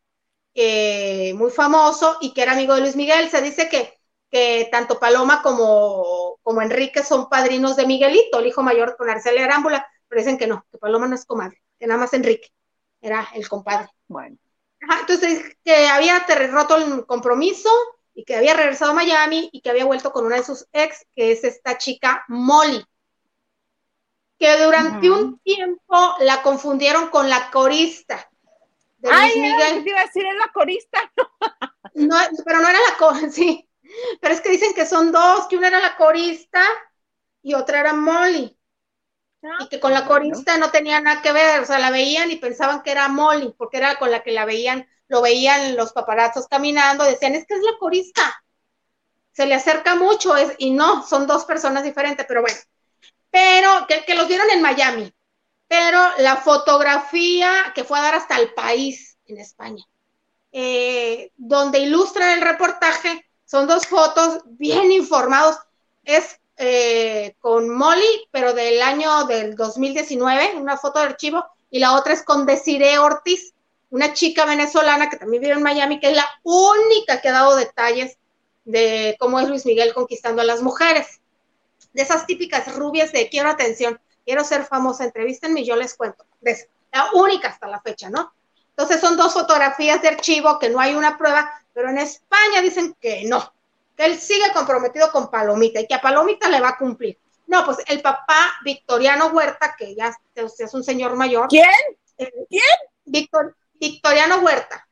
eh, 0.54 1.34
muy 1.34 1.50
famoso 1.50 2.18
y 2.20 2.32
que 2.32 2.42
era 2.42 2.52
amigo 2.52 2.74
de 2.74 2.80
Luis 2.80 2.96
Miguel. 2.96 3.28
Se 3.30 3.42
dice 3.42 3.68
que 3.68 3.96
que 4.30 4.68
tanto 4.70 4.98
Paloma 4.98 5.42
como, 5.42 6.38
como 6.42 6.62
Enrique 6.62 7.02
son 7.02 7.28
padrinos 7.28 7.76
de 7.76 7.86
Miguelito, 7.86 8.38
el 8.38 8.46
hijo 8.46 8.62
mayor 8.62 8.96
con 8.96 9.08
Arcelia 9.08 9.44
Arámbula, 9.44 9.86
pero 10.08 10.20
dicen 10.20 10.38
que 10.38 10.46
no, 10.46 10.66
que 10.70 10.78
Paloma 10.78 11.06
no 11.06 11.14
es 11.14 11.24
comadre, 11.24 11.62
que 11.78 11.86
nada 11.86 12.00
más 12.00 12.12
Enrique 12.12 12.50
era 13.00 13.28
el 13.34 13.48
compadre. 13.48 13.88
Bueno. 14.08 14.36
entonces, 15.00 15.56
que 15.64 15.88
había 15.88 16.26
roto 16.50 16.76
el 16.76 17.06
compromiso 17.06 17.70
y 18.14 18.24
que 18.24 18.36
había 18.36 18.54
regresado 18.54 18.92
a 18.92 18.94
Miami 18.94 19.48
y 19.52 19.60
que 19.60 19.70
había 19.70 19.84
vuelto 19.84 20.12
con 20.12 20.26
una 20.26 20.36
de 20.36 20.44
sus 20.44 20.66
ex, 20.72 21.06
que 21.14 21.32
es 21.32 21.44
esta 21.44 21.78
chica 21.78 22.24
Molly, 22.28 22.84
que 24.38 24.56
durante 24.62 25.10
un 25.10 25.38
tiempo 25.40 26.14
la 26.20 26.42
confundieron 26.42 27.08
con 27.08 27.28
la 27.28 27.50
corista. 27.50 28.30
De 28.98 29.10
Ay, 29.10 29.40
Miguel. 29.40 29.86
iba 29.86 30.00
a 30.00 30.06
decir, 30.06 30.26
es 30.26 30.36
la 30.36 30.52
corista. 30.52 31.12
no, 31.94 32.16
pero 32.44 32.60
no 32.60 32.68
era 32.68 32.78
la 32.90 32.96
corista, 32.98 33.30
sí, 33.32 33.68
pero 34.20 34.34
es 34.34 34.40
que 34.40 34.50
dicen 34.50 34.74
que 34.74 34.86
son 34.86 35.12
dos, 35.12 35.46
que 35.48 35.56
una 35.56 35.68
era 35.68 35.80
la 35.80 35.96
corista 35.96 36.62
y 37.42 37.54
otra 37.54 37.80
era 37.80 37.92
Molly. 37.92 38.58
Ah, 39.42 39.58
y 39.60 39.68
que 39.68 39.78
con 39.78 39.92
la 39.92 40.06
corista 40.06 40.56
no 40.58 40.70
tenía 40.70 41.00
nada 41.00 41.22
que 41.22 41.32
ver, 41.32 41.60
o 41.60 41.64
sea, 41.64 41.78
la 41.78 41.90
veían 41.90 42.30
y 42.30 42.36
pensaban 42.36 42.82
que 42.82 42.90
era 42.90 43.08
Molly, 43.08 43.54
porque 43.56 43.76
era 43.76 43.96
con 43.96 44.10
la 44.10 44.22
que 44.22 44.32
la 44.32 44.44
veían, 44.44 44.88
lo 45.08 45.22
veían 45.22 45.76
los 45.76 45.92
paparazos 45.92 46.48
caminando, 46.48 47.04
decían, 47.04 47.34
es 47.34 47.46
que 47.46 47.54
es 47.54 47.60
la 47.60 47.78
corista. 47.78 48.42
Se 49.32 49.46
le 49.46 49.54
acerca 49.54 49.94
mucho 49.94 50.34
es, 50.34 50.54
y 50.58 50.70
no, 50.70 51.06
son 51.06 51.26
dos 51.26 51.44
personas 51.44 51.84
diferentes, 51.84 52.24
pero 52.26 52.40
bueno. 52.40 52.56
Pero 53.36 53.86
que, 53.86 54.02
que 54.06 54.14
los 54.14 54.28
vieron 54.28 54.48
en 54.48 54.62
Miami, 54.62 55.12
pero 55.68 56.00
la 56.20 56.36
fotografía 56.36 57.70
que 57.74 57.84
fue 57.84 57.98
a 57.98 58.02
dar 58.02 58.14
hasta 58.14 58.38
el 58.38 58.54
país 58.54 59.18
en 59.26 59.36
España, 59.36 59.84
eh, 60.52 61.32
donde 61.36 61.80
ilustran 61.80 62.30
el 62.30 62.40
reportaje, 62.40 63.26
son 63.44 63.66
dos 63.66 63.86
fotos 63.88 64.40
bien 64.46 64.90
informados. 64.90 65.58
Es 66.02 66.40
eh, 66.56 67.36
con 67.38 67.68
Molly, 67.68 68.26
pero 68.30 68.54
del 68.54 68.80
año 68.80 69.24
del 69.24 69.54
2019, 69.54 70.56
una 70.56 70.78
foto 70.78 71.00
de 71.00 71.04
archivo, 71.04 71.44
y 71.70 71.78
la 71.78 71.94
otra 71.94 72.14
es 72.14 72.22
con 72.22 72.46
Desiree 72.46 72.96
Ortiz, 72.96 73.52
una 73.90 74.14
chica 74.14 74.46
venezolana 74.46 75.10
que 75.10 75.18
también 75.18 75.42
vive 75.42 75.52
en 75.52 75.62
Miami, 75.62 76.00
que 76.00 76.08
es 76.08 76.16
la 76.16 76.26
única 76.42 77.20
que 77.20 77.28
ha 77.28 77.32
dado 77.32 77.54
detalles 77.54 78.16
de 78.64 79.14
cómo 79.20 79.38
es 79.40 79.46
Luis 79.46 79.66
Miguel 79.66 79.92
conquistando 79.92 80.40
a 80.40 80.46
las 80.46 80.62
mujeres. 80.62 81.20
De 81.96 82.02
esas 82.02 82.26
típicas 82.26 82.76
rubias 82.76 83.10
de 83.10 83.30
quiero 83.30 83.48
atención, 83.48 83.98
quiero 84.22 84.44
ser 84.44 84.66
famosa, 84.66 85.04
entrevístenme 85.04 85.62
y 85.62 85.64
yo 85.64 85.76
les 85.76 85.94
cuento. 85.94 86.26
De 86.42 86.68
la 86.92 87.06
única 87.14 87.48
hasta 87.48 87.66
la 87.68 87.80
fecha, 87.80 88.10
¿no? 88.10 88.34
Entonces 88.68 89.00
son 89.00 89.16
dos 89.16 89.32
fotografías 89.32 90.02
de 90.02 90.08
archivo 90.08 90.58
que 90.58 90.68
no 90.68 90.78
hay 90.78 90.94
una 90.94 91.16
prueba, 91.16 91.50
pero 91.72 91.88
en 91.88 91.96
España 91.96 92.60
dicen 92.60 92.94
que 93.00 93.24
no, 93.24 93.50
que 93.96 94.04
él 94.04 94.18
sigue 94.18 94.52
comprometido 94.52 95.10
con 95.10 95.30
Palomita 95.30 95.80
y 95.80 95.86
que 95.86 95.94
a 95.94 96.02
Palomita 96.02 96.50
le 96.50 96.60
va 96.60 96.68
a 96.68 96.76
cumplir. 96.76 97.18
No, 97.46 97.64
pues 97.64 97.78
el 97.86 98.02
papá 98.02 98.58
Victoriano 98.62 99.28
Huerta, 99.28 99.74
que 99.78 99.94
ya 99.94 100.14
es 100.34 100.74
un 100.74 100.84
señor 100.84 101.16
mayor. 101.16 101.48
¿Quién? 101.48 101.70
Eh, 102.18 102.30
¿Quién? 102.50 103.24
Victoriano 103.80 104.40
Huerta. 104.40 104.86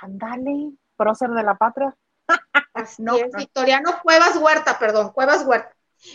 Ándale, 0.00 0.72
prócer 0.96 1.30
de 1.30 1.42
la 1.44 1.54
patria. 1.54 1.94
no, 2.98 3.16
es, 3.16 3.30
Victoriano 3.32 4.00
Cuevas 4.02 4.36
Huerta, 4.38 4.76
perdón, 4.76 5.12
Cuevas 5.12 5.46
Huerta. 5.46 5.72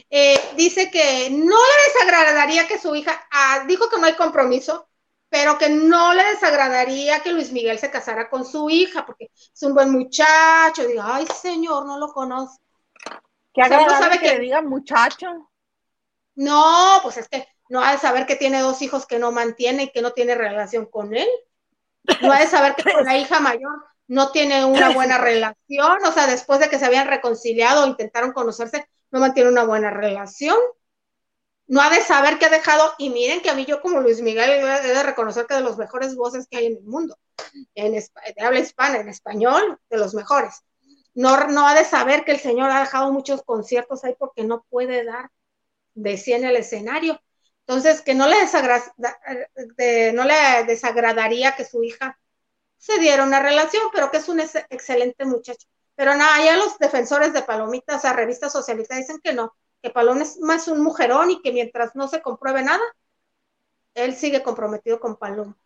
Eh, 0.10 0.40
dice 0.56 0.90
que 0.92 1.30
no 1.32 1.56
le 1.58 1.94
desagradaría 1.94 2.68
que 2.68 2.80
su 2.80 2.96
hija, 2.96 3.28
ah, 3.32 3.64
dijo 3.68 3.90
que 3.90 4.00
no 4.00 4.06
hay 4.06 4.14
compromiso, 4.14 4.88
pero 5.30 5.58
que 5.58 5.70
no 5.70 6.14
le 6.14 6.24
desagradaría 6.24 7.22
que 7.22 7.32
Luis 7.32 7.52
Miguel 7.52 7.78
se 7.78 7.92
casara 7.92 8.30
con 8.30 8.46
su 8.46 8.70
hija, 8.70 9.06
porque 9.06 9.30
es 9.34 9.64
un 9.64 9.74
buen 9.74 9.92
muchacho. 9.92 10.88
Diga, 10.88 11.16
ay, 11.16 11.28
señor, 11.28 11.86
no 11.86 12.00
lo 12.00 12.12
conozco. 12.12 12.62
Que 13.54 13.68
no 13.70 13.90
sabe 13.90 14.20
que, 14.20 14.30
le 14.30 14.40
diga 14.40 14.62
muchacho. 14.62 15.50
No, 16.36 17.00
pues 17.04 17.18
es 17.18 17.28
que 17.28 17.48
no 17.70 17.84
ha 17.84 17.92
de 17.92 18.00
saber 18.00 18.26
que 18.26 18.36
tiene 18.36 18.62
dos 18.62 18.82
hijos 18.82 19.06
que 19.06 19.20
no 19.20 19.32
mantiene 19.32 19.84
y 19.84 19.92
que 19.92 20.02
no 20.02 20.12
tiene 20.14 20.36
relación 20.36 20.88
con 20.88 21.16
él. 21.16 21.28
No 22.22 22.32
ha 22.32 22.40
de 22.40 22.48
saber 22.48 22.76
que 22.76 22.92
con 22.92 23.06
la 23.06 23.18
hija 23.18 23.40
mayor 23.40 23.86
no 24.08 24.32
tiene 24.32 24.66
una 24.66 24.90
buena 24.94 25.18
relación, 25.18 26.04
o 26.04 26.12
sea, 26.12 26.28
después 26.28 26.60
de 26.60 26.70
que 26.70 26.80
se 26.80 26.86
habían 26.86 27.08
reconciliado 27.08 27.84
o 27.84 27.88
intentaron 27.88 28.34
conocerse, 28.34 28.90
no 29.12 29.20
mantiene 29.20 29.50
una 29.50 29.66
buena 29.66 29.90
relación 29.92 30.58
no 31.70 31.82
ha 31.82 31.90
de 31.92 32.02
saber 32.02 32.40
que 32.40 32.48
ha 32.48 32.50
dejado, 32.50 32.94
y 32.98 33.12
miren 33.12 33.42
que 33.42 33.50
a 33.52 33.54
mí 33.54 33.64
yo 33.64 33.80
como 33.80 34.02
Luis 34.02 34.22
Miguel 34.22 34.50
he 34.50 34.88
de 34.88 35.04
reconocer 35.04 35.46
que 35.46 35.54
de 35.54 35.62
los 35.62 35.78
mejores 35.78 36.16
voces 36.16 36.48
que 36.50 36.58
hay 36.58 36.66
en 36.66 36.78
el 36.78 36.84
mundo, 36.84 37.18
en 37.76 37.94
de 37.94 38.44
habla 38.44 38.60
hispana, 38.60 38.98
en 38.98 39.08
español, 39.08 39.80
de 39.88 39.98
los 39.98 40.16
mejores. 40.16 40.64
No, 41.14 41.48
no 41.48 41.68
ha 41.68 41.76
de 41.76 41.86
saber 41.86 42.26
que 42.26 42.32
el 42.32 42.40
Señor 42.40 42.72
ha 42.72 42.80
dejado 42.80 43.12
muchos 43.12 43.44
conciertos 43.44 44.04
ahí 44.04 44.16
porque 44.18 44.44
no 44.44 44.66
puede 44.70 45.06
dar 45.06 45.30
de 45.94 46.18
sí 46.18 46.34
en 46.34 46.44
el 46.44 46.56
escenario. 46.56 47.22
Entonces, 47.68 48.02
que 48.02 48.16
no 48.16 48.28
le, 48.28 48.36
no 50.14 50.24
le 50.24 50.64
desagradaría 50.66 51.56
que 51.56 51.66
su 51.66 51.84
hija 51.84 52.20
se 52.78 52.98
diera 52.98 53.24
una 53.24 53.42
relación, 53.42 53.84
pero 53.94 54.10
que 54.10 54.18
es 54.18 54.28
un 54.28 54.40
excelente 54.40 55.24
muchacho. 55.26 55.68
Pero 56.00 56.16
nada, 56.16 56.42
ya 56.42 56.56
los 56.56 56.80
defensores 56.80 57.34
de 57.34 57.42
Palomitas, 57.42 58.06
a 58.06 58.14
revista 58.14 58.50
socialista, 58.50 58.96
dicen 58.96 59.20
que 59.22 59.34
no, 59.34 59.54
que 59.84 59.90
Palón 59.90 60.22
es 60.22 60.40
más 60.40 60.70
un 60.70 60.82
mujerón 60.82 61.30
y 61.30 61.42
que 61.42 61.52
mientras 61.52 61.94
no 61.94 62.08
se 62.08 62.22
compruebe 62.22 62.64
nada, 62.64 62.80
él 63.96 64.16
sigue 64.16 64.42
comprometido 64.42 65.02
con 65.02 65.18
Palón. 65.18 65.58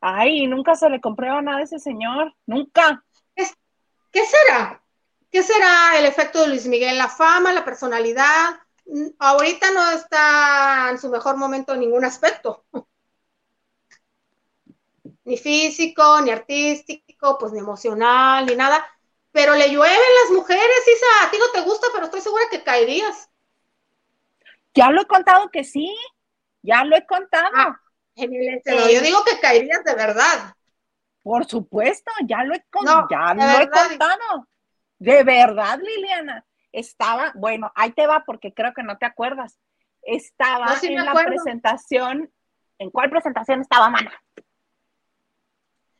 Ay, 0.00 0.46
nunca 0.46 0.76
se 0.76 0.88
le 0.88 1.00
comprueba 1.00 1.42
nada 1.42 1.58
a 1.58 1.62
ese 1.62 1.80
señor, 1.80 2.32
nunca. 2.46 3.04
¿Qué 3.34 4.24
será? 4.24 4.80
¿Qué 5.32 5.42
será 5.42 5.98
el 5.98 6.06
efecto 6.06 6.42
de 6.42 6.46
Luis 6.46 6.68
Miguel? 6.68 6.96
¿La 6.96 7.08
fama, 7.08 7.52
la 7.52 7.64
personalidad? 7.64 8.50
Mm, 8.86 9.08
ahorita 9.18 9.72
no 9.72 9.90
está 9.90 10.90
en 10.90 10.98
su 11.00 11.10
mejor 11.10 11.36
momento 11.36 11.74
en 11.74 11.80
ningún 11.80 12.04
aspecto. 12.04 12.66
Ni 15.24 15.36
físico, 15.38 16.20
ni 16.20 16.30
artístico, 16.30 17.36
pues 17.38 17.50
ni 17.52 17.58
emocional, 17.58 18.46
ni 18.46 18.54
nada 18.54 18.93
pero 19.34 19.56
le 19.56 19.68
llueven 19.68 19.98
las 20.22 20.30
mujeres, 20.30 20.86
Isa, 20.86 21.26
a 21.26 21.30
ti 21.32 21.38
no 21.38 21.50
te 21.52 21.60
gusta, 21.62 21.88
pero 21.92 22.04
estoy 22.04 22.20
segura 22.20 22.44
que 22.52 22.62
caerías. 22.62 23.28
Ya 24.74 24.90
lo 24.90 25.02
he 25.02 25.06
contado 25.06 25.50
que 25.50 25.64
sí, 25.64 25.92
ya 26.62 26.84
lo 26.84 26.94
he 26.94 27.04
contado. 27.04 27.50
Ah, 27.52 27.80
yo 28.14 29.00
digo 29.00 29.24
que 29.24 29.40
caerías 29.40 29.82
de 29.82 29.92
verdad. 29.96 30.54
Por 31.24 31.46
supuesto, 31.46 32.12
ya 32.28 32.44
lo 32.44 32.54
he, 32.54 32.64
ya 33.10 33.34
lo 33.34 33.60
he 33.60 33.68
contado. 33.68 34.48
De 35.00 35.24
verdad, 35.24 35.80
Liliana. 35.80 36.46
Estaba, 36.70 37.32
bueno, 37.34 37.72
ahí 37.74 37.90
te 37.90 38.06
va 38.06 38.22
porque 38.24 38.54
creo 38.54 38.72
que 38.72 38.84
no 38.84 38.98
te 38.98 39.06
acuerdas. 39.06 39.58
Estaba 40.02 40.76
en 40.80 40.94
la 40.94 41.12
presentación. 41.12 42.32
¿En 42.78 42.90
cuál 42.90 43.10
presentación 43.10 43.62
estaba, 43.62 43.90
Mana? 43.90 44.12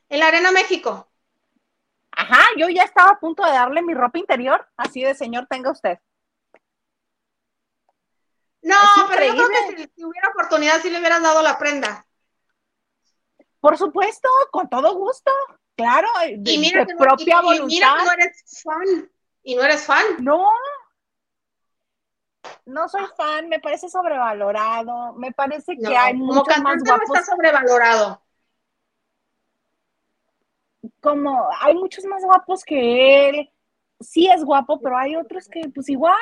En 0.09 0.21
la 0.21 0.29
Arena 0.29 0.53
México. 0.53 1.11
Ajá, 2.17 2.45
yo 2.57 2.69
ya 2.69 2.83
estaba 2.83 3.11
a 3.11 3.19
punto 3.19 3.45
de 3.45 3.53
darle 3.53 3.83
mi 3.83 3.95
ropa 3.95 4.19
interior, 4.19 4.67
así 4.77 5.03
de 5.03 5.15
señor, 5.15 5.47
tenga 5.49 5.71
usted. 5.71 5.99
No, 8.63 8.77
pero 9.09 9.27
yo 9.27 9.47
creo 9.47 9.77
que 9.77 9.89
si, 9.95 10.05
hubiera 10.05 10.29
oportunidad, 10.29 10.81
sí 10.81 10.91
le 10.91 10.99
hubieras 10.99 11.23
dado 11.23 11.43
la 11.43 11.59
prenda. 11.59 12.07
Por 13.61 13.77
supuesto, 13.77 14.29
con 14.51 14.69
todo 14.69 14.95
gusto, 14.95 15.31
claro, 15.77 16.09
de, 16.39 16.53
y 16.53 16.59
mira 16.59 16.87
propia 16.87 17.41
voluntad. 17.41 17.69
Y 17.69 17.75
mira 17.75 17.95
que 17.99 18.05
no 18.05 18.13
eres 18.13 18.63
fan, 18.63 19.11
y 19.43 19.55
no 19.57 19.65
eres 19.65 19.85
fan. 19.85 20.05
No, 20.21 20.49
no 22.65 22.89
soy 22.89 23.07
fan, 23.17 23.49
me 23.49 23.61
parece 23.61 23.89
sobrevalorado, 23.89 25.15
me 25.15 25.33
parece 25.33 25.77
que 25.77 25.97
hay 25.97 26.15
muchos 26.15 26.59
más 26.59 26.83
guapos. 26.83 27.19
Está 27.19 27.33
sobrevalorado 27.33 28.24
como 31.05 31.47
hay 31.61 31.75
muchos 31.75 32.07
más 32.07 32.25
guapos 32.25 32.65
que 32.65 33.29
él, 33.29 33.51
sí 34.01 34.27
es 34.27 34.43
guapo, 34.43 34.81
pero 34.81 34.97
hay 34.97 35.17
otros 35.17 35.47
que 35.49 35.69
pues 35.69 35.91
igual. 35.91 36.17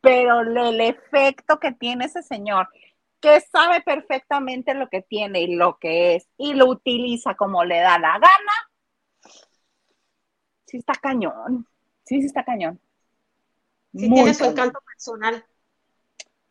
Pero 0.00 0.40
el 0.40 0.80
efecto 0.80 1.60
que 1.60 1.70
tiene 1.70 2.06
ese 2.06 2.20
señor, 2.20 2.68
que 3.20 3.40
sabe 3.40 3.80
perfectamente 3.80 4.74
lo 4.74 4.88
que 4.88 5.02
tiene 5.02 5.42
y 5.42 5.54
lo 5.54 5.78
que 5.78 6.16
es, 6.16 6.28
y 6.36 6.54
lo 6.54 6.66
utiliza 6.66 7.36
como 7.36 7.64
le 7.64 7.78
da 7.78 7.96
la 7.96 8.14
gana, 8.14 9.32
sí 10.66 10.78
está 10.78 10.94
cañón, 10.94 11.64
sí, 12.04 12.20
sí 12.20 12.26
está 12.26 12.44
cañón. 12.44 12.80
Sí 13.94 14.10
tiene 14.10 14.34
su 14.34 14.44
encanto 14.44 14.80
personal. 14.84 15.44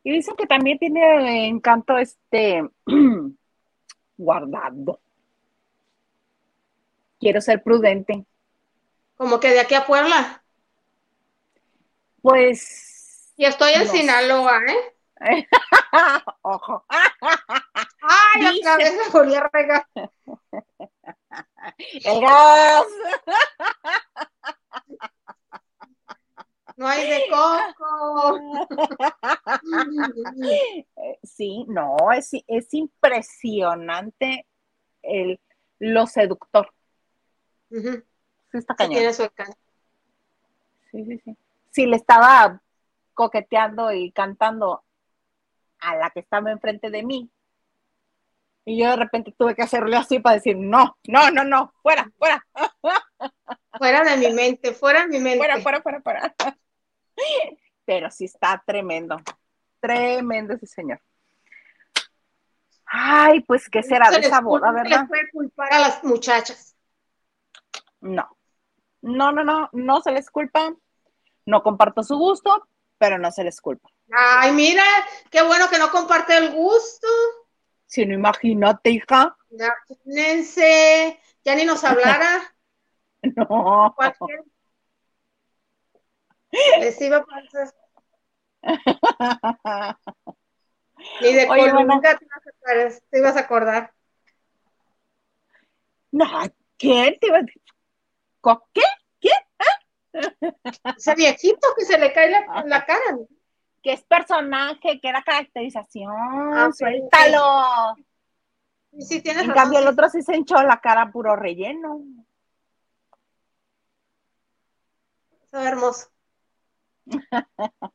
Y 0.03 0.14
dicen 0.14 0.38
que 0.38 0.47
también 0.47 0.80
tiene 0.80 1.47
encanto 1.47 1.97
este 1.97 2.64
guardado 4.18 5.01
quiero 7.20 7.41
ser 7.41 7.63
prudente. 7.63 8.26
¿Como 9.15 9.39
que 9.39 9.49
de 9.49 9.59
aquí 9.59 9.76
a 9.76 9.86
Puebla? 9.86 10.43
Pues. 12.22 13.34
Y 13.36 13.45
estoy 13.45 13.74
en 13.74 13.88
Sinaloa, 13.88 14.61
¿eh? 14.68 14.93
Ojo. 16.41 16.86
Ay, 16.89 18.59
otra 18.59 18.78
vez 18.78 18.93
volví 19.11 19.36
a 19.36 19.49
regar. 19.51 19.88
El 22.03 22.22
gas. 22.22 22.86
No 26.78 26.88
hay 26.88 27.09
de 27.09 27.24
coco. 27.30 28.39
Sí, 31.24 31.65
no, 31.68 31.97
es, 32.15 32.32
es 32.47 32.74
impresionante 32.74 34.47
el, 35.01 35.39
lo 35.80 36.07
seductor. 36.07 36.72
Sí, 37.70 38.57
está 38.57 38.76
cañón. 38.76 39.13
Sí, 40.91 41.05
sí, 41.05 41.22
sí. 41.24 41.38
Si 41.72 41.86
le 41.86 41.97
estaba 41.97 42.61
coqueteando 43.13 43.91
y 43.91 44.11
cantando 44.11 44.84
a 45.80 45.95
la 45.95 46.09
que 46.09 46.22
estaba 46.22 46.51
enfrente 46.51 46.89
de 46.89 47.03
mí, 47.03 47.30
y 48.65 48.78
yo 48.82 48.89
de 48.89 48.97
repente 48.97 49.34
tuve 49.38 49.55
que 49.55 49.61
hacerle 49.61 49.95
así 49.95 50.20
para 50.20 50.36
decir, 50.36 50.57
no, 50.57 50.97
no, 51.07 51.32
no, 51.32 51.45
no, 51.45 51.74
fuera, 51.82 52.11
fuera. 52.18 52.45
Fuera 53.78 54.03
de 54.03 54.18
mi 54.18 54.34
mente, 54.34 54.74
fuera 54.74 55.03
de 55.03 55.07
mi 55.07 55.20
mente. 55.20 55.38
Fuera, 55.38 55.61
fuera, 55.61 55.82
fuera, 55.82 56.01
fuera. 56.01 56.36
Pero 57.86 58.09
sí 58.09 58.26
está 58.26 58.61
tremendo. 58.65 59.18
Tremendo 59.80 60.55
ese 60.55 60.65
señor. 60.65 60.99
Ay, 62.86 63.41
pues, 63.41 63.70
¿qué 63.70 63.84
será 63.84 64.09
de 64.09 64.18
esa 64.18 64.41
boda, 64.41 64.72
verdad? 64.72 64.84
No 64.84 64.89
se 64.89 64.99
les 64.99 65.07
puede 65.07 65.32
culpar 65.32 65.74
a 65.74 65.80
las 65.80 66.03
muchachas. 66.03 66.76
No. 68.08 68.38
No, 69.01 69.32
no, 69.32 69.43
no, 69.43 69.70
no 69.74 70.01
se 70.01 70.12
les 70.12 70.30
culpa. 70.30 70.74
No 71.45 71.64
comparto 71.64 72.03
su 72.03 72.18
gusto, 72.18 72.68
pero 72.97 73.18
no 73.18 73.32
se 73.32 73.43
les 73.43 73.62
culpa. 73.62 73.89
Ay, 74.12 74.51
mira, 74.51 74.84
qué 75.30 75.41
bueno 75.43 75.70
que 75.70 75.78
no 75.78 75.91
comparte 75.91 76.38
el 76.38 76.51
gusto. 76.53 77.08
Si 77.86 78.05
no, 78.05 78.14
imagínate, 78.14 78.89
hija. 78.89 79.38
Imagínense, 79.49 81.20
ya 81.43 81.55
ni 81.55 81.66
nos 81.66 81.84
hablara. 81.84 82.41
no. 83.22 83.93
Cualquier... 83.95 84.43
Les 86.80 87.01
iba 87.01 87.18
a 87.18 87.26
pasar. 87.26 87.74
Ni 91.22 91.34
de 91.34 91.47
Oye, 91.49 91.72
nunca 91.72 92.18
te 92.18 92.26
ibas, 93.20 93.36
a, 93.36 93.39
acordar. 93.41 93.93
No, 96.12 96.26
¿quién 96.78 97.18
te 97.20 97.28
iba 97.28 97.38
a 97.38 97.45
¿Qué? 98.74 98.82
¿Quién? 99.20 99.34
Ese 100.98 101.16
viejito 101.16 101.68
que 101.78 101.86
se 101.86 101.98
le 101.98 102.14
cae 102.14 102.30
la, 102.30 102.64
la 102.66 102.86
cara. 102.86 103.18
Que 103.84 103.93
es 103.93 104.04
personaje, 104.04 105.00
que 105.00 105.08
era 105.08 105.24
caracterización. 105.24 106.14
Ah, 106.14 106.70
suéltalo. 106.76 107.95
Sí, 109.00 109.22
tienes 109.22 109.43
en 109.43 109.52
cambio, 109.52 109.80
el 109.80 109.88
otro 109.88 110.10
sí 110.10 110.22
se 110.22 110.36
hinchó 110.36 110.56
la 110.64 110.80
cara 110.80 111.12
puro 111.12 111.36
relleno. 111.36 112.02
Está 115.43 115.68
hermoso. 115.68 116.10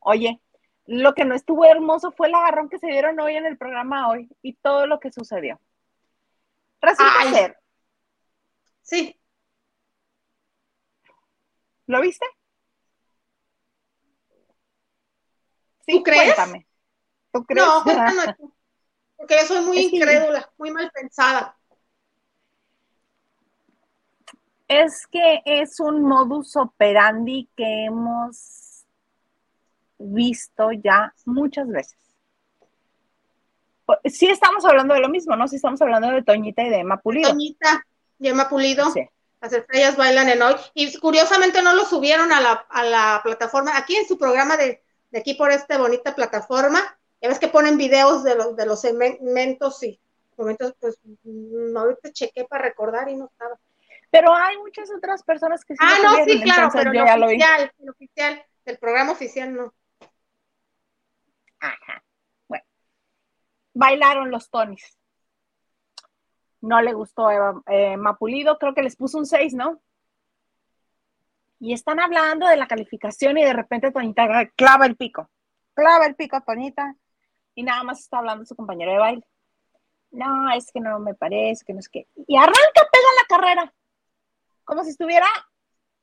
Oye, 0.00 0.40
lo 0.86 1.14
que 1.14 1.24
no 1.24 1.34
estuvo 1.34 1.64
hermoso 1.64 2.12
fue 2.12 2.28
el 2.28 2.34
agarrón 2.34 2.68
que 2.68 2.78
se 2.78 2.86
dieron 2.88 3.18
hoy 3.20 3.36
en 3.36 3.46
el 3.46 3.56
programa 3.56 4.08
hoy 4.08 4.28
y 4.42 4.54
todo 4.54 4.86
lo 4.86 5.00
que 5.00 5.12
sucedió. 5.12 5.60
Resulta 6.80 7.30
ser. 7.30 7.58
Sí. 8.82 9.19
¿Lo 11.90 12.00
viste? 12.00 12.24
Sí, 15.84 15.96
¿Tú 15.96 16.02
crees? 16.04 16.34
Cuéntame. 16.34 16.66
¿Tú 17.32 17.44
crees? 17.44 17.66
No, 17.66 17.82
cuéntame 17.82 18.36
Porque 19.16 19.34
yo 19.40 19.46
soy 19.46 19.66
muy 19.66 19.78
incrédula, 19.80 20.50
muy 20.56 20.70
mal 20.70 20.90
pensada. 20.94 21.58
Es 24.68 25.06
que 25.08 25.42
es 25.44 25.80
un 25.80 26.02
modus 26.02 26.56
operandi 26.56 27.50
que 27.56 27.86
hemos 27.86 28.86
visto 29.98 30.70
ya 30.72 31.12
muchas 31.26 31.68
veces. 31.68 31.98
Sí 34.04 34.28
estamos 34.28 34.64
hablando 34.64 34.94
de 34.94 35.00
lo 35.00 35.08
mismo, 35.08 35.34
¿no? 35.34 35.48
Sí 35.48 35.56
estamos 35.56 35.82
hablando 35.82 36.08
de 36.08 36.22
Toñita 36.22 36.62
y 36.62 36.70
de 36.70 36.78
Emma 36.78 36.98
Pulido. 36.98 37.30
Toñita 37.30 37.84
y 38.20 38.28
Emma 38.28 38.48
Pulido. 38.48 38.90
Las 39.40 39.52
estrellas 39.52 39.96
bailan 39.96 40.28
en 40.28 40.42
hoy. 40.42 40.54
Y 40.74 40.98
curiosamente 40.98 41.62
no 41.62 41.74
lo 41.74 41.84
subieron 41.84 42.30
a 42.32 42.40
la, 42.40 43.20
plataforma. 43.22 43.76
Aquí 43.76 43.96
en 43.96 44.06
su 44.06 44.18
programa 44.18 44.56
de, 44.56 44.82
aquí 45.14 45.34
por 45.34 45.50
esta 45.50 45.78
bonita 45.78 46.14
plataforma, 46.14 46.80
ya 47.20 47.28
ves 47.28 47.38
que 47.38 47.48
ponen 47.48 47.78
videos 47.78 48.22
de 48.22 48.34
los, 48.34 48.56
de 48.56 48.66
los 48.66 48.80
segmentos 48.80 49.82
y 49.82 50.00
momentos, 50.36 50.74
pues 50.80 50.98
mm, 51.22 51.76
ahorita 51.76 52.12
chequé 52.12 52.44
para 52.44 52.64
recordar 52.64 53.08
y 53.08 53.16
no 53.16 53.26
estaba. 53.26 53.58
Pero 54.10 54.34
hay 54.34 54.56
muchas 54.58 54.90
otras 54.90 55.22
personas 55.22 55.64
que 55.64 55.74
sí. 55.74 55.78
Ah, 55.82 55.98
no, 56.02 56.24
sí, 56.24 56.42
claro, 56.42 56.68
pero 56.72 56.92
lo 56.92 57.26
oficial, 57.26 57.72
el 57.78 57.90
oficial, 57.90 58.46
del 58.64 58.78
programa 58.78 59.12
oficial 59.12 59.54
no. 59.54 59.74
Ajá. 61.60 62.02
Bueno, 62.48 62.64
bailaron 63.74 64.30
los 64.30 64.50
Tonys. 64.50 64.99
No 66.60 66.80
le 66.82 66.92
gustó 66.92 67.30
Eva, 67.30 67.62
eh, 67.66 67.96
Mapulido, 67.96 68.58
creo 68.58 68.74
que 68.74 68.82
les 68.82 68.96
puso 68.96 69.18
un 69.18 69.26
6, 69.26 69.54
¿no? 69.54 69.80
Y 71.58 71.72
están 71.72 72.00
hablando 72.00 72.46
de 72.46 72.56
la 72.56 72.66
calificación 72.66 73.36
y 73.38 73.44
de 73.44 73.52
repente 73.52 73.90
Toñita 73.90 74.26
clava 74.56 74.86
el 74.86 74.96
pico. 74.96 75.28
Clava 75.74 76.06
el 76.06 76.14
pico, 76.14 76.40
Toñita. 76.40 76.96
Y 77.54 77.62
nada 77.62 77.82
más 77.82 78.00
está 78.00 78.18
hablando 78.18 78.44
su 78.46 78.56
compañero 78.56 78.92
de 78.92 78.98
baile. 78.98 79.26
No, 80.10 80.50
es 80.52 80.72
que 80.72 80.80
no 80.80 80.98
me 80.98 81.14
parece, 81.14 81.64
que 81.64 81.72
no 81.72 81.80
es 81.80 81.88
que. 81.88 82.06
Y 82.26 82.36
arranca, 82.36 82.88
pega 82.90 83.08
la 83.20 83.36
carrera. 83.36 83.74
Como 84.64 84.84
si 84.84 84.90
estuviera 84.90 85.26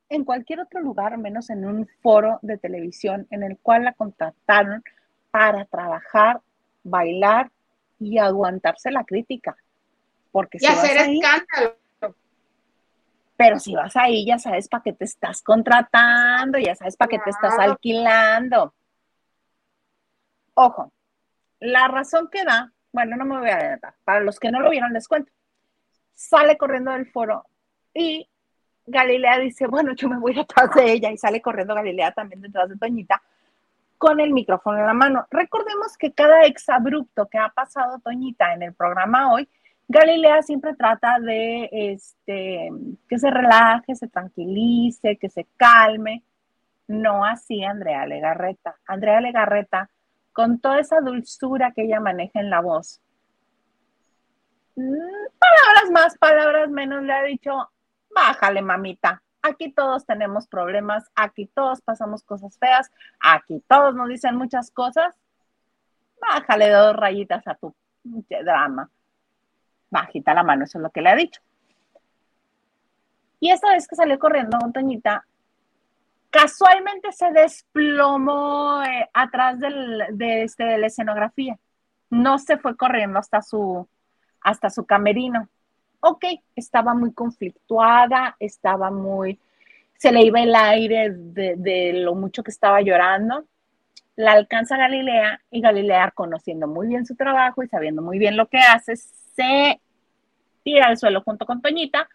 en 0.09 0.23
cualquier 0.23 0.61
otro 0.61 0.79
lugar, 0.79 1.17
menos 1.17 1.49
en 1.49 1.65
un 1.65 1.87
foro 2.01 2.39
de 2.41 2.57
televisión 2.57 3.27
en 3.31 3.43
el 3.43 3.57
cual 3.57 3.83
la 3.83 3.93
contrataron 3.93 4.83
para 5.31 5.65
trabajar, 5.65 6.41
bailar 6.83 7.51
y 7.99 8.17
aguantarse 8.17 8.91
la 8.91 9.03
crítica. 9.03 9.57
Porque 10.38 10.59
y 10.61 10.67
hacer 10.67 10.97
escándalo. 10.97 11.77
Pero 13.35 13.59
si 13.59 13.73
vas 13.73 13.95
ahí, 13.95 14.23
ya 14.23 14.38
sabes 14.38 14.69
para 14.69 14.84
qué 14.84 14.93
te 14.93 15.05
estás 15.05 15.41
contratando, 15.41 16.59
ya 16.59 16.76
sabes 16.76 16.95
para 16.95 17.09
qué 17.09 17.18
te 17.18 17.31
estás 17.31 17.57
alquilando. 17.57 18.72
Ojo, 20.53 20.91
la 21.59 21.88
razón 21.88 22.30
que 22.31 22.43
da, 22.43 22.72
bueno, 22.91 23.15
no 23.15 23.26
me 23.26 23.39
voy 23.39 23.49
a 23.49 23.55
adelantar, 23.55 23.95
para 24.03 24.19
los 24.19 24.39
que 24.39 24.51
no 24.51 24.59
lo 24.59 24.69
vieron 24.69 24.93
les 24.93 25.07
cuento. 25.07 25.31
Sale 26.14 26.55
corriendo 26.55 26.91
del 26.91 27.07
foro 27.07 27.43
y 27.91 28.30
Galilea 28.85 29.39
dice, 29.39 29.65
bueno, 29.65 29.95
yo 29.95 30.07
me 30.07 30.19
voy 30.19 30.35
detrás 30.35 30.69
de 30.76 30.91
ella 30.91 31.09
y 31.09 31.18
sale 31.18 31.41
corriendo 31.41 31.73
Galilea 31.73 32.11
también 32.11 32.41
detrás 32.41 32.69
de 32.69 32.77
Toñita 32.77 33.23
con 33.97 34.19
el 34.19 34.34
micrófono 34.34 34.77
en 34.77 34.85
la 34.85 34.93
mano. 34.93 35.26
Recordemos 35.31 35.97
que 35.97 36.14
cada 36.14 36.43
exabrupto 36.43 37.27
que 37.27 37.39
ha 37.39 37.49
pasado 37.49 37.97
Toñita 37.97 38.53
en 38.53 38.61
el 38.61 38.76
programa 38.76 39.34
hoy, 39.34 39.49
Galilea 39.88 40.41
siempre 40.41 40.76
trata 40.76 41.19
de 41.19 41.69
este, 41.72 42.69
que 43.07 43.19
se 43.19 43.31
relaje, 43.31 43.95
se 43.95 44.07
tranquilice, 44.07 45.18
que 45.18 45.30
se 45.30 45.47
calme. 45.55 46.23
No 46.88 47.26
así 47.26 47.64
Andrea 47.64 48.05
Legarreta. 48.05 48.77
Andrea 48.85 49.22
Legarreta, 49.22 49.89
con 50.34 50.59
toda 50.59 50.80
esa 50.80 50.99
dulzura 50.99 51.72
que 51.72 51.84
ella 51.84 51.99
maneja 51.99 52.39
en 52.39 52.49
la 52.49 52.61
voz, 52.61 53.01
mm, 54.76 54.81
palabras 55.39 55.91
más, 55.91 56.18
palabras 56.18 56.69
menos, 56.69 57.03
le 57.03 57.14
ha 57.14 57.23
dicho, 57.23 57.69
bájale 58.14 58.61
mamita, 58.61 59.22
Aquí 59.47 59.72
todos 59.72 60.05
tenemos 60.05 60.47
problemas, 60.47 61.09
aquí 61.15 61.45
todos 61.47 61.81
pasamos 61.81 62.22
cosas 62.23 62.57
feas, 62.57 62.91
aquí 63.19 63.64
todos 63.68 63.95
nos 63.95 64.09
dicen 64.09 64.35
muchas 64.35 64.72
cosas. 64.72 65.15
Bájale 66.19 66.69
dos 66.69 66.95
rayitas 66.95 67.47
a 67.47 67.55
tu 67.55 67.73
drama. 68.03 68.89
Bajita 69.89 70.34
la 70.34 70.43
mano, 70.43 70.65
eso 70.65 70.77
es 70.77 70.84
lo 70.84 70.89
que 70.89 71.01
le 71.01 71.09
ha 71.09 71.15
dicho. 71.15 71.41
Y 73.39 73.51
esta 73.51 73.72
vez 73.72 73.88
que 73.88 73.95
salió 73.95 74.18
corriendo 74.18 74.57
Montañita, 74.59 75.26
casualmente 76.30 77.11
se 77.11 77.31
desplomó 77.31 78.84
eh, 78.84 79.09
atrás 79.14 79.59
de, 79.59 80.43
este, 80.43 80.64
de 80.64 80.77
la 80.77 80.88
escenografía. 80.88 81.57
No 82.09 82.39
se 82.39 82.57
fue 82.57 82.76
corriendo 82.76 83.19
hasta 83.19 83.41
su, 83.41 83.88
hasta 84.41 84.69
su 84.69 84.85
camerino 84.85 85.47
ok, 85.99 86.26
estaba 86.55 86.93
muy 86.93 87.14
conflictuada, 87.14 88.35
estaba 88.39 88.91
muy, 88.91 89.39
se 89.97 90.11
le 90.11 90.22
iba 90.23 90.41
el 90.41 90.55
aire 90.55 91.09
de, 91.11 91.93
lo 91.93 92.15
mucho 92.15 92.43
que 92.43 92.51
estaba 92.51 92.81
llorando. 92.81 93.45
La 94.15 94.31
alcanza 94.31 94.77
Galilea 94.77 95.41
y 95.51 95.61
Galilea, 95.61 96.11
conociendo 96.11 96.68
muy 96.68 96.88
bien 96.88 97.05
su 97.05 97.15
trabajo 97.15 97.64
y 97.64 97.68
sabiendo 97.68 98.01
muy 98.01 98.18
bien 98.18 98.35
lo 98.35 98.47
que 98.47 98.57
hace, 98.57 98.95
se 99.38 99.80
tira 100.64 100.88
al 100.88 100.97
suelo 100.97 101.22
junto 101.22 101.45
con 101.45 101.61
Toñita 101.61 102.09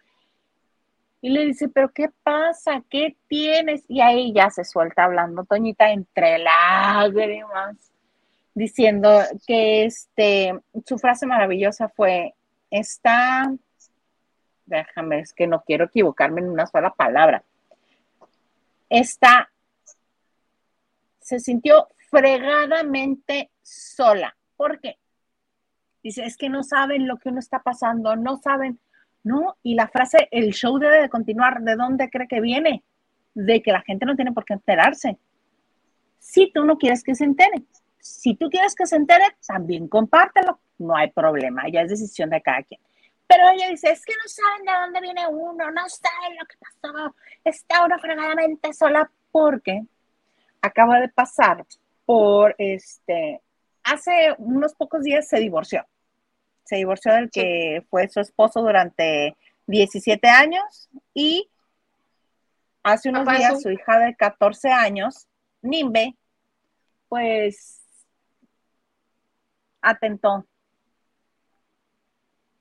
y 1.23 1.31
le 1.31 1.47
dice, 1.47 1.69
pero 1.69 1.91
¿qué 1.93 2.11
pasa? 2.23 2.83
¿Qué 2.91 3.17
tienes? 3.29 3.85
Y 3.89 4.01
ahí 4.01 4.33
ya 4.35 4.51
se 4.51 4.65
suelta 4.65 5.05
hablando 5.05 5.45
Toñita 5.45 5.91
entre 5.91 6.39
lágrimas, 6.39 7.77
diciendo 8.55 9.23
que 9.47 9.85
este, 9.85 10.61
su 10.85 10.99
frase 10.99 11.25
maravillosa 11.25 11.89
fue, 11.89 12.35
está 12.71 13.51
déjame, 14.67 15.21
es 15.21 15.33
que 15.33 15.47
no 15.47 15.63
quiero 15.63 15.85
equivocarme 15.87 16.41
en 16.41 16.49
una 16.49 16.67
sola 16.67 16.93
palabra. 16.93 17.45
Esta 18.89 19.51
se 21.21 21.41
sintió 21.41 21.89
fregadamente 22.11 23.51
sola. 23.63 24.37
¿Por 24.57 24.81
qué? 24.81 24.99
Dice, 26.03 26.25
es 26.25 26.37
que 26.37 26.49
no 26.49 26.63
saben 26.63 27.07
lo 27.07 27.19
que 27.19 27.29
uno 27.29 27.39
está 27.39 27.61
pasando, 27.61 28.17
no 28.17 28.37
saben, 28.39 28.81
¿no? 29.23 29.57
Y 29.63 29.75
la 29.75 29.89
frase, 29.89 30.29
el 30.31 30.53
show 30.53 30.79
debe 30.79 31.01
de 31.01 31.09
continuar, 31.09 31.61
¿de 31.61 31.77
dónde 31.77 32.11
cree 32.11 32.27
que 32.27 32.41
viene? 32.41 32.83
De 33.35 33.63
que 33.63 33.73
la 33.73 33.83
gente 33.83 34.05
no 34.07 34.17
tiene 34.17 34.33
por 34.33 34.45
qué 34.45 34.55
enterarse. 34.55 35.19
Si 36.19 36.51
tú 36.53 36.65
no 36.65 36.77
quieres 36.77 37.03
que 37.03 37.15
se 37.15 37.25
entere, 37.25 37.63
si 37.99 38.35
tú 38.35 38.51
quieres 38.51 38.75
que 38.75 38.87
se 38.87 38.97
entere, 38.97 39.25
también 39.47 39.89
compártelo, 39.89 40.59
no 40.79 40.97
hay 40.97 41.11
problema, 41.11 41.69
ya 41.73 41.83
es 41.83 41.91
decisión 41.91 42.31
de 42.31 42.43
cada 42.43 42.63
quien. 42.63 42.81
Pero 43.27 43.49
ella 43.49 43.69
dice, 43.69 43.91
es 43.91 44.05
que 44.05 44.13
no 44.13 44.29
saben 44.29 44.67
de 44.67 44.73
dónde 44.73 45.01
viene 45.01 45.27
uno, 45.29 45.71
no 45.71 45.89
saben 45.89 46.37
lo 46.39 46.45
que 46.47 46.57
pasó, 46.59 47.15
está 47.45 47.85
uno 47.85 47.99
fregadamente 47.99 48.73
sola 48.73 49.11
porque 49.31 49.83
acaba 50.61 51.01
de 51.01 51.09
pasar 51.09 51.65
por 52.05 52.55
este, 52.59 53.41
hace 53.85 54.35
unos 54.39 54.75
pocos 54.75 55.03
días 55.03 55.29
se 55.29 55.39
divorció. 55.39 55.87
Se 56.65 56.77
divorció 56.77 57.13
del 57.15 57.31
que 57.31 57.85
fue 57.91 58.09
su 58.09 58.21
esposo 58.21 58.63
durante 58.63 59.37
17 59.67 60.29
años 60.29 60.89
y 61.15 61.49
hace 62.83 63.09
unos 63.09 63.27
días 63.27 63.63
su 63.63 63.71
hija 63.71 63.99
de 63.99 64.15
14 64.15 64.71
años, 64.71 65.27
Nimbe, 65.61 66.17
pues 67.09 67.81
atentó 69.81 70.47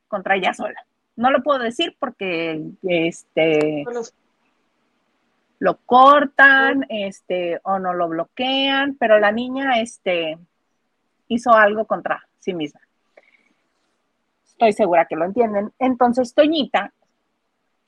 contra 0.07 0.35
ella 0.35 0.53
sola. 0.53 0.85
No 1.15 1.31
lo 1.31 1.43
puedo 1.43 1.59
decir 1.59 1.95
porque 1.99 2.61
este 2.83 3.85
lo 5.59 5.77
cortan, 5.85 6.87
este, 6.89 7.59
o 7.63 7.77
no 7.77 7.93
lo 7.93 8.09
bloquean, 8.09 8.95
pero 8.95 9.19
la 9.19 9.31
niña 9.31 9.79
este 9.79 10.39
hizo 11.27 11.53
algo 11.53 11.85
contra 11.85 12.27
sí 12.39 12.55
misma. 12.55 12.81
Estoy 14.61 14.73
segura 14.73 15.05
que 15.05 15.15
lo 15.15 15.25
entienden. 15.25 15.73
Entonces, 15.79 16.35
Toñita 16.35 16.93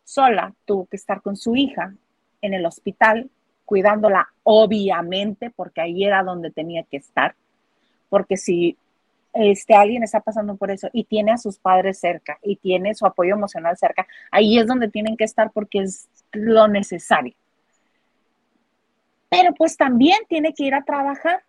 sola 0.04 0.56
tuvo 0.66 0.88
que 0.88 0.96
estar 0.96 1.22
con 1.22 1.38
su 1.38 1.56
hija 1.56 1.94
en 2.42 2.56
el 2.56 2.66
hospital, 2.66 3.30
cuidándola, 3.64 4.28
obviamente, 4.42 5.52
porque 5.52 5.82
ahí 5.82 6.04
era 6.04 6.24
donde 6.24 6.50
tenía 6.50 6.82
que 6.82 6.98
estar. 6.98 7.36
Porque 8.10 8.38
si 8.38 8.76
este, 9.34 9.76
alguien 9.76 10.02
está 10.02 10.22
pasando 10.22 10.56
por 10.56 10.72
eso 10.72 10.90
y 10.94 11.04
tiene 11.04 11.32
a 11.32 11.38
sus 11.38 11.60
padres 11.60 12.00
cerca 12.00 12.40
y 12.42 12.56
tiene 12.56 12.96
su 12.96 13.06
apoyo 13.06 13.36
emocional 13.36 13.78
cerca, 13.78 14.08
ahí 14.32 14.58
es 14.58 14.66
donde 14.66 14.90
tienen 14.90 15.16
que 15.16 15.26
estar 15.26 15.52
porque 15.52 15.78
es 15.78 16.10
lo 16.32 16.68
necesario. 16.68 17.36
Pero 19.30 19.54
pues 19.54 19.78
también 19.78 20.18
tiene 20.28 20.56
que 20.56 20.64
ir 20.64 20.74
a 20.74 20.84
trabajar 20.84 21.44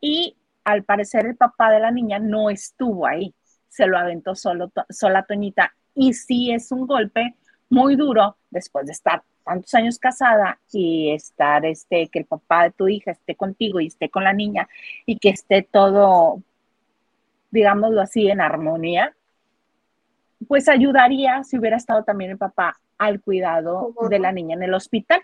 y 0.00 0.36
al 0.62 0.84
parecer 0.84 1.26
el 1.26 1.34
papá 1.34 1.72
de 1.72 1.80
la 1.80 1.90
niña 1.90 2.20
no 2.20 2.50
estuvo 2.50 3.04
ahí, 3.04 3.34
se 3.72 3.86
lo 3.86 3.96
aventó 3.96 4.34
solo, 4.34 4.70
sola 4.90 5.22
Toñita 5.22 5.74
y 5.94 6.12
sí 6.12 6.52
es 6.52 6.70
un 6.72 6.86
golpe 6.86 7.34
muy 7.70 7.96
duro 7.96 8.36
después 8.50 8.84
de 8.84 8.92
estar 8.92 9.22
tantos 9.44 9.72
años 9.74 9.98
casada 9.98 10.60
y 10.70 11.10
estar, 11.10 11.64
este, 11.64 12.08
que 12.08 12.18
el 12.18 12.26
papá 12.26 12.64
de 12.64 12.72
tu 12.72 12.86
hija 12.86 13.12
esté 13.12 13.34
contigo 13.34 13.80
y 13.80 13.86
esté 13.86 14.10
con 14.10 14.24
la 14.24 14.34
niña 14.34 14.68
y 15.06 15.18
que 15.18 15.30
esté 15.30 15.62
todo, 15.62 16.42
digámoslo 17.50 18.02
así, 18.02 18.28
en 18.28 18.42
armonía, 18.42 19.16
pues 20.46 20.68
ayudaría 20.68 21.42
si 21.42 21.58
hubiera 21.58 21.78
estado 21.78 22.04
también 22.04 22.32
el 22.32 22.38
papá 22.38 22.78
al 22.98 23.22
cuidado 23.22 23.94
de 24.10 24.18
la 24.18 24.32
niña 24.32 24.54
en 24.54 24.64
el 24.64 24.74
hospital. 24.74 25.22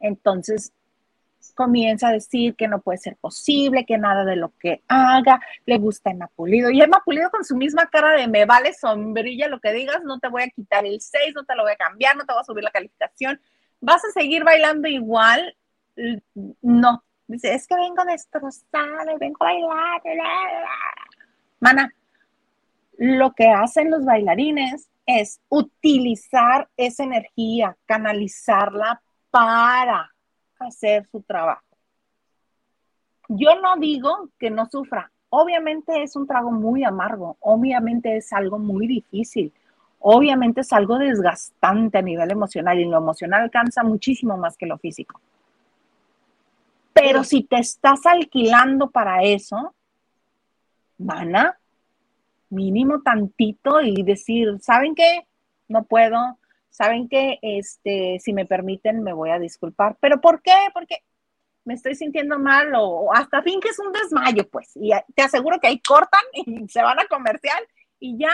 Entonces, 0.00 0.74
comienza 1.54 2.08
a 2.08 2.12
decir 2.12 2.54
que 2.54 2.68
no 2.68 2.80
puede 2.80 2.98
ser 2.98 3.16
posible, 3.16 3.84
que 3.84 3.98
nada 3.98 4.24
de 4.24 4.36
lo 4.36 4.52
que 4.58 4.82
haga 4.86 5.40
le 5.66 5.78
gusta 5.78 6.10
Emma 6.10 6.28
Pulido. 6.28 6.70
Y 6.70 6.80
Emma 6.80 7.02
Pulido 7.04 7.30
con 7.30 7.44
su 7.44 7.56
misma 7.56 7.86
cara 7.86 8.12
de 8.12 8.28
me 8.28 8.44
vale 8.44 8.72
sombrilla 8.74 9.48
lo 9.48 9.58
que 9.58 9.72
digas, 9.72 10.02
no 10.04 10.18
te 10.20 10.28
voy 10.28 10.42
a 10.42 10.50
quitar 10.50 10.86
el 10.86 11.00
6, 11.00 11.34
no 11.34 11.44
te 11.44 11.56
lo 11.56 11.64
voy 11.64 11.72
a 11.72 11.76
cambiar, 11.76 12.16
no 12.16 12.24
te 12.24 12.32
voy 12.32 12.40
a 12.40 12.44
subir 12.44 12.62
la 12.62 12.70
calificación. 12.70 13.40
¿Vas 13.80 14.04
a 14.04 14.10
seguir 14.12 14.44
bailando 14.44 14.88
igual? 14.88 15.56
No. 16.62 17.02
Dice, 17.26 17.54
es 17.54 17.66
que 17.66 17.74
vengo 17.74 18.04
destrozada, 18.04 19.04
vengo 19.18 19.44
a 19.44 19.48
bailar. 19.48 20.02
Mana, 21.60 21.92
lo 22.96 23.32
que 23.32 23.48
hacen 23.48 23.90
los 23.90 24.04
bailarines 24.04 24.88
es 25.06 25.40
utilizar 25.48 26.68
esa 26.76 27.02
energía, 27.02 27.76
canalizarla 27.86 29.02
para 29.30 30.14
hacer 30.58 31.06
su 31.10 31.20
trabajo. 31.22 31.62
Yo 33.28 33.60
no 33.60 33.76
digo 33.76 34.30
que 34.38 34.50
no 34.50 34.66
sufra. 34.66 35.10
Obviamente 35.30 36.02
es 36.02 36.16
un 36.16 36.26
trago 36.26 36.50
muy 36.50 36.84
amargo, 36.84 37.36
obviamente 37.40 38.16
es 38.16 38.32
algo 38.32 38.58
muy 38.58 38.86
difícil, 38.86 39.52
obviamente 40.00 40.62
es 40.62 40.72
algo 40.72 40.96
desgastante 40.96 41.98
a 41.98 42.02
nivel 42.02 42.30
emocional 42.30 42.78
y 42.78 42.86
lo 42.86 42.96
emocional 42.96 43.50
cansa 43.50 43.82
muchísimo 43.82 44.38
más 44.38 44.56
que 44.56 44.64
lo 44.64 44.78
físico. 44.78 45.20
Pero 46.94 47.22
si 47.24 47.42
te 47.42 47.58
estás 47.58 48.06
alquilando 48.06 48.90
para 48.90 49.22
eso, 49.22 49.74
mana, 50.96 51.58
mínimo 52.48 53.02
tantito 53.02 53.82
y 53.82 54.02
decir, 54.02 54.58
¿saben 54.60 54.94
qué? 54.94 55.26
No 55.68 55.84
puedo, 55.84 56.37
saben 56.70 57.08
que 57.08 57.38
este, 57.42 58.18
si 58.20 58.32
me 58.32 58.46
permiten 58.46 59.02
me 59.02 59.12
voy 59.12 59.30
a 59.30 59.38
disculpar. 59.38 59.96
¿Pero 60.00 60.20
por 60.20 60.42
qué? 60.42 60.54
Porque 60.72 61.02
me 61.64 61.74
estoy 61.74 61.94
sintiendo 61.94 62.38
mal 62.38 62.72
o, 62.76 63.12
hasta 63.12 63.42
fin 63.42 63.60
que 63.60 63.68
es 63.68 63.78
un 63.78 63.92
desmayo, 63.92 64.48
pues. 64.48 64.70
Y 64.74 64.90
te 65.14 65.22
aseguro 65.22 65.58
que 65.60 65.68
ahí 65.68 65.80
cortan 65.80 66.22
y 66.32 66.68
se 66.68 66.82
van 66.82 66.98
a 66.98 67.06
comercial 67.06 67.62
y 68.00 68.16
ya, 68.18 68.30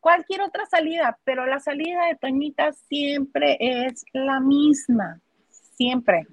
cualquier 0.00 0.42
otra 0.42 0.66
salida, 0.66 1.18
pero 1.24 1.46
la 1.46 1.60
salida 1.60 2.06
de 2.06 2.16
Toñita 2.16 2.72
siempre 2.88 3.56
es 3.58 4.04
la 4.12 4.38
misma, 4.38 5.20
siempre. 5.76 6.26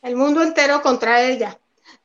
El 0.00 0.16
mundo 0.16 0.42
entero 0.42 0.80
contra 0.80 1.20
ella. 1.20 1.58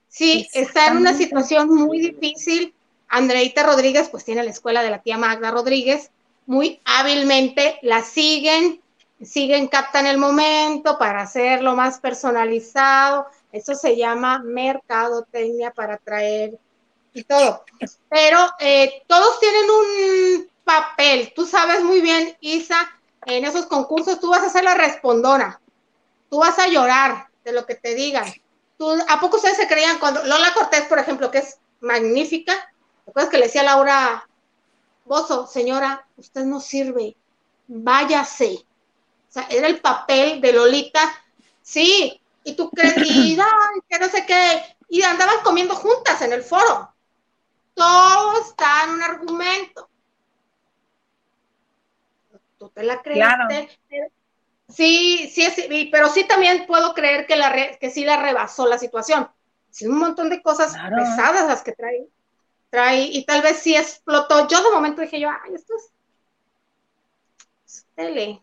Sí, 0.09 0.47
está 0.53 0.88
en 0.88 0.97
una 0.97 1.13
situación 1.13 1.69
muy 1.69 1.99
difícil. 1.99 2.73
Andreita 3.07 3.63
Rodríguez, 3.63 4.09
pues 4.09 4.26
tiene 4.26 4.43
la 4.43 4.51
escuela 4.51 4.84
de 4.84 4.89
la 4.89 5.01
tía 5.01 5.17
Magda 5.17 5.51
Rodríguez, 5.51 6.11
muy 6.45 6.81
hábilmente 6.85 7.80
la 7.81 8.03
siguen, 8.03 8.81
siguen, 9.22 9.67
captan 9.67 10.05
el 10.05 10.17
momento 10.17 10.97
para 10.97 11.22
hacerlo 11.22 11.76
más 11.76 11.99
personalizado. 11.99 13.27
Eso 13.51 13.76
se 13.76 13.95
llama 13.95 14.39
mercadotecnia 14.39 15.72
para 15.72 15.95
atraer 15.95 16.57
y 17.13 17.23
todo. 17.23 17.63
Pero 18.09 18.39
eh, 18.59 19.03
todos 19.07 19.39
tienen 19.39 19.69
un 19.69 20.49
papel. 20.63 21.31
Tú 21.35 21.45
sabes 21.45 21.81
muy 21.84 22.01
bien, 22.01 22.35
Isa, 22.41 22.91
en 23.26 23.45
esos 23.45 23.65
concursos 23.65 24.19
tú 24.19 24.30
vas 24.30 24.43
a 24.43 24.49
ser 24.49 24.63
la 24.63 24.76
respondona. 24.76 25.59
Tú 26.30 26.39
vas 26.39 26.59
a 26.59 26.67
llorar 26.67 27.27
de 27.43 27.53
lo 27.53 27.65
que 27.65 27.76
te 27.76 27.95
digan. 27.95 28.26
¿Tú, 28.77 28.91
¿A 29.07 29.19
poco 29.19 29.38
ustedes 29.38 29.57
se 29.57 29.67
creían 29.67 29.99
cuando 29.99 30.23
Lola 30.26 30.53
Cortés, 30.53 30.84
por 30.84 30.99
ejemplo, 30.99 31.31
que 31.31 31.38
es 31.39 31.57
magnífica? 31.80 32.53
¿Recuerdas 33.05 33.31
que 33.31 33.38
le 33.38 33.45
decía 33.45 33.63
Laura 33.63 34.27
Bozo, 35.06 35.45
señora, 35.45 36.07
usted 36.18 36.44
no 36.45 36.60
sirve, 36.60 37.15
váyase. 37.68 38.65
O 39.30 39.32
sea, 39.32 39.48
era 39.49 39.68
el 39.68 39.80
papel 39.80 40.41
de 40.41 40.52
Lolita, 40.52 40.99
sí, 41.61 42.19
y 42.44 42.53
tú 42.56 42.69
crees, 42.72 42.98
y 42.98 43.38
que 43.90 43.99
no 43.99 44.10
sé 44.10 44.26
qué, 44.26 44.64
y 44.90 45.03
andaban 45.03 45.44
comiendo 45.44 45.76
juntas 45.76 46.22
en 46.23 46.34
el 46.34 46.44
foro. 46.44 46.91
Todo 47.76 48.41
está 48.41 48.86
en 48.86 48.90
un 48.91 49.03
argumento. 49.03 49.90
Tú 52.57 52.69
te 52.69 52.84
la 52.84 53.02
creíste. 53.02 53.77
Sí, 54.68 55.30
sí, 55.32 55.45
sí, 55.52 55.90
pero 55.91 56.10
sí 56.10 56.23
también 56.23 56.65
puedo 56.65 56.95
creer 56.95 57.27
que, 57.27 57.36
la 57.36 57.77
que 57.77 57.91
sí 57.91 58.03
la 58.03 58.19
rebasó 58.19 58.65
la 58.65 58.80
situación. 58.80 59.30
Sí, 59.69 59.86
un 59.86 59.99
montón 59.99 60.30
de 60.30 60.41
cosas 60.41 60.73
pesadas 60.73 61.48
las 61.48 61.61
que 61.61 61.73
trae 61.73 62.07
y 62.97 63.26
tal 63.26 63.41
vez 63.41 63.57
sí 63.60 63.76
explotó. 63.76 64.47
Yo 64.47 64.61
de 64.64 64.72
momento 64.72 65.02
dije 65.02 65.19
yo, 65.19 65.30
ay, 65.30 65.56
esto 65.56 65.73
es, 65.76 65.91
tele. 67.95 68.41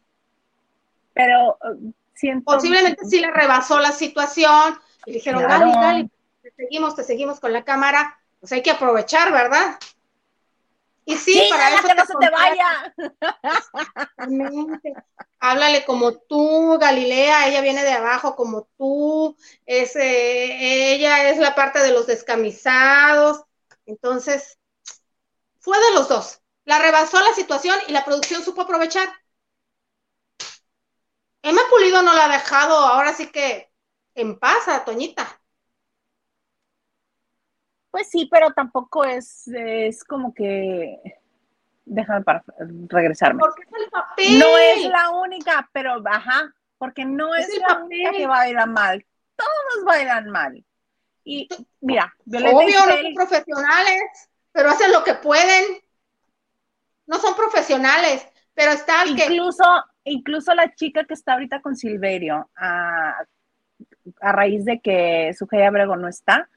Pero 1.12 1.58
uh, 1.60 1.92
siento... 2.14 2.44
Posiblemente 2.44 3.04
sí 3.04 3.20
le 3.20 3.30
rebasó 3.30 3.78
la 3.78 3.92
situación 3.92 4.78
y 5.06 5.12
dijeron, 5.12 5.42
dale, 5.42 5.72
dale, 5.72 6.10
te 6.42 6.52
seguimos, 6.52 6.96
te 6.96 7.04
seguimos 7.04 7.40
con 7.40 7.52
la 7.52 7.64
cámara, 7.64 8.18
pues 8.40 8.52
hay 8.52 8.62
que 8.62 8.70
aprovechar, 8.70 9.32
¿verdad? 9.32 9.78
Y 11.04 11.16
sí, 11.16 11.48
para 11.50 11.74
eso 11.74 11.88
que 11.88 11.94
no 11.94 12.06
se 12.06 12.14
te 12.20 12.30
vaya. 12.30 12.94
Háblale 15.40 15.84
como 15.84 16.12
tú, 16.14 16.78
Galilea, 16.80 17.48
ella 17.48 17.60
viene 17.60 17.82
de 17.82 17.92
abajo 17.92 18.36
como 18.36 18.68
tú, 18.78 19.36
es, 19.66 19.96
eh, 19.96 20.94
ella 20.94 21.28
es 21.30 21.38
la 21.38 21.56
parte 21.56 21.80
de 21.80 21.90
los 21.90 22.06
descamisados, 22.06 23.42
entonces, 23.86 24.58
fue 25.58 25.78
de 25.78 25.94
los 25.94 26.08
dos. 26.08 26.40
La 26.64 26.78
rebasó 26.78 27.20
la 27.20 27.34
situación 27.34 27.76
y 27.88 27.92
la 27.92 28.04
producción 28.04 28.42
supo 28.42 28.62
aprovechar. 28.62 29.08
Emma 31.42 31.60
Pulido 31.70 32.02
no 32.02 32.14
la 32.14 32.26
ha 32.26 32.32
dejado, 32.32 32.74
ahora 32.74 33.12
sí 33.12 33.30
que 33.30 33.72
en 34.14 34.38
paz 34.38 34.68
a 34.68 34.84
Toñita. 34.84 35.40
Pues 37.90 38.08
sí, 38.08 38.28
pero 38.30 38.52
tampoco 38.52 39.04
es, 39.04 39.48
es 39.48 40.04
como 40.04 40.32
que 40.32 40.98
déjame 41.84 42.22
para 42.22 42.42
regresarme. 42.88 43.40
Porque 43.40 43.62
es 43.62 43.84
el 43.84 43.90
papel. 43.90 44.38
No 44.38 44.58
es 44.58 44.84
la 44.84 45.10
única, 45.10 45.68
pero 45.72 46.02
ajá, 46.06 46.54
porque 46.78 47.04
no 47.04 47.34
es, 47.34 47.48
la 47.58 47.82
única 47.82 48.12
que 48.12 48.26
bailar 48.26 48.68
mal. 48.68 49.06
Todos 49.36 49.84
bailan 49.84 50.30
mal. 50.30 50.64
Y 51.24 51.48
mira, 51.80 52.12
Obvio, 52.26 52.86
no 52.86 53.02
son 53.02 53.14
profesionales, 53.14 54.28
pero 54.52 54.70
hacen 54.70 54.92
lo 54.92 55.04
que 55.04 55.14
pueden. 55.14 55.80
No 57.06 57.18
son 57.18 57.34
profesionales, 57.34 58.26
pero 58.54 58.72
está 58.72 59.06
incluso, 59.06 59.64
que... 60.04 60.12
Incluso 60.12 60.54
la 60.54 60.74
chica 60.74 61.04
que 61.04 61.14
está 61.14 61.34
ahorita 61.34 61.60
con 61.60 61.76
Silverio, 61.76 62.50
ah, 62.56 63.24
a 64.20 64.32
raíz 64.32 64.64
de 64.64 64.80
que 64.80 65.32
Sujei 65.36 65.62
Abrego 65.62 65.96
no 65.96 66.08
está, 66.08 66.48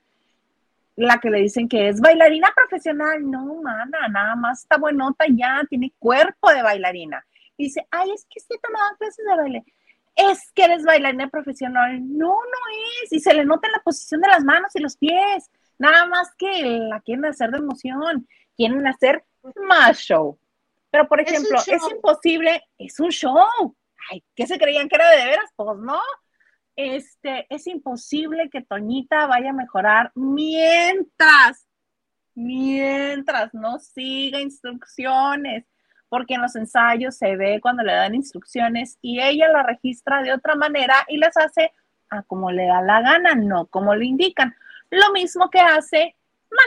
la 0.96 1.20
que 1.20 1.30
le 1.30 1.42
dicen 1.42 1.68
que 1.68 1.90
es 1.90 2.00
bailarina 2.00 2.52
profesional. 2.56 3.30
No, 3.30 3.62
mana, 3.62 4.08
nada 4.10 4.36
más 4.36 4.62
está 4.62 4.78
buenota 4.78 5.26
ya, 5.30 5.62
tiene 5.70 5.94
cuerpo 6.00 6.52
de 6.52 6.64
bailarina. 6.64 7.26
dice, 7.58 7.86
ay, 7.92 8.12
es 8.12 8.26
que 8.26 8.40
estoy 8.40 8.58
tomando 8.60 8.98
clases 8.98 9.26
de 9.26 9.36
baile. 9.36 9.64
Es 10.16 10.52
que 10.54 10.64
eres 10.64 10.84
bailarina 10.84 11.30
profesional. 11.30 12.00
No, 12.02 12.30
no 12.30 12.60
es. 13.04 13.12
Y 13.12 13.20
se 13.20 13.34
le 13.34 13.46
nota 13.46 13.68
en 13.68 13.74
la 13.74 13.84
posición 13.84 14.22
de 14.22 14.30
las 14.30 14.44
manos 14.44 14.76
y 14.76 14.82
los 14.82 14.98
pies. 14.98 15.50
Nada 15.78 16.06
más 16.06 16.34
que 16.38 16.62
la 16.64 17.02
quieren 17.02 17.26
hacer 17.26 17.52
de 17.52 17.58
emoción. 17.58 18.28
Quieren 18.56 18.86
hacer 18.88 19.24
más 19.68 20.00
show. 20.00 20.40
Pero, 20.90 21.08
por 21.08 21.20
ejemplo, 21.20 21.58
es, 21.58 21.92
imposible, 21.92 22.64
es 22.78 23.00
un 23.00 23.10
show. 23.10 23.76
Ay, 24.10 24.24
¿qué 24.34 24.48
se 24.48 24.58
creían 24.58 24.88
que 24.88 24.96
era 24.96 25.10
de 25.12 25.26
veras? 25.26 25.52
Pues 25.56 25.78
no 25.80 26.00
este, 26.76 27.48
es 27.50 27.68
imposible 27.68 28.50
que 28.50 28.62
Toñita 28.62 29.28
vaya 29.28 29.52
a 29.52 29.54
mejorar 29.54 30.12
mientras, 30.16 31.66
mientras 32.34 33.54
no 33.54 33.80
siga 33.80 34.42
instrucciones, 34.42 35.66
porque 36.10 36.36
en 36.36 36.42
los 36.42 36.56
ensayos 36.56 37.18
se 37.18 37.36
ve 37.36 37.60
cuando 37.62 37.84
le 37.84 37.94
dan 37.94 38.16
instrucciones 38.16 38.98
y 39.02 39.22
ella 39.22 39.48
la 39.50 39.64
registra 39.64 40.22
de 40.22 40.34
otra 40.34 40.56
manera 40.56 40.96
y 41.08 41.18
las 41.18 41.36
hace 41.38 41.72
a 42.10 42.22
como 42.24 42.52
le 42.52 42.68
da 42.68 42.82
la 42.82 43.02
gana, 43.02 43.36
no 43.36 43.68
como 43.68 43.96
le 43.96 44.06
indican. 44.06 44.56
Lo 44.90 45.12
mismo 45.12 45.50
que 45.50 45.60
hace 45.60 46.16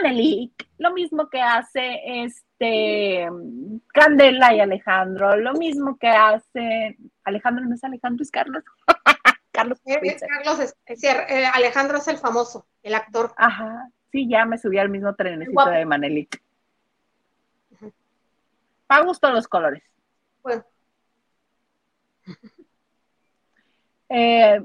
Manelik, 0.02 0.68
lo 0.78 0.92
mismo 0.92 1.28
que 1.28 1.40
hace 1.40 2.00
este 2.24 3.28
Candela 3.92 4.54
y 4.54 4.60
Alejandro, 4.60 5.36
lo 5.36 5.54
mismo 5.54 5.96
que 5.98 6.08
hace 6.08 6.96
Alejandro, 7.24 7.64
no 7.64 7.74
es 7.74 7.84
Alejandro, 7.84 8.22
es 8.22 8.30
Carlos. 8.30 8.64
Carlos. 9.52 9.80
Carlos 9.84 10.74
eh, 10.86 11.46
Alejandro 11.52 11.98
es 11.98 12.06
el 12.08 12.18
famoso, 12.18 12.66
el 12.82 12.94
actor. 12.94 13.32
Ajá, 13.36 13.90
sí, 14.12 14.28
ya 14.28 14.44
me 14.44 14.58
subí 14.58 14.78
al 14.78 14.88
mismo 14.88 15.14
trenecito 15.14 15.66
de 15.66 15.84
Manelik. 15.84 16.40
Me 18.88 19.04
gustan 19.04 19.34
los 19.34 19.48
colores. 19.48 19.82
Bueno. 20.42 20.64
Eh, 24.10 24.58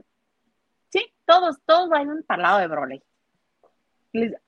sí, 0.88 1.06
todos, 1.26 1.58
todos 1.66 1.90
vayan 1.90 2.24
para 2.24 2.38
el 2.38 2.44
lado 2.44 2.60
de 2.60 2.68
Broly. 2.68 3.04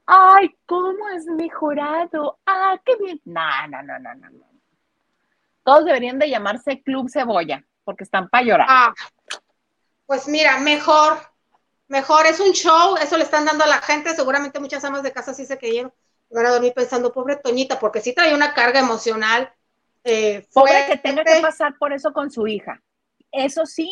Ay, 0.05 0.57
¿cómo 0.65 1.05
has 1.07 1.25
mejorado? 1.25 2.39
Ah, 2.45 2.79
qué 2.85 2.95
bien. 2.95 3.21
No, 3.25 3.67
no, 3.67 3.83
no, 3.83 3.99
no, 3.99 4.15
no. 4.15 4.45
Todos 5.65 5.83
deberían 5.83 6.19
de 6.19 6.29
llamarse 6.29 6.81
Club 6.83 7.09
Cebolla, 7.09 7.65
porque 7.83 8.03
están 8.03 8.29
para 8.29 8.45
llorar. 8.45 8.67
Ah, 8.69 8.93
pues 10.05 10.27
mira, 10.27 10.59
mejor, 10.59 11.17
mejor, 11.87 12.27
es 12.27 12.39
un 12.39 12.51
show, 12.51 12.95
eso 12.97 13.17
le 13.17 13.23
están 13.23 13.45
dando 13.45 13.63
a 13.63 13.67
la 13.67 13.81
gente, 13.81 14.15
seguramente 14.15 14.59
muchas 14.59 14.85
amas 14.85 15.01
de 15.01 15.11
casa 15.11 15.33
sí 15.33 15.45
se 15.45 15.57
creyeron, 15.57 15.91
van 16.29 16.45
a 16.45 16.51
dormir 16.51 16.73
pensando, 16.75 17.11
pobre 17.11 17.37
Toñita, 17.37 17.79
porque 17.79 18.01
sí 18.01 18.13
trae 18.13 18.35
una 18.35 18.53
carga 18.53 18.79
emocional. 18.79 19.51
Eh, 20.07 20.45
pobre 20.53 20.85
que 20.87 20.97
tenga 20.97 21.23
que 21.23 21.41
pasar 21.41 21.75
por 21.79 21.91
eso 21.91 22.13
con 22.13 22.29
su 22.29 22.47
hija. 22.47 22.79
Eso 23.31 23.65
sí, 23.65 23.91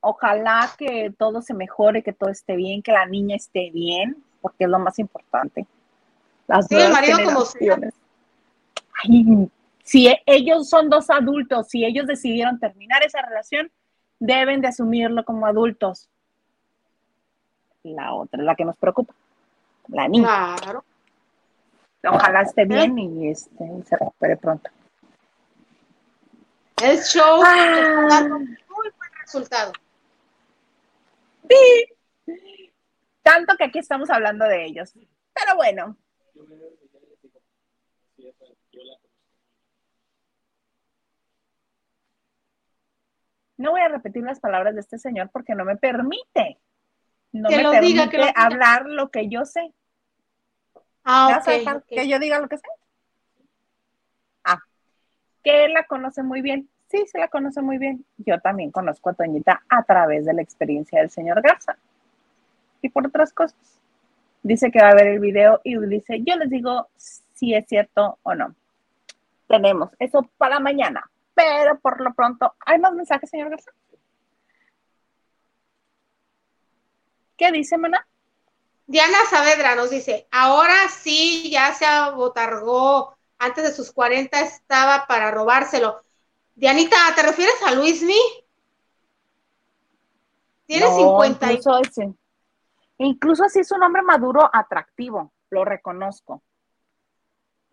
ojalá 0.00 0.70
que 0.76 1.12
todo 1.18 1.40
se 1.40 1.54
mejore, 1.54 2.02
que 2.02 2.12
todo 2.12 2.28
esté 2.28 2.56
bien, 2.56 2.82
que 2.82 2.92
la 2.92 3.06
niña 3.06 3.36
esté 3.36 3.70
bien, 3.70 4.22
porque 4.42 4.64
es 4.64 4.70
lo 4.70 4.78
más 4.78 4.98
importante. 4.98 5.66
Las 6.46 6.66
sí, 6.66 6.74
el 6.76 6.92
marido 6.92 7.18
como 7.24 7.44
si 9.82 10.12
ellos 10.26 10.68
son 10.68 10.90
dos 10.90 11.08
adultos, 11.08 11.68
si 11.68 11.84
ellos 11.84 12.06
decidieron 12.06 12.60
terminar 12.60 13.02
esa 13.02 13.22
relación, 13.22 13.72
deben 14.18 14.60
de 14.60 14.68
asumirlo 14.68 15.24
como 15.24 15.46
adultos. 15.46 16.10
La 17.82 18.12
otra 18.12 18.40
es 18.40 18.44
la 18.44 18.54
que 18.54 18.66
nos 18.66 18.76
preocupa, 18.76 19.14
la 19.88 20.06
niña. 20.06 20.54
Claro. 20.62 20.84
Ojalá 22.02 22.42
esté 22.42 22.64
bien 22.64 22.98
y 22.98 23.28
este, 23.28 23.64
se 23.84 23.96
recupere 23.96 24.36
pronto. 24.36 24.70
El 26.82 26.98
show 27.00 27.42
ah. 27.44 28.06
dando 28.08 28.38
muy 28.38 28.48
buen 28.96 29.10
resultado. 29.20 29.72
Sí. 31.48 32.34
Tanto 33.22 33.54
que 33.56 33.64
aquí 33.64 33.78
estamos 33.78 34.08
hablando 34.08 34.46
de 34.46 34.64
ellos. 34.64 34.92
Pero 35.34 35.56
bueno, 35.56 35.96
No 43.60 43.72
voy 43.72 43.82
a 43.82 43.88
repetir 43.88 44.22
las 44.22 44.40
palabras 44.40 44.74
de 44.74 44.80
este 44.80 44.98
señor 44.98 45.28
porque 45.30 45.54
no 45.54 45.66
me 45.66 45.76
permite. 45.76 46.58
No 47.30 47.50
me 47.50 47.58
permite 47.58 48.32
hablar 48.34 48.86
lo 48.86 49.10
que 49.10 49.28
yo 49.28 49.44
sé. 49.44 49.74
Ah. 51.04 51.42
Que 51.88 52.08
yo 52.08 52.18
diga 52.18 52.38
lo 52.38 52.48
que 52.48 52.58
sé. 52.58 52.66
Ah, 54.44 54.58
que 55.42 55.64
él 55.64 55.72
la 55.72 55.84
conoce 55.84 56.22
muy 56.22 56.42
bien. 56.42 56.68
Sí, 56.88 57.04
se 57.06 57.18
la 57.18 57.28
conoce 57.28 57.62
muy 57.62 57.78
bien. 57.78 58.04
Yo 58.18 58.40
también 58.40 58.70
conozco 58.70 59.10
a 59.10 59.14
Toñita 59.14 59.62
a 59.68 59.82
través 59.84 60.24
de 60.24 60.34
la 60.34 60.42
experiencia 60.42 61.00
del 61.00 61.10
señor 61.10 61.40
Garza. 61.42 61.76
Y 62.82 62.88
por 62.88 63.06
otras 63.06 63.32
cosas. 63.32 63.58
Dice 64.42 64.70
que 64.70 64.80
va 64.80 64.88
a 64.88 64.94
ver 64.94 65.06
el 65.06 65.20
video 65.20 65.60
y 65.64 65.78
dice, 65.86 66.22
yo 66.24 66.36
les 66.36 66.48
digo 66.48 66.88
si 66.96 67.54
es 67.54 67.66
cierto 67.66 68.18
o 68.22 68.34
no. 68.34 68.54
Tenemos 69.46 69.90
eso 69.98 70.22
para 70.38 70.60
mañana 70.60 71.10
pero 71.40 71.78
por 71.78 72.00
lo 72.00 72.12
pronto, 72.12 72.54
¿hay 72.66 72.78
más 72.78 72.92
mensajes, 72.92 73.30
señor 73.30 73.50
Garza? 73.50 73.70
¿Qué 77.36 77.50
dice, 77.52 77.78
Mana? 77.78 78.06
Diana 78.90 79.18
Saavedra 79.30 79.76
nos 79.76 79.88
dice, 79.88 80.26
ahora 80.32 80.88
sí, 80.88 81.48
ya 81.48 81.72
se 81.74 81.86
abotargó, 81.86 83.16
antes 83.38 83.62
de 83.62 83.72
sus 83.72 83.92
40 83.92 84.40
estaba 84.40 85.06
para 85.06 85.30
robárselo. 85.30 86.00
Dianita, 86.56 86.96
¿te 87.14 87.22
refieres 87.22 87.54
a 87.64 87.70
Luismi? 87.70 88.18
Tiene 90.66 90.90
50 90.90 91.52
incluso, 91.52 92.16
incluso 92.98 93.44
así 93.44 93.60
es 93.60 93.70
un 93.70 93.84
hombre 93.84 94.02
maduro 94.02 94.50
atractivo, 94.52 95.32
lo 95.50 95.64
reconozco. 95.64 96.42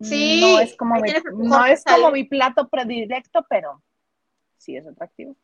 Sí, 0.00 0.40
no 0.40 0.60
es 0.60 0.76
como, 0.76 1.00
mi, 1.00 1.12
no 1.32 1.64
es 1.64 1.82
como 1.82 2.12
mi 2.12 2.22
plato 2.22 2.68
predilecto, 2.68 3.44
pero 3.50 3.82
sí 4.56 4.76
es 4.76 4.86
atractivo. 4.86 5.34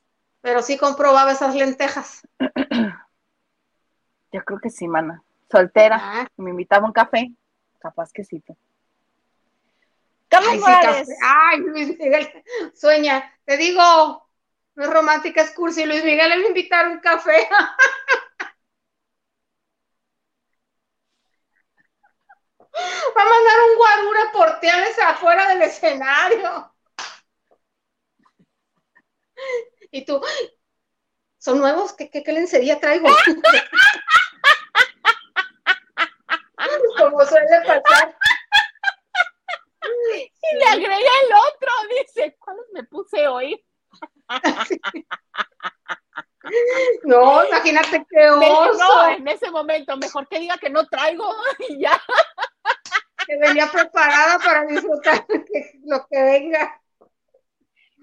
Pero 0.40 0.62
sí 0.62 0.78
comprobaba 0.78 1.32
esas 1.32 1.56
lentejas. 1.56 2.28
Yo 4.30 4.44
creo 4.44 4.60
que 4.60 4.70
sí, 4.70 4.86
mana. 4.86 5.23
Soltera. 5.50 5.98
Ah. 6.00 6.26
Me 6.36 6.50
invitaba 6.50 6.84
a 6.84 6.88
un 6.88 6.92
café. 6.92 7.30
Capaz 7.78 8.12
que 8.12 8.24
sí. 8.24 8.42
Carlos 10.28 10.62
Ay, 10.66 11.04
Ay, 11.22 11.58
Luis 11.60 11.98
Miguel, 11.98 12.44
sueña. 12.74 13.32
Te 13.44 13.56
digo, 13.56 14.28
no 14.74 14.84
es 14.84 14.90
romántica, 14.90 15.42
es 15.42 15.52
cursi. 15.52 15.84
Luis 15.84 16.04
Miguel 16.04 16.40
le 16.40 16.48
invitaron 16.48 16.92
un 16.92 17.00
café. 17.00 17.48
Va 22.76 23.22
a 23.22 23.24
mandar 23.24 23.54
un 23.70 23.76
guarura 23.76 24.32
porteales 24.32 24.98
afuera 24.98 25.48
del 25.48 25.62
escenario. 25.62 26.74
Y 29.92 30.04
tú, 30.04 30.20
¿son 31.38 31.60
nuevos? 31.60 31.92
¿Qué, 31.92 32.10
qué, 32.10 32.24
qué 32.24 32.32
lencería 32.32 32.80
traigo? 32.80 33.08
Como 37.24 37.38
suele 37.38 37.60
pasar. 37.66 38.16
Y 40.12 40.56
le 40.56 40.64
agrega 40.64 40.96
el 40.96 41.32
otro, 41.32 41.70
dice, 41.90 42.36
¿cuáles 42.38 42.64
me 42.72 42.84
puse 42.84 43.26
hoy? 43.28 43.64
No, 47.04 47.44
imagínate 47.46 48.04
qué 48.10 48.30
oso. 48.30 48.78
No, 48.78 49.08
en 49.08 49.26
ese 49.28 49.50
momento, 49.50 49.96
mejor 49.96 50.28
que 50.28 50.40
diga 50.40 50.58
que 50.58 50.68
no 50.68 50.86
traigo 50.86 51.34
y 51.68 51.80
ya 51.80 52.00
que 53.26 53.38
venía 53.38 53.66
preparada 53.70 54.38
para 54.38 54.66
disfrutar 54.66 55.24
lo 55.84 56.06
que 56.06 56.22
venga. 56.22 56.80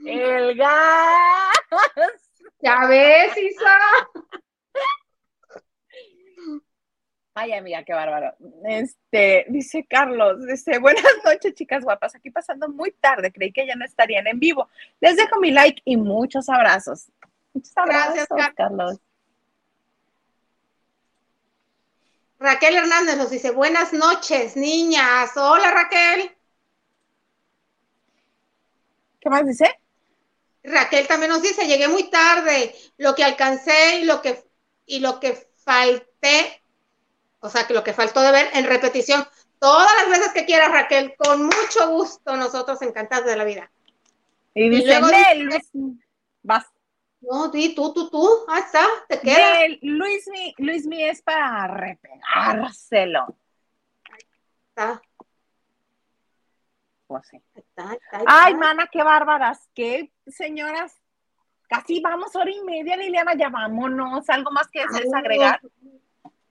El 0.04 0.58
gas. 0.58 1.54
Ya 2.60 2.88
ves, 2.88 3.38
Isa. 3.38 3.80
Ay, 7.34 7.54
amiga, 7.54 7.84
qué 7.84 7.94
bárbaro. 7.94 8.34
Este, 8.66 9.46
dice 9.48 9.86
Carlos, 9.90 10.46
dice, 10.46 10.80
buenas 10.80 11.04
noches, 11.24 11.54
chicas 11.54 11.84
guapas. 11.84 12.14
Aquí 12.16 12.30
pasando 12.30 12.68
muy 12.68 12.92
tarde, 12.92 13.32
creí 13.32 13.54
que 13.54 13.66
ya 13.66 13.76
no 13.76 13.86
estarían 13.86 14.28
en 14.28 14.40
vivo. 14.40 14.70
Les 15.00 15.16
dejo 15.16 15.40
mi 15.40 15.52
like 15.52 15.82
y 15.86 15.96
muchos 15.96 16.50
abrazos. 16.50 17.08
Muchos 17.54 17.72
abrazos, 17.76 18.28
Gracias, 18.30 18.54
Carlos. 18.56 19.00
Raquel 22.40 22.76
Hernández 22.76 23.18
nos 23.18 23.30
dice, 23.30 23.52
buenas 23.52 23.94
noches, 23.94 24.58
niñas. 24.58 25.32
Hola, 25.38 25.72
Raquel. 25.72 26.36
¿Qué 29.22 29.30
más 29.30 29.46
dice? 29.46 29.80
Raquel 30.64 31.08
también 31.08 31.32
nos 31.32 31.42
dice, 31.42 31.68
llegué 31.68 31.88
muy 31.88 32.10
tarde, 32.10 32.76
lo 32.98 33.16
que 33.16 33.24
alcancé 33.24 34.00
y 34.02 34.06
lo 34.06 34.22
que 34.22 34.44
y 34.86 35.00
lo 35.00 35.20
que 35.20 35.48
falté, 35.64 36.61
o 37.42 37.50
sea, 37.50 37.68
que 37.68 37.74
lo 37.74 37.84
que 37.84 37.94
faltó 37.94 38.22
de 38.22 38.32
ver 38.32 38.50
en 38.54 38.66
repetición, 38.66 39.28
todas 39.60 39.90
las 40.00 40.10
veces 40.10 40.34
que 40.34 40.46
quieras, 40.46 40.72
Raquel, 40.72 41.16
con 41.18 41.44
mucho 41.44 41.90
gusto, 41.90 42.38
nosotros 42.38 42.82
encantados 42.82 43.26
de 43.26 43.36
la 43.36 43.44
vida. 43.44 43.72
Y 44.54 44.70
dice, 44.70 45.00
Luis, 45.38 45.72
vas. 46.44 46.66
No, 47.22 47.50
di 47.50 47.76
tú, 47.76 47.94
tú, 47.94 48.10
tú, 48.10 48.28
ah, 48.48 48.60
está, 48.60 48.86
te 49.08 49.20
queda. 49.20 49.60
Luis, 49.82 50.28
mi, 50.28 50.56
Luis 50.58 50.88
mi 50.88 51.04
es 51.04 51.22
para 51.22 51.68
repegárselo. 51.68 53.36
está. 54.70 55.02
Pues 57.06 57.28
sí. 57.28 57.38
Ay, 58.26 58.56
mana, 58.56 58.88
qué 58.92 59.04
bárbaras, 59.04 59.70
qué 59.76 60.12
señoras. 60.28 60.96
Casi 61.68 62.00
vamos 62.02 62.36
hora 62.36 62.50
y 62.50 62.62
media, 62.62 62.98
Liliana, 62.98 63.36
ya 63.36 63.50
vámonos. 63.50 64.30
¿Algo 64.30 64.52
más 64.52 64.68
que 64.70 64.82
desees 64.82 65.14
agregar? 65.14 65.60
No, 65.64 65.92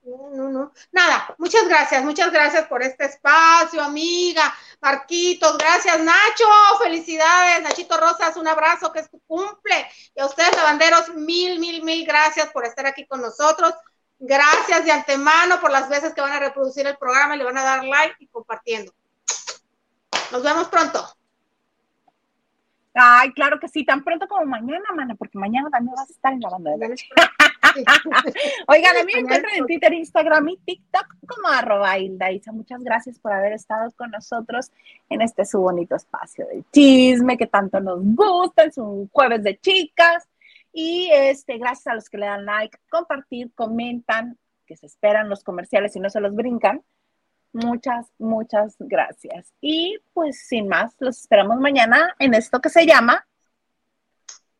no, 0.03 0.49
no. 0.49 0.71
Nada, 0.91 1.35
muchas 1.37 1.67
gracias, 1.67 2.03
muchas 2.03 2.31
gracias 2.31 2.67
por 2.67 2.81
este 2.81 3.05
espacio, 3.05 3.81
amiga. 3.81 4.53
Marquitos, 4.81 5.57
gracias, 5.57 5.99
Nacho. 5.99 6.45
Felicidades, 6.81 7.61
Nachito 7.61 7.97
Rosas, 7.97 8.35
un 8.37 8.47
abrazo, 8.47 8.91
que 8.91 8.99
es 8.99 9.09
tu 9.11 9.19
cumple. 9.27 9.87
Y 10.15 10.21
a 10.21 10.25
ustedes, 10.25 10.55
lavanderos, 10.55 11.09
mil, 11.15 11.59
mil, 11.59 11.83
mil 11.83 12.05
gracias 12.05 12.49
por 12.51 12.65
estar 12.65 12.85
aquí 12.85 13.05
con 13.05 13.21
nosotros. 13.21 13.73
Gracias 14.17 14.85
de 14.85 14.91
antemano 14.91 15.59
por 15.59 15.71
las 15.71 15.89
veces 15.89 16.13
que 16.13 16.21
van 16.21 16.33
a 16.33 16.39
reproducir 16.39 16.85
el 16.87 16.97
programa 16.97 17.35
y 17.35 17.39
le 17.39 17.43
van 17.43 17.57
a 17.57 17.63
dar 17.63 17.83
like 17.83 18.15
y 18.19 18.27
compartiendo. 18.27 18.93
Nos 20.31 20.43
vemos 20.43 20.67
pronto. 20.69 21.05
Ay, 22.93 23.33
claro 23.33 23.59
que 23.59 23.67
sí, 23.67 23.85
tan 23.85 24.03
pronto 24.03 24.27
como 24.27 24.45
mañana, 24.45 24.85
mana, 24.95 25.15
porque 25.15 25.37
mañana 25.37 25.69
también 25.69 25.95
vas 25.95 26.09
a 26.09 26.13
estar 26.13 26.33
en 26.33 26.41
la 26.41 26.49
banda 26.49 26.71
de 26.71 26.95
Oigan, 28.67 28.97
a 28.97 29.03
mí 29.03 29.13
me 29.13 29.19
encuentran 29.21 29.55
en 29.55 29.65
Twitter, 29.65 29.93
Instagram 29.93 30.49
y 30.49 30.57
TikTok 30.57 31.05
como 31.27 31.47
arroba 31.47 31.97
Hilda 31.97 32.29
Muchas 32.51 32.83
gracias 32.83 33.19
por 33.19 33.33
haber 33.33 33.53
estado 33.53 33.91
con 33.91 34.11
nosotros 34.11 34.71
en 35.09 35.21
este 35.21 35.45
su 35.45 35.61
bonito 35.61 35.95
espacio 35.95 36.47
de 36.47 36.63
chisme 36.71 37.37
que 37.37 37.47
tanto 37.47 37.79
nos 37.79 37.99
gusta. 38.03 38.63
Es 38.63 38.77
un 38.77 39.07
jueves 39.09 39.43
de 39.43 39.59
chicas. 39.59 40.27
Y 40.73 41.09
este, 41.11 41.57
gracias 41.57 41.87
a 41.87 41.95
los 41.95 42.09
que 42.09 42.17
le 42.17 42.25
dan 42.27 42.45
like, 42.45 42.77
compartir, 42.89 43.51
comentan, 43.53 44.37
que 44.65 44.77
se 44.77 44.85
esperan 44.85 45.27
los 45.27 45.43
comerciales 45.43 45.95
y 45.95 45.99
no 45.99 46.09
se 46.09 46.21
los 46.21 46.33
brincan. 46.33 46.81
Muchas, 47.53 48.07
muchas 48.17 48.75
gracias. 48.79 49.53
Y 49.59 49.97
pues 50.13 50.47
sin 50.47 50.69
más, 50.69 50.95
los 50.99 51.19
esperamos 51.19 51.59
mañana 51.59 52.15
en 52.19 52.33
esto 52.33 52.61
que 52.61 52.69
se 52.69 52.85
llama 52.85 53.27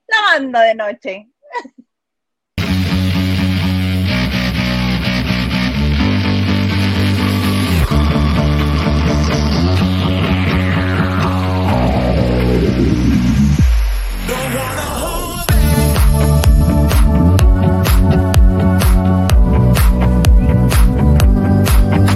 La 0.08 0.18
Banda 0.34 0.62
de 0.62 0.76
Noche. 0.76 1.30